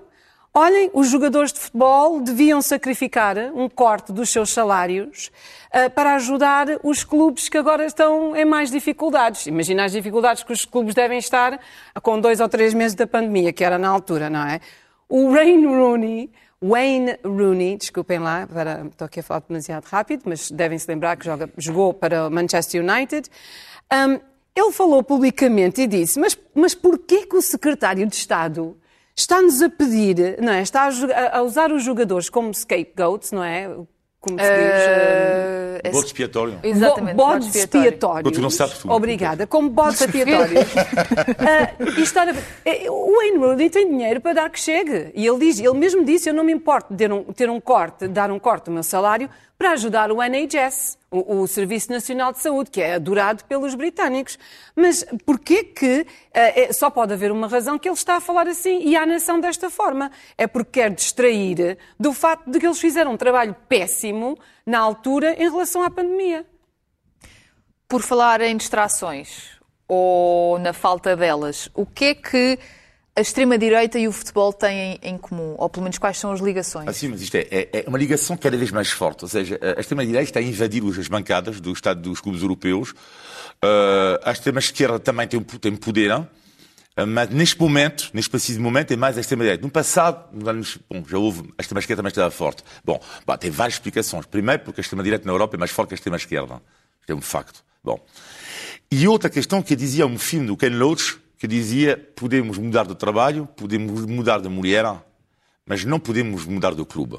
Olhem, 0.53 0.90
os 0.92 1.09
jogadores 1.09 1.53
de 1.53 1.61
futebol 1.61 2.20
deviam 2.20 2.61
sacrificar 2.61 3.36
um 3.55 3.68
corte 3.68 4.12
dos 4.12 4.30
seus 4.30 4.51
salários 4.51 5.30
uh, 5.72 5.88
para 5.90 6.16
ajudar 6.16 6.66
os 6.82 7.05
clubes 7.05 7.48
que 7.48 7.57
agora 7.57 7.86
estão 7.86 8.34
em 8.34 8.44
mais 8.44 8.68
dificuldades. 8.68 9.46
Imagina 9.46 9.84
as 9.84 9.92
dificuldades 9.92 10.42
que 10.42 10.53
os 10.53 10.64
clubes 10.64 10.92
devem 10.92 11.18
estar 11.18 11.61
com 12.03 12.20
dois 12.20 12.40
ou 12.40 12.48
três 12.48 12.74
meses 12.74 12.96
da 12.96 13.07
pandemia, 13.07 13.53
que 13.53 13.62
era 13.62 13.78
na 13.78 13.88
altura, 13.88 14.28
não 14.28 14.44
é? 14.44 14.61
O 15.09 15.30
Wayne 15.30 15.66
Rooney, 15.66 16.32
Wayne 16.61 17.16
Rooney, 17.24 17.76
desculpem 17.76 18.18
lá, 18.18 18.48
para, 18.53 18.86
estou 18.90 19.07
aqui 19.07 19.20
a 19.20 19.22
falar 19.22 19.44
demasiado 19.46 19.84
rápido, 19.84 20.22
mas 20.24 20.51
devem 20.51 20.76
se 20.76 20.88
lembrar 20.88 21.16
que 21.16 21.26
joga, 21.26 21.48
jogou 21.57 21.94
para 21.94 22.26
o 22.26 22.30
Manchester 22.30 22.82
United. 22.82 23.30
Um, 23.92 24.18
ele 24.57 24.72
falou 24.72 25.01
publicamente 25.05 25.82
e 25.82 25.86
disse: 25.86 26.18
Mas, 26.18 26.36
mas 26.53 26.74
porquê 26.74 27.24
que 27.24 27.36
o 27.36 27.40
secretário 27.40 28.05
de 28.05 28.16
Estado 28.16 28.76
está-nos 29.16 29.62
a 29.62 29.68
pedir, 29.68 30.36
não 30.40 30.52
é? 30.52 30.62
Está 30.62 30.88
a, 30.88 31.38
a, 31.38 31.42
usar 31.42 31.72
os 31.72 31.82
jogadores 31.82 32.28
como 32.28 32.52
scapegoats, 32.54 33.32
não 33.32 33.44
é? 33.44 33.68
Como 34.20 34.38
se 34.38 34.44
diz? 34.44 35.86
Uh, 35.86 35.88
uh 35.88 35.92
bode 35.92 36.06
expiatório. 36.06 36.58
Exatamente. 36.62 37.16
Bode 37.16 37.58
expiatório. 37.58 38.22
Porque 38.22 38.40
não 38.40 38.50
sabes 38.50 38.78
tudo. 38.78 38.92
Obrigada. 38.92 39.46
Como 39.46 39.70
bode 39.70 39.94
expiatório. 39.94 40.58
uh, 40.61 42.00
estar 42.00 42.28
a... 42.28 42.34
Eh, 42.66 42.90
o 42.90 43.16
Wayne 43.16 43.38
Rooney 43.38 43.70
tem 43.70 43.88
dinheiro 43.88 44.20
para 44.20 44.34
dar 44.34 44.50
que 44.50 44.61
chegue. 44.61 45.11
E 45.14 45.26
ele 45.26 45.38
diz, 45.38 45.58
ele 45.58 45.72
mesmo 45.72 46.04
disse, 46.04 46.28
eu 46.28 46.34
não 46.34 46.44
me 46.44 46.52
importo 46.52 46.92
de 46.92 46.98
ter 46.98 47.11
um, 47.11 47.24
ter 47.32 47.48
um 47.48 47.58
corte, 47.58 48.06
dar 48.08 48.30
um 48.30 48.38
corte 48.38 48.66
do 48.66 48.72
meu 48.72 48.82
salário 48.82 49.30
para 49.61 49.72
ajudar 49.72 50.11
o 50.11 50.22
NHS 50.22 50.96
o, 51.11 51.42
o, 51.42 51.46
Serviço 51.46 51.92
Nacional 51.92 52.32
de 52.32 52.40
Saúde, 52.40 52.70
que 52.70 52.80
é 52.80 52.94
adorado 52.94 53.44
pelos 53.44 53.74
britânicos. 53.74 54.38
Mas 54.74 55.04
porquê 55.26 55.62
que 55.62 56.00
uh, 56.00 56.72
só 56.72 56.88
pode 56.88 57.12
haver 57.12 57.30
uma 57.30 57.46
razão 57.46 57.78
que 57.78 57.86
ele 57.86 57.94
está 57.94 58.16
a 58.16 58.20
falar 58.22 58.48
assim 58.48 58.80
e 58.82 58.96
à 58.96 59.04
nação 59.04 59.38
desta 59.38 59.68
forma? 59.68 60.11
É 60.38 60.46
porque 60.46 60.80
quer 60.80 60.90
distrair 60.90 61.76
do 61.98 62.14
facto 62.14 62.50
de 62.50 62.58
que 62.58 62.64
eles 62.64 62.80
fizeram 62.80 63.12
um 63.12 63.18
trabalho 63.18 63.54
péssimo 63.68 64.38
na 64.64 64.78
altura 64.78 65.34
em 65.34 65.50
relação 65.50 65.82
à 65.82 65.90
pandemia. 65.90 66.46
Por 67.86 68.00
falar 68.00 68.40
em 68.40 68.56
distrações 68.56 69.61
ou 69.86 70.58
na 70.58 70.72
falta 70.72 71.14
delas, 71.14 71.68
o 71.74 71.84
que 71.84 72.04
é 72.06 72.14
que 72.14 72.58
a 73.14 73.20
extrema-direita 73.20 73.98
e 73.98 74.06
o 74.06 74.12
futebol 74.12 74.52
têm 74.52 74.98
em 75.02 75.18
comum? 75.18 75.54
Ou 75.58 75.68
pelo 75.68 75.82
menos 75.82 75.98
quais 75.98 76.18
são 76.18 76.32
as 76.32 76.40
ligações? 76.40 76.88
Ah, 76.88 76.92
sim, 76.92 77.08
mas 77.08 77.20
isto 77.20 77.34
é, 77.34 77.46
é, 77.50 77.68
é 77.72 77.84
uma 77.86 77.98
ligação 77.98 78.36
cada 78.36 78.56
vez 78.56 78.70
mais 78.70 78.90
forte. 78.90 79.24
Ou 79.24 79.28
seja, 79.28 79.58
a 79.76 79.80
extrema-direita 79.80 80.30
está 80.30 80.40
a 80.40 80.42
invadir 80.42 80.82
as 80.98 81.08
bancadas 81.08 81.61
do 81.61 81.72
Estado 81.72 82.00
dos 82.00 82.20
clubes 82.20 82.42
europeus. 82.42 82.92
Uh, 82.92 84.18
a 84.24 84.32
extrema-esquerda 84.32 84.98
também 84.98 85.26
tem, 85.26 85.40
tem 85.40 85.76
poder. 85.76 86.16
Uh, 86.16 86.28
mas 87.06 87.28
neste 87.30 87.61
momento, 87.61 88.11
neste 88.14 88.30
preciso 88.30 88.61
momento, 88.61 88.92
é 88.92 88.96
mais 88.96 89.18
a 89.18 89.20
extrema-direita. 89.20 89.62
No 89.62 89.70
passado, 89.70 90.28
bom, 90.32 91.04
já 91.06 91.18
houve, 91.18 91.52
a 91.58 91.62
extrema-esquerda 91.62 92.00
também 92.00 92.11
estava 92.11 92.30
forte. 92.30 92.62
Bom, 92.84 93.00
bom, 93.26 93.36
tem 93.36 93.50
várias 93.50 93.74
explicações. 93.74 94.24
Primeiro, 94.26 94.62
porque 94.62 94.80
a 94.80 94.82
extrema-direita 94.82 95.26
na 95.26 95.32
Europa 95.32 95.56
é 95.56 95.58
mais 95.58 95.72
forte 95.72 95.88
que 95.88 95.94
a 95.94 95.96
extrema-esquerda. 95.96 96.62
Isto 97.00 97.11
é 97.11 97.14
um 97.14 97.20
facto. 97.20 97.62
Bom. 97.82 97.98
E 98.90 99.06
outra 99.06 99.30
questão 99.30 99.62
que 99.62 99.76
dizia 99.76 100.06
um 100.06 100.18
filme 100.18 100.46
do 100.46 100.56
Ken 100.56 100.70
Loach, 100.70 101.20
que 101.41 101.49
dizia 101.49 101.97
podemos 102.14 102.59
mudar 102.59 102.86
de 102.86 102.95
trabalho, 102.95 103.49
podemos 103.57 104.05
mudar 104.05 104.43
de 104.43 104.49
mulher, 104.51 104.84
mas 105.64 105.86
não 105.86 105.99
podemos 105.99 106.45
mudar 106.45 106.74
do 106.74 106.84
clube. 106.84 107.16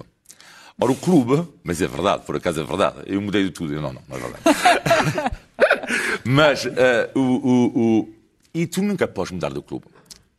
Ora, 0.79 0.91
o 0.91 0.95
clube, 0.95 1.47
mas 1.63 1.81
é 1.81 1.87
verdade, 1.87 2.23
por 2.23 2.35
acaso 2.35 2.61
é 2.61 2.63
verdade, 2.63 3.01
eu 3.07 3.19
mudei 3.19 3.43
de 3.43 3.49
tudo, 3.49 3.73
não, 3.81 3.91
não, 3.91 4.01
não 4.07 4.17
é 4.17 4.19
verdade. 4.19 5.31
mas 6.23 6.65
uh, 6.65 6.69
o, 7.15 7.19
o, 7.19 7.79
o, 7.79 8.13
E 8.53 8.67
tu 8.67 8.83
nunca 8.83 9.07
podes 9.07 9.31
mudar 9.31 9.49
do 9.49 9.63
clube. 9.63 9.85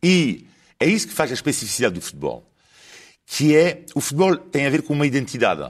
E 0.01 0.47
é 0.79 0.87
isso 0.87 1.09
que 1.09 1.13
faz 1.15 1.33
a 1.33 1.35
especificidade 1.35 1.95
do 1.95 2.01
futebol, 2.01 2.49
que 3.27 3.57
é, 3.57 3.85
o 3.97 4.01
futebol 4.01 4.37
tem 4.37 4.65
a 4.65 4.71
ver 4.71 4.83
com 4.83 4.95
uma 4.95 5.09
identidade. 5.09 5.69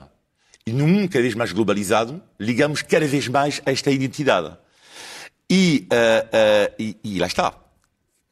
E 0.67 0.73
num 0.73 0.87
mundo 0.87 1.09
cada 1.09 1.23
vez 1.23 1.35
mais 1.35 1.51
globalizado, 1.51 2.23
ligamos 2.39 2.83
cada 2.83 3.07
vez 3.07 3.27
mais 3.27 3.63
a 3.65 3.73
esta 3.73 3.91
identidade. 3.91 4.55
E, 5.49 5.89
uh, 5.91 5.97
uh, 5.97 6.75
e, 6.79 6.97
e 7.03 7.19
lá 7.19 7.27
está. 7.27 7.62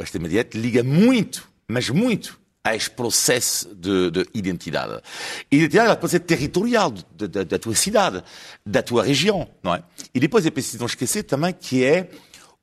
A 0.00 0.02
extrema-direita 0.02 0.56
liga 0.56 0.82
muito, 0.82 1.46
mas 1.68 1.90
muito, 1.90 2.40
a 2.64 2.74
este 2.74 2.90
processo 2.90 3.74
de, 3.74 4.10
de 4.10 4.26
identidade. 4.34 5.00
Identidade 5.50 6.00
pode 6.00 6.10
ser 6.10 6.20
territorial 6.20 6.90
de, 6.90 7.28
de, 7.28 7.44
da 7.44 7.58
tua 7.58 7.74
cidade, 7.74 8.22
da 8.64 8.82
tua 8.82 9.02
região, 9.02 9.48
não 9.62 9.74
é? 9.74 9.82
E 10.14 10.20
depois 10.20 10.44
é 10.44 10.50
preciso 10.50 10.78
não 10.78 10.86
esquecer 10.86 11.22
também 11.24 11.52
que 11.52 11.84
é 11.84 12.08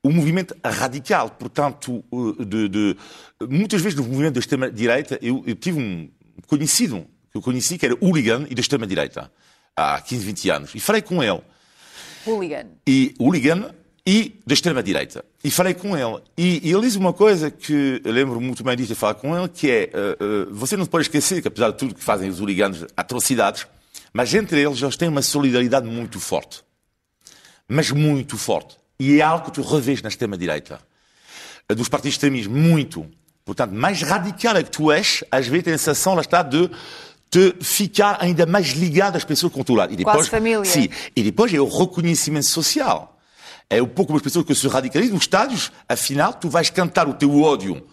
o 0.04 0.10
movimento 0.10 0.56
radical, 0.64 1.30
portanto, 1.32 2.04
de, 2.46 2.70
de 2.70 2.98
muitas 3.50 3.82
vezes 3.82 3.98
no 3.98 4.04
movimento 4.04 4.36
da 4.36 4.40
extrema-direita, 4.40 5.20
eu, 5.22 5.44
eu, 5.46 5.56
tive 5.56 5.80
um 5.80 6.10
conhecido, 6.46 7.06
que 7.32 7.38
eu 7.38 7.42
conheci, 7.42 7.78
que 7.78 7.86
era 7.86 7.96
hooligan 7.96 8.46
e 8.50 8.56
da 8.56 8.62
extrema-direita, 8.62 9.32
há 9.76 10.00
15, 10.00 10.26
20 10.26 10.50
anos, 10.50 10.76
e 10.76 10.80
falei 10.80 11.02
com 11.02 11.24
ele. 11.24 11.42
Hooligan. 12.26 12.68
E 12.86 13.16
hooligan 13.20 13.72
e 14.08 14.40
da 14.46 14.54
extrema-direita. 14.54 15.26
E 15.44 15.52
falei 15.52 15.74
com 15.74 15.98
ele. 15.98 16.24
E, 16.38 16.66
e, 16.66 16.72
ele 16.72 16.84
diz 16.84 16.96
uma 16.96 17.12
coisa 17.12 17.52
que 17.52 18.02
eu 18.06 18.12
lembro 18.14 18.40
muito 18.40 18.64
bem 18.64 18.78
de 18.78 18.96
falar 18.96 19.16
com 19.16 19.38
ele, 19.38 19.50
que 19.50 19.70
é, 19.70 19.90
uh, 19.94 20.50
uh, 20.50 20.56
você 20.56 20.78
não 20.78 20.86
pode 20.86 21.04
esquecer 21.04 21.42
que 21.42 21.50
apesar 21.50 21.72
de 21.72 21.78
tudo 21.78 21.94
que 21.94 22.02
fazem 22.02 22.30
os 22.30 22.40
hooligans, 22.40 22.86
atrocidades, 22.96 23.68
mas 24.14 24.34
entre 24.34 24.62
eles 24.62 24.82
eles 24.82 24.96
têm 24.96 25.10
uma 25.10 25.22
solidariedade 25.22 25.86
muito 25.86 26.22
forte. 26.22 26.62
Mas 27.68 27.92
muito 27.92 28.38
forte. 28.38 28.78
E 28.98 29.20
é 29.20 29.22
algo 29.22 29.48
que 29.48 29.52
tu 29.52 29.62
revês 29.62 30.02
na 30.02 30.08
extrema-direita. 30.08 30.80
Uh, 31.70 31.76
dos 31.76 31.90
partidos 31.90 32.14
extremistas, 32.14 32.50
muito. 32.50 33.06
Portanto, 33.44 33.72
mais 33.72 34.02
radical 34.02 34.56
é 34.56 34.64
que 34.64 34.72
tu 34.72 34.90
és, 34.90 35.22
às 35.30 35.48
vezes 35.48 35.66
tem 35.66 35.74
a 35.74 35.78
sensação, 35.78 36.16
lá 36.16 36.22
está, 36.22 36.42
de 36.44 36.72
te 37.30 37.54
ficar 37.60 38.20
ainda 38.22 38.46
mais 38.46 38.70
ligado 38.70 39.18
às 39.18 39.26
pessoas 39.26 39.52
que 39.52 39.58
controlar. 39.58 39.92
E 39.92 39.98
depois, 39.98 40.16
Quase 40.16 40.30
família. 40.30 40.64
Sim. 40.64 40.88
E 41.14 41.22
depois 41.22 41.54
é 41.54 41.60
o 41.60 41.68
reconhecimento 41.68 42.46
social 42.46 43.16
é 43.70 43.82
um 43.82 43.88
pouco 43.88 44.16
as 44.16 44.22
pessoas 44.22 44.46
que 44.46 44.56
se 44.56 44.68
radicalizam 44.68 45.16
nos 45.16 45.24
estádios, 45.24 45.72
afinal, 45.88 46.34
tu 46.34 46.50
vais 46.50 46.70
cantar 46.70 47.08
o 47.08 47.14
teu 47.14 47.42
ódio. 47.42 47.86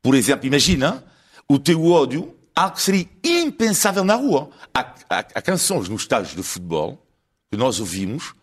Por 0.00 0.14
exemplo, 0.14 0.46
imagina 0.46 1.04
o 1.48 1.58
teu 1.58 1.84
ódio, 1.86 2.34
algo 2.54 2.76
que 2.76 2.82
seria 2.82 3.06
impensável 3.24 4.04
na 4.04 4.14
rua. 4.14 4.50
Há, 4.72 4.80
há, 5.10 5.18
há 5.18 5.42
canções 5.42 5.88
nos 5.88 6.02
estádios 6.02 6.34
de 6.34 6.42
futebol 6.42 7.04
que 7.50 7.56
nós 7.56 7.80
ouvimos 7.80 8.34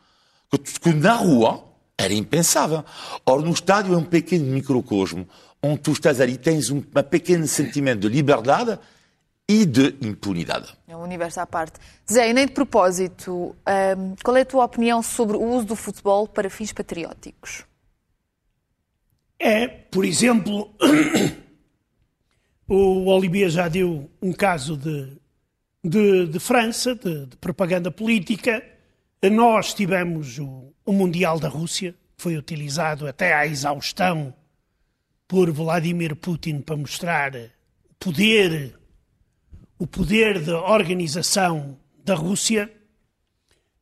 que, 0.49 0.79
que 0.79 0.93
na 0.93 1.13
rua 1.13 1.63
era 1.97 2.13
impensável. 2.13 2.83
Ora, 3.25 3.41
no 3.41 3.51
estádio 3.51 3.93
é 3.93 3.97
um 3.97 4.03
pequeno 4.03 4.45
microcosmo 4.45 5.27
onde 5.61 5.79
tu 5.79 5.93
estás 5.93 6.19
ali, 6.19 6.37
tens 6.37 6.69
um, 6.69 6.77
um 6.77 7.03
pequeno 7.03 7.47
sentimento 7.47 8.01
de 8.01 8.09
liberdade 8.09 8.77
e 9.53 9.65
de 9.65 9.95
impunidade. 10.01 10.75
É 10.87 10.97
um 10.97 11.03
universo 11.03 11.39
à 11.39 11.45
parte. 11.45 11.79
Zé, 12.11 12.29
e 12.29 12.33
nem 12.33 12.47
de 12.47 12.53
propósito, 12.53 13.55
um, 13.55 14.15
qual 14.23 14.35
é 14.35 14.41
a 14.41 14.45
tua 14.45 14.65
opinião 14.65 15.03
sobre 15.03 15.37
o 15.37 15.43
uso 15.43 15.67
do 15.67 15.75
futebol 15.75 16.27
para 16.27 16.49
fins 16.49 16.73
patrióticos? 16.73 17.63
É, 19.39 19.67
por 19.67 20.05
exemplo, 20.05 20.73
o 22.67 23.05
Olivier 23.11 23.49
já 23.49 23.67
deu 23.67 24.09
um 24.19 24.33
caso 24.33 24.75
de, 24.75 25.17
de, 25.83 26.27
de 26.27 26.39
França, 26.39 26.95
de, 26.95 27.27
de, 27.27 27.37
propaganda 27.37 27.91
política. 27.91 28.63
Nós 29.31 29.73
tivemos 29.73 30.39
o, 30.39 30.73
o 30.83 30.91
Mundial 30.91 31.39
da 31.39 31.47
Rússia, 31.47 31.93
que 32.17 32.23
foi 32.23 32.37
utilizado 32.37 33.07
até 33.07 33.33
à 33.35 33.45
exaustão 33.45 34.33
por 35.27 35.51
Vladimir 35.51 36.15
Putin 36.15 36.61
para 36.61 36.75
mostrar 36.75 37.35
o 37.35 37.93
poder 37.99 38.82
o 39.83 39.87
poder 39.87 40.39
de 40.39 40.51
organização 40.51 41.77
da 42.05 42.15
Rússia, 42.15 42.71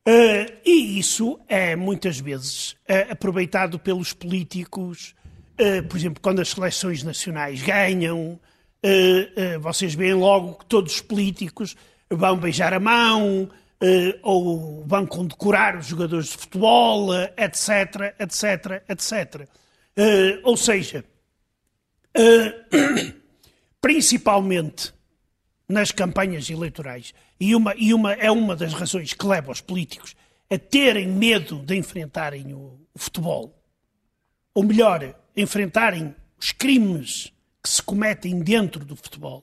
uh, 0.08 0.52
e 0.64 0.98
isso 0.98 1.38
é 1.48 1.76
muitas 1.76 2.18
vezes 2.18 2.72
uh, 2.72 3.12
aproveitado 3.12 3.78
pelos 3.78 4.12
políticos, 4.12 5.14
uh, 5.60 5.86
por 5.86 5.96
exemplo, 5.96 6.20
quando 6.20 6.40
as 6.40 6.48
seleções 6.48 7.04
nacionais 7.04 7.62
ganham, 7.62 8.38
vocês 9.60 9.94
veem 9.94 10.14
logo 10.14 10.54
que 10.54 10.66
todos 10.66 10.94
os 10.94 11.00
políticos 11.00 11.76
vão 12.10 12.36
beijar 12.36 12.74
a 12.74 12.80
mão, 12.80 13.48
ou 14.24 14.84
vão 14.84 15.06
condecorar 15.06 15.76
os 15.76 15.86
jogadores 15.86 16.30
de 16.30 16.36
futebol, 16.36 17.14
etc, 17.36 18.12
etc, 18.18 18.82
etc. 18.88 19.48
ou 20.42 20.56
seja, 20.56 21.04
principalmente 23.80 24.92
nas 25.72 25.90
campanhas 25.90 26.50
eleitorais. 26.50 27.14
E, 27.40 27.56
uma, 27.56 27.74
e 27.76 27.94
uma, 27.94 28.12
é 28.12 28.30
uma 28.30 28.54
das 28.54 28.74
razões 28.74 29.14
que 29.14 29.26
leva 29.26 29.50
os 29.50 29.62
políticos 29.62 30.14
a 30.50 30.58
terem 30.58 31.08
medo 31.08 31.60
de 31.60 31.74
enfrentarem 31.74 32.52
o, 32.52 32.78
o 32.92 32.98
futebol. 32.98 33.58
Ou 34.54 34.62
melhor, 34.62 35.14
enfrentarem 35.34 36.14
os 36.38 36.52
crimes 36.52 37.32
que 37.62 37.70
se 37.70 37.82
cometem 37.82 38.40
dentro 38.40 38.84
do 38.84 38.94
futebol. 38.94 39.42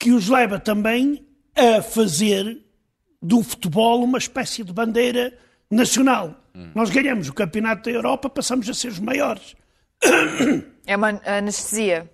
Que 0.00 0.10
os 0.10 0.28
leva 0.28 0.58
também 0.58 1.24
a 1.54 1.80
fazer 1.80 2.60
do 3.22 3.40
futebol 3.40 4.02
uma 4.02 4.18
espécie 4.18 4.64
de 4.64 4.72
bandeira 4.72 5.38
nacional. 5.70 6.34
Hum. 6.52 6.72
Nós 6.74 6.90
ganhamos 6.90 7.28
o 7.28 7.32
campeonato 7.32 7.88
da 7.88 7.96
Europa, 7.96 8.28
passamos 8.28 8.68
a 8.68 8.74
ser 8.74 8.88
os 8.88 8.98
maiores. 8.98 9.54
É 10.86 10.96
uma 10.96 11.20
anestesia. 11.24 12.10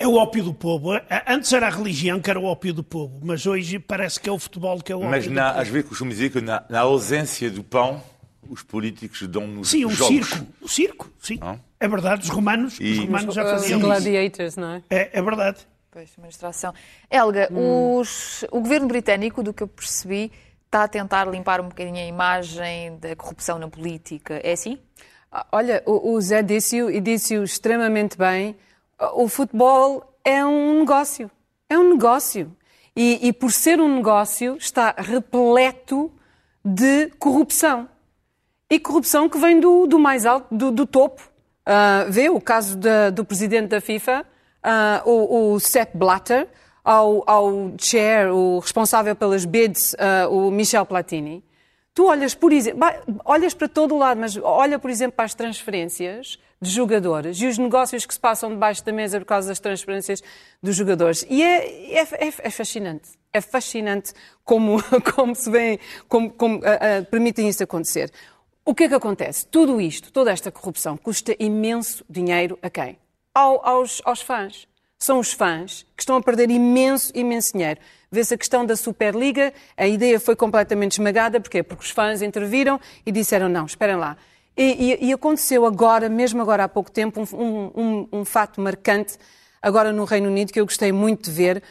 É 0.00 0.06
o 0.06 0.14
ópio 0.14 0.44
do 0.44 0.54
povo. 0.54 0.90
Antes 1.26 1.52
era 1.52 1.66
a 1.66 1.70
religião 1.70 2.20
que 2.20 2.30
era 2.30 2.38
o 2.38 2.44
ópio 2.44 2.72
do 2.72 2.84
povo, 2.84 3.18
mas 3.20 3.44
hoje 3.46 3.80
parece 3.80 4.20
que 4.20 4.28
é 4.28 4.32
o 4.32 4.38
futebol 4.38 4.80
que 4.80 4.92
é 4.92 4.94
o 4.94 4.98
ópio 4.98 5.10
mas 5.10 5.24
do 5.26 5.32
na, 5.32 5.48
povo. 5.48 5.60
às 5.60 5.68
vezes 5.68 5.88
costumo 5.88 6.10
dizer 6.12 6.30
que 6.30 6.40
na, 6.40 6.64
na 6.68 6.80
ausência 6.80 7.50
do 7.50 7.64
pão, 7.64 8.00
os 8.48 8.62
políticos 8.62 9.26
dão-nos 9.26 9.70
Sim, 9.70 9.86
um 9.86 9.90
jogos. 9.90 10.28
circo. 10.28 10.46
O 10.60 10.68
circo, 10.68 11.10
sim. 11.20 11.38
Não? 11.40 11.60
É 11.80 11.88
verdade, 11.88 12.22
os 12.22 12.28
romanos, 12.28 12.78
e... 12.80 12.92
os 12.92 12.98
romanos 13.00 13.34
já 13.34 13.42
faziam 13.42 13.80
Os 13.80 13.84
gladiators, 13.84 14.56
não 14.56 14.74
é? 14.74 14.82
é? 14.88 15.10
É 15.12 15.22
verdade. 15.22 15.66
Pois, 15.90 16.10
administração. 16.12 16.72
Helga, 17.10 17.48
hum. 17.50 17.96
os, 17.98 18.44
o 18.52 18.60
governo 18.60 18.86
britânico, 18.86 19.42
do 19.42 19.52
que 19.52 19.64
eu 19.64 19.68
percebi, 19.68 20.30
está 20.64 20.84
a 20.84 20.88
tentar 20.88 21.24
limpar 21.26 21.60
um 21.60 21.68
bocadinho 21.68 21.96
a 21.96 22.06
imagem 22.06 22.96
da 22.98 23.16
corrupção 23.16 23.58
na 23.58 23.68
política. 23.68 24.40
É 24.44 24.52
assim? 24.52 24.78
Ah, 25.32 25.44
olha, 25.50 25.82
o, 25.86 26.12
o 26.12 26.20
Zé 26.20 26.42
disse-o 26.42 26.88
e 26.88 27.00
disse-o 27.00 27.42
extremamente 27.42 28.16
bem 28.16 28.54
o 29.14 29.28
futebol 29.28 30.14
é 30.24 30.44
um 30.44 30.80
negócio. 30.80 31.30
É 31.68 31.78
um 31.78 31.90
negócio. 31.90 32.54
E, 32.96 33.28
e, 33.28 33.32
por 33.32 33.52
ser 33.52 33.80
um 33.80 33.96
negócio, 33.96 34.56
está 34.56 34.94
repleto 34.96 36.10
de 36.64 37.08
corrupção. 37.18 37.88
E 38.68 38.78
corrupção 38.78 39.28
que 39.28 39.38
vem 39.38 39.60
do, 39.60 39.86
do 39.86 39.98
mais 39.98 40.26
alto, 40.26 40.54
do, 40.54 40.70
do 40.70 40.86
topo. 40.86 41.22
Uh, 41.66 42.10
vê 42.10 42.28
o 42.28 42.40
caso 42.40 42.76
de, 42.76 43.10
do 43.12 43.24
presidente 43.24 43.68
da 43.68 43.80
FIFA, 43.80 44.24
uh, 44.64 45.08
o, 45.08 45.54
o 45.54 45.60
Sepp 45.60 45.96
Blatter, 45.96 46.48
ao, 46.82 47.22
ao 47.26 47.72
chair, 47.78 48.32
o 48.32 48.58
responsável 48.58 49.14
pelas 49.14 49.44
bids, 49.44 49.94
uh, 49.94 50.30
o 50.30 50.50
Michel 50.50 50.86
Platini. 50.86 51.44
Tu 51.94 52.04
olhas, 52.06 52.34
por 52.34 52.52
exemplo, 52.52 52.80
olhas 53.24 53.54
para 53.54 53.68
todo 53.68 53.94
o 53.94 53.98
lado, 53.98 54.20
mas 54.20 54.36
olha, 54.36 54.78
por 54.78 54.90
exemplo, 54.90 55.16
para 55.16 55.24
as 55.24 55.34
transferências 55.34 56.38
de 56.60 56.70
jogadores 56.70 57.40
e 57.40 57.46
os 57.46 57.56
negócios 57.56 58.04
que 58.04 58.12
se 58.12 58.20
passam 58.20 58.50
debaixo 58.50 58.84
da 58.84 58.92
mesa 58.92 59.18
por 59.18 59.26
causa 59.26 59.48
das 59.48 59.60
transferências 59.60 60.22
dos 60.62 60.74
jogadores. 60.74 61.24
E 61.28 61.42
é, 61.42 61.94
é, 61.94 62.02
é, 62.02 62.32
é 62.38 62.50
fascinante. 62.50 63.10
É 63.32 63.40
fascinante 63.40 64.12
como, 64.44 64.82
como 65.14 65.34
se 65.34 65.50
vê, 65.50 65.78
como, 66.08 66.30
como 66.30 66.56
uh, 66.56 66.60
uh, 66.60 67.04
permitem 67.10 67.48
isso 67.48 67.62
acontecer. 67.62 68.12
O 68.64 68.74
que 68.74 68.84
é 68.84 68.88
que 68.88 68.94
acontece? 68.94 69.46
Tudo 69.46 69.80
isto, 69.80 70.12
toda 70.12 70.30
esta 70.30 70.50
corrupção, 70.50 70.96
custa 70.96 71.34
imenso 71.38 72.04
dinheiro 72.08 72.58
a 72.60 72.68
quem? 72.68 72.98
Ao, 73.34 73.66
aos, 73.66 74.02
aos 74.04 74.20
fãs. 74.20 74.68
São 74.98 75.20
os 75.20 75.32
fãs 75.32 75.86
que 75.96 76.02
estão 76.02 76.16
a 76.16 76.22
perder 76.22 76.50
imenso, 76.50 77.12
imenso 77.14 77.52
dinheiro. 77.52 77.80
Vê-se 78.10 78.34
a 78.34 78.38
questão 78.38 78.64
da 78.64 78.74
Superliga, 78.74 79.52
a 79.76 79.86
ideia 79.86 80.18
foi 80.18 80.34
completamente 80.34 80.92
esmagada. 80.92 81.40
Porquê? 81.40 81.62
Porque 81.62 81.84
os 81.84 81.90
fãs 81.90 82.22
interviram 82.22 82.80
e 83.04 83.12
disseram: 83.12 83.48
não, 83.48 83.66
esperem 83.66 83.96
lá, 83.96 84.16
E, 84.56 84.96
e, 85.02 85.08
e 85.08 85.12
aconteceu 85.12 85.66
agora, 85.66 86.08
mesmo 86.08 86.40
agora 86.40 86.64
há 86.64 86.68
pouco 86.68 86.90
tempo, 86.90 87.22
um, 87.34 87.70
um, 87.76 88.08
um, 88.12 88.24
fato 88.24 88.60
marcante, 88.60 89.18
agora 89.60 89.92
no 89.92 90.04
Reino 90.04 90.28
Unido, 90.28 90.52
que 90.52 90.60
eu 90.60 90.64
gostei 90.64 90.90
muito 90.90 91.24
de 91.24 91.30
ver. 91.30 91.62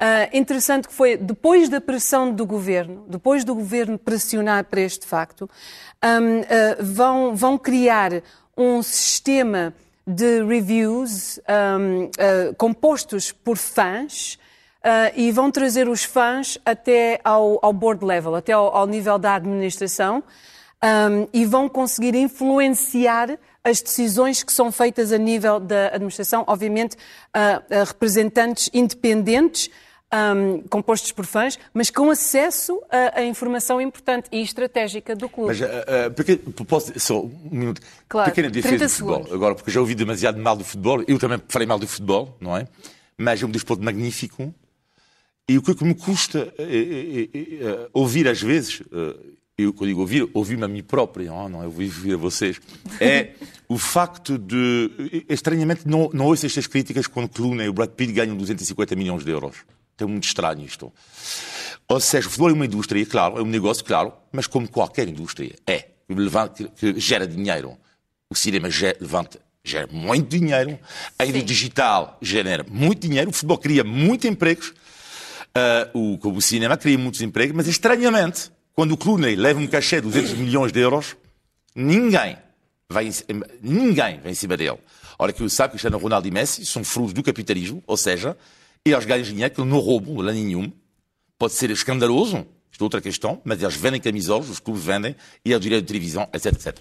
Uh, 0.00 0.36
interessante 0.36 0.86
que 0.86 0.94
foi, 0.94 1.16
depois 1.16 1.68
da 1.68 1.80
pressão 1.80 2.30
do 2.30 2.46
governo, 2.46 3.04
depois 3.08 3.42
do 3.42 3.52
governo 3.52 3.98
pressionar 3.98 4.64
para 4.64 4.80
este 4.82 5.04
facto, 5.04 5.50
um, 6.04 6.40
uh, 6.40 6.44
vão, 6.80 7.34
vão 7.34 7.58
criar 7.58 8.22
um 8.56 8.80
sistema 8.80 9.74
de 10.06 10.44
reviews 10.44 11.40
um, 11.48 12.04
uh, 12.04 12.54
compostos 12.56 13.32
por 13.32 13.56
fãs 13.56 14.38
Uh, 14.78 15.10
e 15.16 15.32
vão 15.32 15.50
trazer 15.50 15.88
os 15.88 16.04
fãs 16.04 16.56
até 16.64 17.20
ao, 17.24 17.58
ao 17.60 17.72
board 17.72 18.04
level, 18.04 18.36
até 18.36 18.52
ao, 18.52 18.74
ao 18.74 18.86
nível 18.86 19.18
da 19.18 19.34
administração, 19.34 20.22
um, 20.82 21.26
e 21.32 21.44
vão 21.44 21.68
conseguir 21.68 22.14
influenciar 22.14 23.38
as 23.64 23.82
decisões 23.82 24.42
que 24.42 24.52
são 24.52 24.70
feitas 24.70 25.12
a 25.12 25.18
nível 25.18 25.58
da 25.58 25.88
administração, 25.88 26.44
obviamente 26.46 26.94
uh, 26.94 27.84
representantes 27.84 28.70
independentes, 28.72 29.68
um, 30.12 30.62
compostos 30.68 31.12
por 31.12 31.26
fãs, 31.26 31.58
mas 31.74 31.90
com 31.90 32.10
acesso 32.10 32.80
a, 32.90 33.20
a, 33.20 33.24
informação 33.24 33.80
importante 33.80 34.28
e 34.32 34.40
estratégica 34.40 35.14
do 35.14 35.28
clube. 35.28 35.48
Mas, 35.48 35.60
uh, 35.60 35.64
uh, 35.64 36.14
porque, 36.14 36.36
posso, 36.66 36.98
só 36.98 37.20
um 37.20 37.30
minuto. 37.50 37.80
Claro, 38.08 38.30
Pequena 38.30 38.48
defesa 38.48 38.86
do 38.86 38.88
futebol. 38.88 39.34
Agora, 39.34 39.54
porque 39.54 39.70
já 39.70 39.80
ouvi 39.80 39.94
demasiado 39.94 40.38
mal 40.38 40.56
do 40.56 40.64
futebol, 40.64 41.02
eu 41.06 41.18
também 41.18 41.40
falei 41.48 41.66
mal 41.66 41.78
do 41.78 41.86
futebol, 41.86 42.36
não 42.40 42.56
é? 42.56 42.66
Mas 43.18 43.42
é 43.42 43.46
um 43.46 43.50
desporto 43.50 43.82
magnífico. 43.82 44.54
E 45.48 45.56
o 45.56 45.62
que 45.62 45.84
me 45.84 45.94
custa 45.94 46.52
é, 46.58 46.62
é, 46.62 47.64
é, 47.64 47.88
ouvir 47.92 48.28
às 48.28 48.40
vezes, 48.42 48.82
eu 49.56 49.72
quando 49.72 49.88
digo 49.88 50.00
ouvir, 50.00 50.28
ouvir-me 50.34 50.64
a 50.64 50.68
mim 50.68 50.82
próprio, 50.82 51.26
não, 51.26 51.48
não 51.48 51.62
é 51.62 51.66
ouvir 51.66 52.12
a 52.12 52.16
vocês, 52.16 52.60
é 53.00 53.32
o 53.68 53.78
facto 53.78 54.38
de, 54.38 55.24
estranhamente, 55.28 55.88
não, 55.88 56.10
não 56.12 56.26
ouço 56.26 56.46
estas 56.46 56.66
críticas 56.66 57.06
quando 57.06 57.28
Clooney 57.28 57.66
e 57.66 57.68
o 57.68 57.72
Brad 57.72 57.90
Pitt 57.90 58.12
ganham 58.12 58.36
250 58.36 58.94
milhões 58.94 59.24
de 59.24 59.30
euros. 59.30 59.56
É 59.98 60.04
muito 60.04 60.24
estranho 60.24 60.64
isto. 60.64 60.92
Ou 61.88 61.98
seja, 61.98 62.28
o 62.28 62.30
futebol 62.30 62.50
é 62.50 62.52
uma 62.52 62.66
indústria, 62.66 63.04
claro, 63.04 63.38
é 63.38 63.42
um 63.42 63.46
negócio, 63.46 63.84
claro, 63.84 64.12
mas 64.30 64.46
como 64.46 64.68
qualquer 64.68 65.08
indústria, 65.08 65.56
é, 65.66 65.88
que 66.76 67.00
gera 67.00 67.26
dinheiro. 67.26 67.76
O 68.30 68.34
cinema 68.34 68.70
gera, 68.70 68.96
levanta, 69.00 69.40
gera 69.64 69.88
muito 69.90 70.28
dinheiro, 70.28 70.78
a 71.18 71.24
indústria 71.24 71.46
digital 71.46 72.18
gera 72.22 72.64
muito 72.70 73.08
dinheiro, 73.08 73.30
o 73.30 73.32
futebol 73.32 73.58
cria 73.58 73.82
muitos 73.82 74.28
empregos, 74.28 74.72
uh, 75.58 75.98
o, 75.98 76.36
o 76.36 76.40
cinema 76.40 76.76
cria 76.76 76.96
muitos 76.96 77.20
empregos, 77.20 77.56
mas 77.56 77.66
estranhamente, 77.66 78.50
quando 78.74 78.92
o 78.92 78.96
Clooney 78.96 79.36
leva 79.36 79.58
um 79.58 79.66
cachê 79.66 79.96
de 79.96 80.02
200 80.02 80.32
milhões 80.34 80.72
de 80.72 80.80
euros, 80.80 81.16
ninguém 81.74 82.36
vai, 82.88 83.10
ninguém 83.62 84.20
vem 84.20 84.32
em 84.32 84.34
cima 84.34 84.56
dele. 84.56 84.78
Ora, 85.18 85.32
que 85.32 85.48
sabe 85.48 85.70
que 85.70 85.72
Cristiano 85.72 85.98
Ronaldo 85.98 86.28
e 86.28 86.30
Messi 86.30 86.64
são 86.64 86.84
frutos 86.84 87.12
do 87.12 87.22
capitalismo, 87.22 87.82
ou 87.86 87.96
seja, 87.96 88.36
eles 88.84 89.04
ganham 89.04 89.24
dinheiro 89.24 89.52
que 89.52 89.62
não 89.62 89.78
roubam 89.78 90.16
lá 90.18 90.32
nenhum. 90.32 90.72
Pode 91.38 91.54
ser 91.54 91.70
escandaloso, 91.70 92.46
isto 92.70 92.82
é 92.82 92.84
outra 92.84 93.00
questão, 93.00 93.40
mas 93.44 93.62
eles 93.62 93.76
vendem 93.76 94.00
camisolas, 94.00 94.48
os 94.48 94.60
clubes 94.60 94.84
vendem, 94.84 95.14
e 95.44 95.52
é 95.52 95.56
o 95.56 95.60
direito 95.60 95.82
de 95.82 95.88
televisão, 95.88 96.28
etc, 96.32 96.52
etc. 96.52 96.78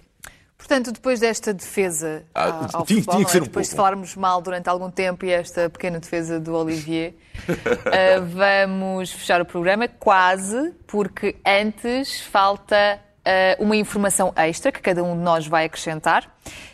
Portanto, 0.58 0.92
depois 0.92 1.20
desta 1.20 1.54
defesa 1.54 2.24
ah, 2.34 2.68
ao 2.74 2.86
tinha, 2.86 3.00
futebol, 3.00 3.16
tinha 3.16 3.26
que 3.26 3.32
ser 3.32 3.42
um 3.42 3.46
depois 3.46 3.68
pouco. 3.68 3.70
de 3.70 3.76
falarmos 3.76 4.16
mal 4.16 4.42
durante 4.42 4.68
algum 4.68 4.90
tempo 4.90 5.24
e 5.26 5.32
esta 5.32 5.70
pequena 5.70 6.00
defesa 6.00 6.40
do 6.40 6.56
Olivier, 6.56 7.14
uh, 7.48 8.26
vamos 8.66 9.12
fechar 9.12 9.40
o 9.40 9.46
programa 9.46 9.88
quase, 9.88 10.74
porque 10.88 11.36
antes 11.46 12.22
falta 12.22 13.00
uh, 13.28 13.64
uma 13.64 13.76
informação 13.76 14.32
extra 14.36 14.72
que 14.72 14.80
cada 14.80 15.04
um 15.04 15.16
de 15.16 15.22
nós 15.22 15.46
vai 15.46 15.66
acrescentar. 15.66 16.30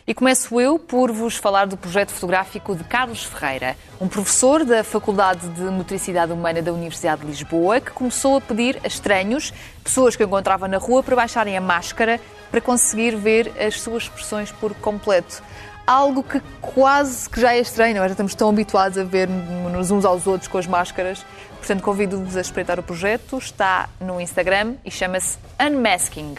E 0.06 0.14
começo 0.14 0.60
eu 0.60 0.78
por 0.78 1.10
vos 1.10 1.36
falar 1.36 1.66
do 1.66 1.76
projeto 1.76 2.12
fotográfico 2.12 2.76
de 2.76 2.84
Carlos 2.84 3.24
Ferreira, 3.24 3.76
um 4.00 4.06
professor 4.06 4.64
da 4.64 4.84
Faculdade 4.84 5.48
de 5.48 5.62
Motricidade 5.62 6.32
Humana 6.32 6.62
da 6.62 6.72
Universidade 6.72 7.22
de 7.22 7.26
Lisboa, 7.26 7.80
que 7.80 7.90
começou 7.90 8.36
a 8.36 8.40
pedir 8.40 8.80
a 8.84 8.86
estranhos, 8.86 9.52
pessoas 9.82 10.14
que 10.14 10.22
encontrava 10.22 10.68
na 10.68 10.78
rua, 10.78 11.02
para 11.02 11.16
baixarem 11.16 11.56
a 11.56 11.60
máscara 11.60 12.20
para 12.50 12.60
conseguir 12.60 13.16
ver 13.16 13.52
as 13.58 13.80
suas 13.80 14.04
expressões 14.04 14.52
por 14.52 14.72
completo. 14.74 15.42
Algo 15.84 16.22
que 16.22 16.40
quase 16.60 17.28
que 17.28 17.40
já 17.40 17.52
é 17.52 17.58
estranho, 17.58 17.96
nós 17.96 18.04
já 18.04 18.12
estamos 18.12 18.34
tão 18.34 18.48
habituados 18.48 18.96
a 18.96 19.02
ver-nos 19.02 19.90
uns 19.90 20.04
aos 20.04 20.26
outros 20.26 20.46
com 20.46 20.56
as 20.56 20.66
máscaras. 20.66 21.26
Portanto, 21.64 21.82
convido-vos 21.82 22.36
a 22.36 22.42
espreitar 22.42 22.78
o 22.78 22.82
projeto. 22.82 23.38
Está 23.38 23.88
no 23.98 24.20
Instagram 24.20 24.74
e 24.84 24.90
chama-se 24.90 25.38
Unmasking. 25.58 26.34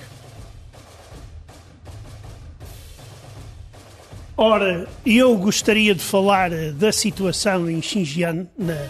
Ora, 4.38 4.88
eu 5.04 5.36
gostaria 5.36 5.96
de 5.96 6.04
falar 6.04 6.52
da 6.74 6.92
situação 6.92 7.68
em 7.68 7.82
Xinjiang, 7.82 8.48
na, 8.56 8.88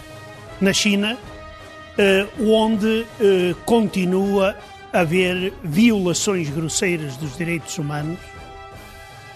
na 0.60 0.74
China, 0.74 1.16
uh, 1.16 2.52
onde 2.52 3.06
uh, 3.18 3.54
continua 3.64 4.54
haver 4.92 5.54
violações 5.64 6.50
grosseiras 6.50 7.16
dos 7.16 7.34
direitos 7.38 7.78
humanos, 7.78 8.18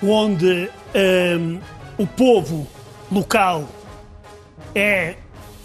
onde 0.02 0.68
um, 1.38 1.60
o 1.96 2.06
povo 2.06 2.68
local 3.10 3.66
é 4.74 5.14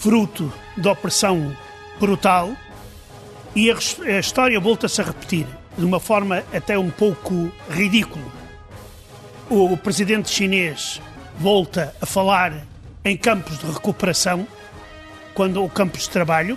fruto 0.05 0.53
de 0.77 0.87
opressão 0.87 1.57
brutal 1.99 2.55
e 3.55 3.71
a, 3.71 3.75
a 4.05 4.19
história 4.19 4.59
volta-se 4.59 5.01
a 5.01 5.03
repetir 5.03 5.47
de 5.75 5.83
uma 5.83 5.99
forma 5.99 6.43
até 6.53 6.77
um 6.77 6.91
pouco 6.91 7.51
ridícula. 7.71 8.23
O, 9.49 9.73
o 9.73 9.75
presidente 9.75 10.29
chinês 10.29 11.01
volta 11.39 11.95
a 11.99 12.05
falar 12.05 12.53
em 13.03 13.17
campos 13.17 13.57
de 13.57 13.65
recuperação, 13.65 14.47
quando 15.33 15.63
o 15.63 15.67
campos 15.67 16.03
de 16.03 16.11
trabalho, 16.11 16.55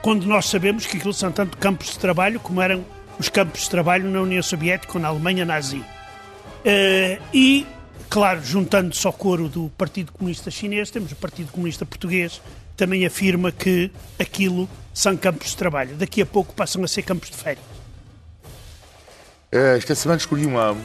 quando 0.00 0.24
nós 0.28 0.46
sabemos 0.46 0.86
que 0.86 0.98
aquilo 0.98 1.12
são 1.12 1.32
tanto 1.32 1.56
campos 1.56 1.88
de 1.88 1.98
trabalho 1.98 2.38
como 2.38 2.62
eram 2.62 2.84
os 3.18 3.28
campos 3.28 3.62
de 3.62 3.70
trabalho 3.70 4.08
na 4.08 4.20
União 4.20 4.40
Soviética 4.40 4.92
ou 4.94 5.02
na 5.02 5.08
Alemanha 5.08 5.44
nazi. 5.44 5.78
Uh, 5.78 7.20
e, 7.34 7.66
claro, 8.08 8.40
juntando-se 8.44 9.04
ao 9.04 9.12
coro 9.12 9.48
do 9.48 9.68
Partido 9.76 10.12
Comunista 10.12 10.48
Chinês, 10.48 10.92
temos 10.92 11.10
o 11.10 11.16
Partido 11.16 11.50
Comunista 11.50 11.84
Português, 11.84 12.40
também 12.78 13.04
afirma 13.04 13.50
que 13.50 13.90
aquilo 14.18 14.68
são 14.94 15.16
campos 15.16 15.50
de 15.50 15.56
trabalho. 15.56 15.96
Daqui 15.96 16.22
a 16.22 16.26
pouco 16.26 16.54
passam 16.54 16.82
a 16.84 16.88
ser 16.88 17.02
campos 17.02 17.28
de 17.28 17.36
férias. 17.36 17.64
Eh, 19.50 19.76
esta 19.76 19.94
semana 19.94 20.18
escolhi 20.18 20.46
uma, 20.46 20.76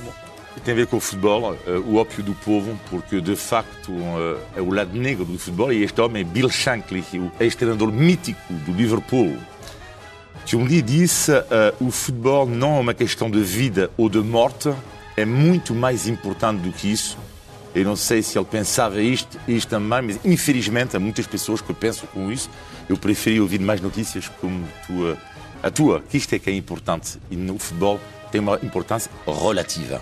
tem 0.65 0.73
a 0.73 0.75
ver 0.75 0.87
com 0.87 0.97
o 0.97 0.99
futebol, 0.99 1.53
uh, 1.53 1.57
o 1.85 1.97
ópio 1.97 2.23
do 2.23 2.33
povo, 2.33 2.79
porque 2.89 3.21
de 3.21 3.35
facto 3.35 3.91
uh, 3.91 4.39
é 4.55 4.61
o 4.61 4.73
lado 4.73 4.97
negro 4.97 5.23
do 5.23 5.37
futebol 5.37 5.71
e 5.71 5.83
este 5.83 5.99
homem, 6.01 6.23
Bill 6.23 6.49
Shankly, 6.49 7.03
o 7.15 7.31
ex-treinador 7.39 7.91
mítico 7.91 8.53
do 8.65 8.71
Liverpool, 8.71 9.37
que 10.45 10.55
um 10.55 10.65
dia 10.65 10.81
disse 10.81 11.31
uh, 11.31 11.43
o 11.79 11.91
futebol 11.91 12.47
não 12.47 12.77
é 12.77 12.79
uma 12.79 12.93
questão 12.93 13.29
de 13.29 13.41
vida 13.41 13.91
ou 13.97 14.09
de 14.09 14.19
morte, 14.19 14.73
é 15.15 15.25
muito 15.25 15.75
mais 15.75 16.07
importante 16.07 16.61
do 16.61 16.71
que 16.71 16.91
isso. 16.91 17.17
Eu 17.75 17.83
não 17.83 17.95
sei 17.95 18.21
se 18.21 18.37
ele 18.37 18.45
pensava 18.45 19.01
isto, 19.01 19.39
isto 19.47 19.69
também, 19.69 20.01
mas 20.01 20.19
infelizmente 20.23 20.95
há 20.95 20.99
muitas 20.99 21.25
pessoas 21.25 21.59
que 21.59 21.73
pensam 21.73 22.07
com 22.13 22.31
isso. 22.31 22.49
Eu 22.87 22.97
preferi 22.97 23.41
ouvir 23.41 23.59
mais 23.59 23.81
notícias 23.81 24.27
como 24.39 24.67
tua, 24.85 25.17
a 25.63 25.71
tua, 25.71 26.01
que 26.01 26.17
isto 26.17 26.35
é 26.35 26.39
que 26.39 26.49
é 26.49 26.53
importante. 26.53 27.19
E 27.31 27.35
no 27.35 27.57
futebol 27.57 27.99
tem 28.31 28.41
uma 28.41 28.59
importância 28.61 29.11
relativa. 29.25 30.01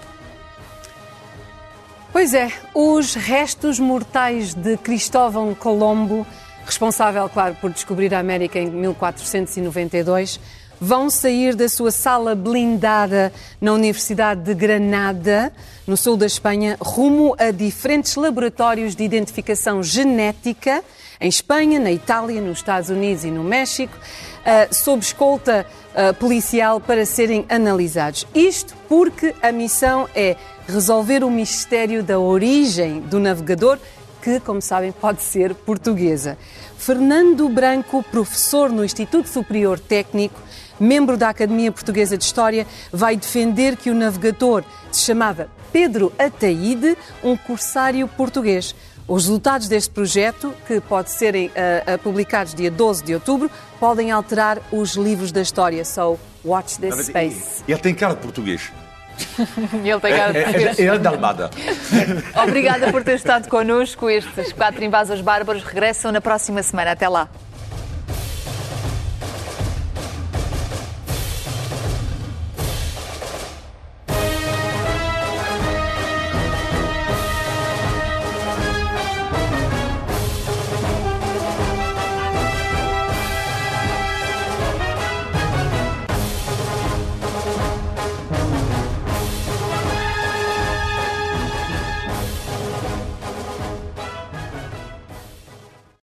Pois 2.11 2.33
é, 2.33 2.51
os 2.75 3.15
restos 3.15 3.79
mortais 3.79 4.53
de 4.53 4.75
Cristóvão 4.75 5.55
Colombo, 5.55 6.27
responsável, 6.65 7.29
claro, 7.29 7.55
por 7.55 7.71
descobrir 7.71 8.13
a 8.13 8.19
América 8.19 8.59
em 8.59 8.69
1492, 8.69 10.37
vão 10.83 11.11
sair 11.11 11.55
da 11.55 11.69
sua 11.69 11.91
sala 11.91 12.33
blindada 12.33 13.31
na 13.61 13.71
Universidade 13.71 14.41
de 14.41 14.55
Granada, 14.55 15.53
no 15.85 15.95
sul 15.95 16.17
da 16.17 16.25
Espanha, 16.25 16.75
rumo 16.81 17.35
a 17.37 17.51
diferentes 17.51 18.15
laboratórios 18.15 18.95
de 18.95 19.03
identificação 19.03 19.83
genética 19.83 20.83
em 21.19 21.29
Espanha, 21.29 21.79
na 21.79 21.91
Itália, 21.91 22.41
nos 22.41 22.57
Estados 22.57 22.89
Unidos 22.89 23.23
e 23.23 23.29
no 23.29 23.43
México, 23.43 23.95
uh, 23.95 24.73
sob 24.73 25.03
escolta 25.03 25.67
uh, 25.93 26.15
policial 26.15 26.81
para 26.81 27.05
serem 27.05 27.45
analisados. 27.47 28.25
Isto 28.33 28.73
porque 28.89 29.35
a 29.39 29.51
missão 29.51 30.09
é 30.15 30.35
resolver 30.67 31.23
o 31.23 31.29
mistério 31.29 32.01
da 32.01 32.17
origem 32.17 33.01
do 33.01 33.19
navegador, 33.19 33.77
que, 34.19 34.39
como 34.39 34.61
sabem, 34.63 34.91
pode 34.91 35.21
ser 35.21 35.53
portuguesa. 35.53 36.39
Fernando 36.75 37.47
Branco, 37.49 38.03
professor 38.11 38.71
no 38.71 38.83
Instituto 38.83 39.29
Superior 39.29 39.79
Técnico, 39.79 40.39
membro 40.81 41.15
da 41.17 41.29
Academia 41.29 41.71
Portuguesa 41.71 42.17
de 42.17 42.23
História, 42.23 42.65
vai 42.91 43.15
defender 43.15 43.75
que 43.77 43.89
o 43.89 43.95
navegador 43.95 44.63
se 44.91 45.01
chamava 45.01 45.47
Pedro 45.71 46.11
Ataíde, 46.19 46.97
um 47.23 47.37
corsário 47.37 48.07
português. 48.07 48.75
Os 49.07 49.23
resultados 49.25 49.67
deste 49.67 49.89
projeto, 49.89 50.53
que 50.67 50.79
pode 50.79 51.11
serem 51.11 51.47
uh, 51.47 51.97
publicados 51.99 52.53
dia 52.53 52.71
12 52.71 53.03
de 53.03 53.13
outubro, 53.13 53.49
podem 53.79 54.11
alterar 54.11 54.59
os 54.71 54.95
livros 54.95 55.31
da 55.31 55.41
história. 55.41 55.83
So, 55.83 56.17
watch 56.45 56.79
this 56.79 57.07
space. 57.07 57.63
Ele 57.67 57.79
tem 57.79 57.93
cara 57.93 58.13
de 58.15 58.21
português. 58.21 58.71
Ele 59.83 59.99
tem 59.99 60.15
cara 60.15 60.31
de 60.31 60.39
É, 60.39 60.43
português. 60.43 60.79
é, 60.79 60.85
é 60.85 60.97
de 60.97 61.07
Almada. 61.07 61.51
Obrigada 62.43 62.91
por 62.91 63.03
ter 63.03 63.15
estado 63.15 63.49
connosco. 63.49 64.09
Estes 64.09 64.53
quatro 64.53 64.83
invasores 64.83 65.21
bárbaros 65.21 65.63
regressam 65.63 66.11
na 66.11 66.21
próxima 66.21 66.63
semana. 66.63 66.91
Até 66.91 67.07
lá. 67.09 67.29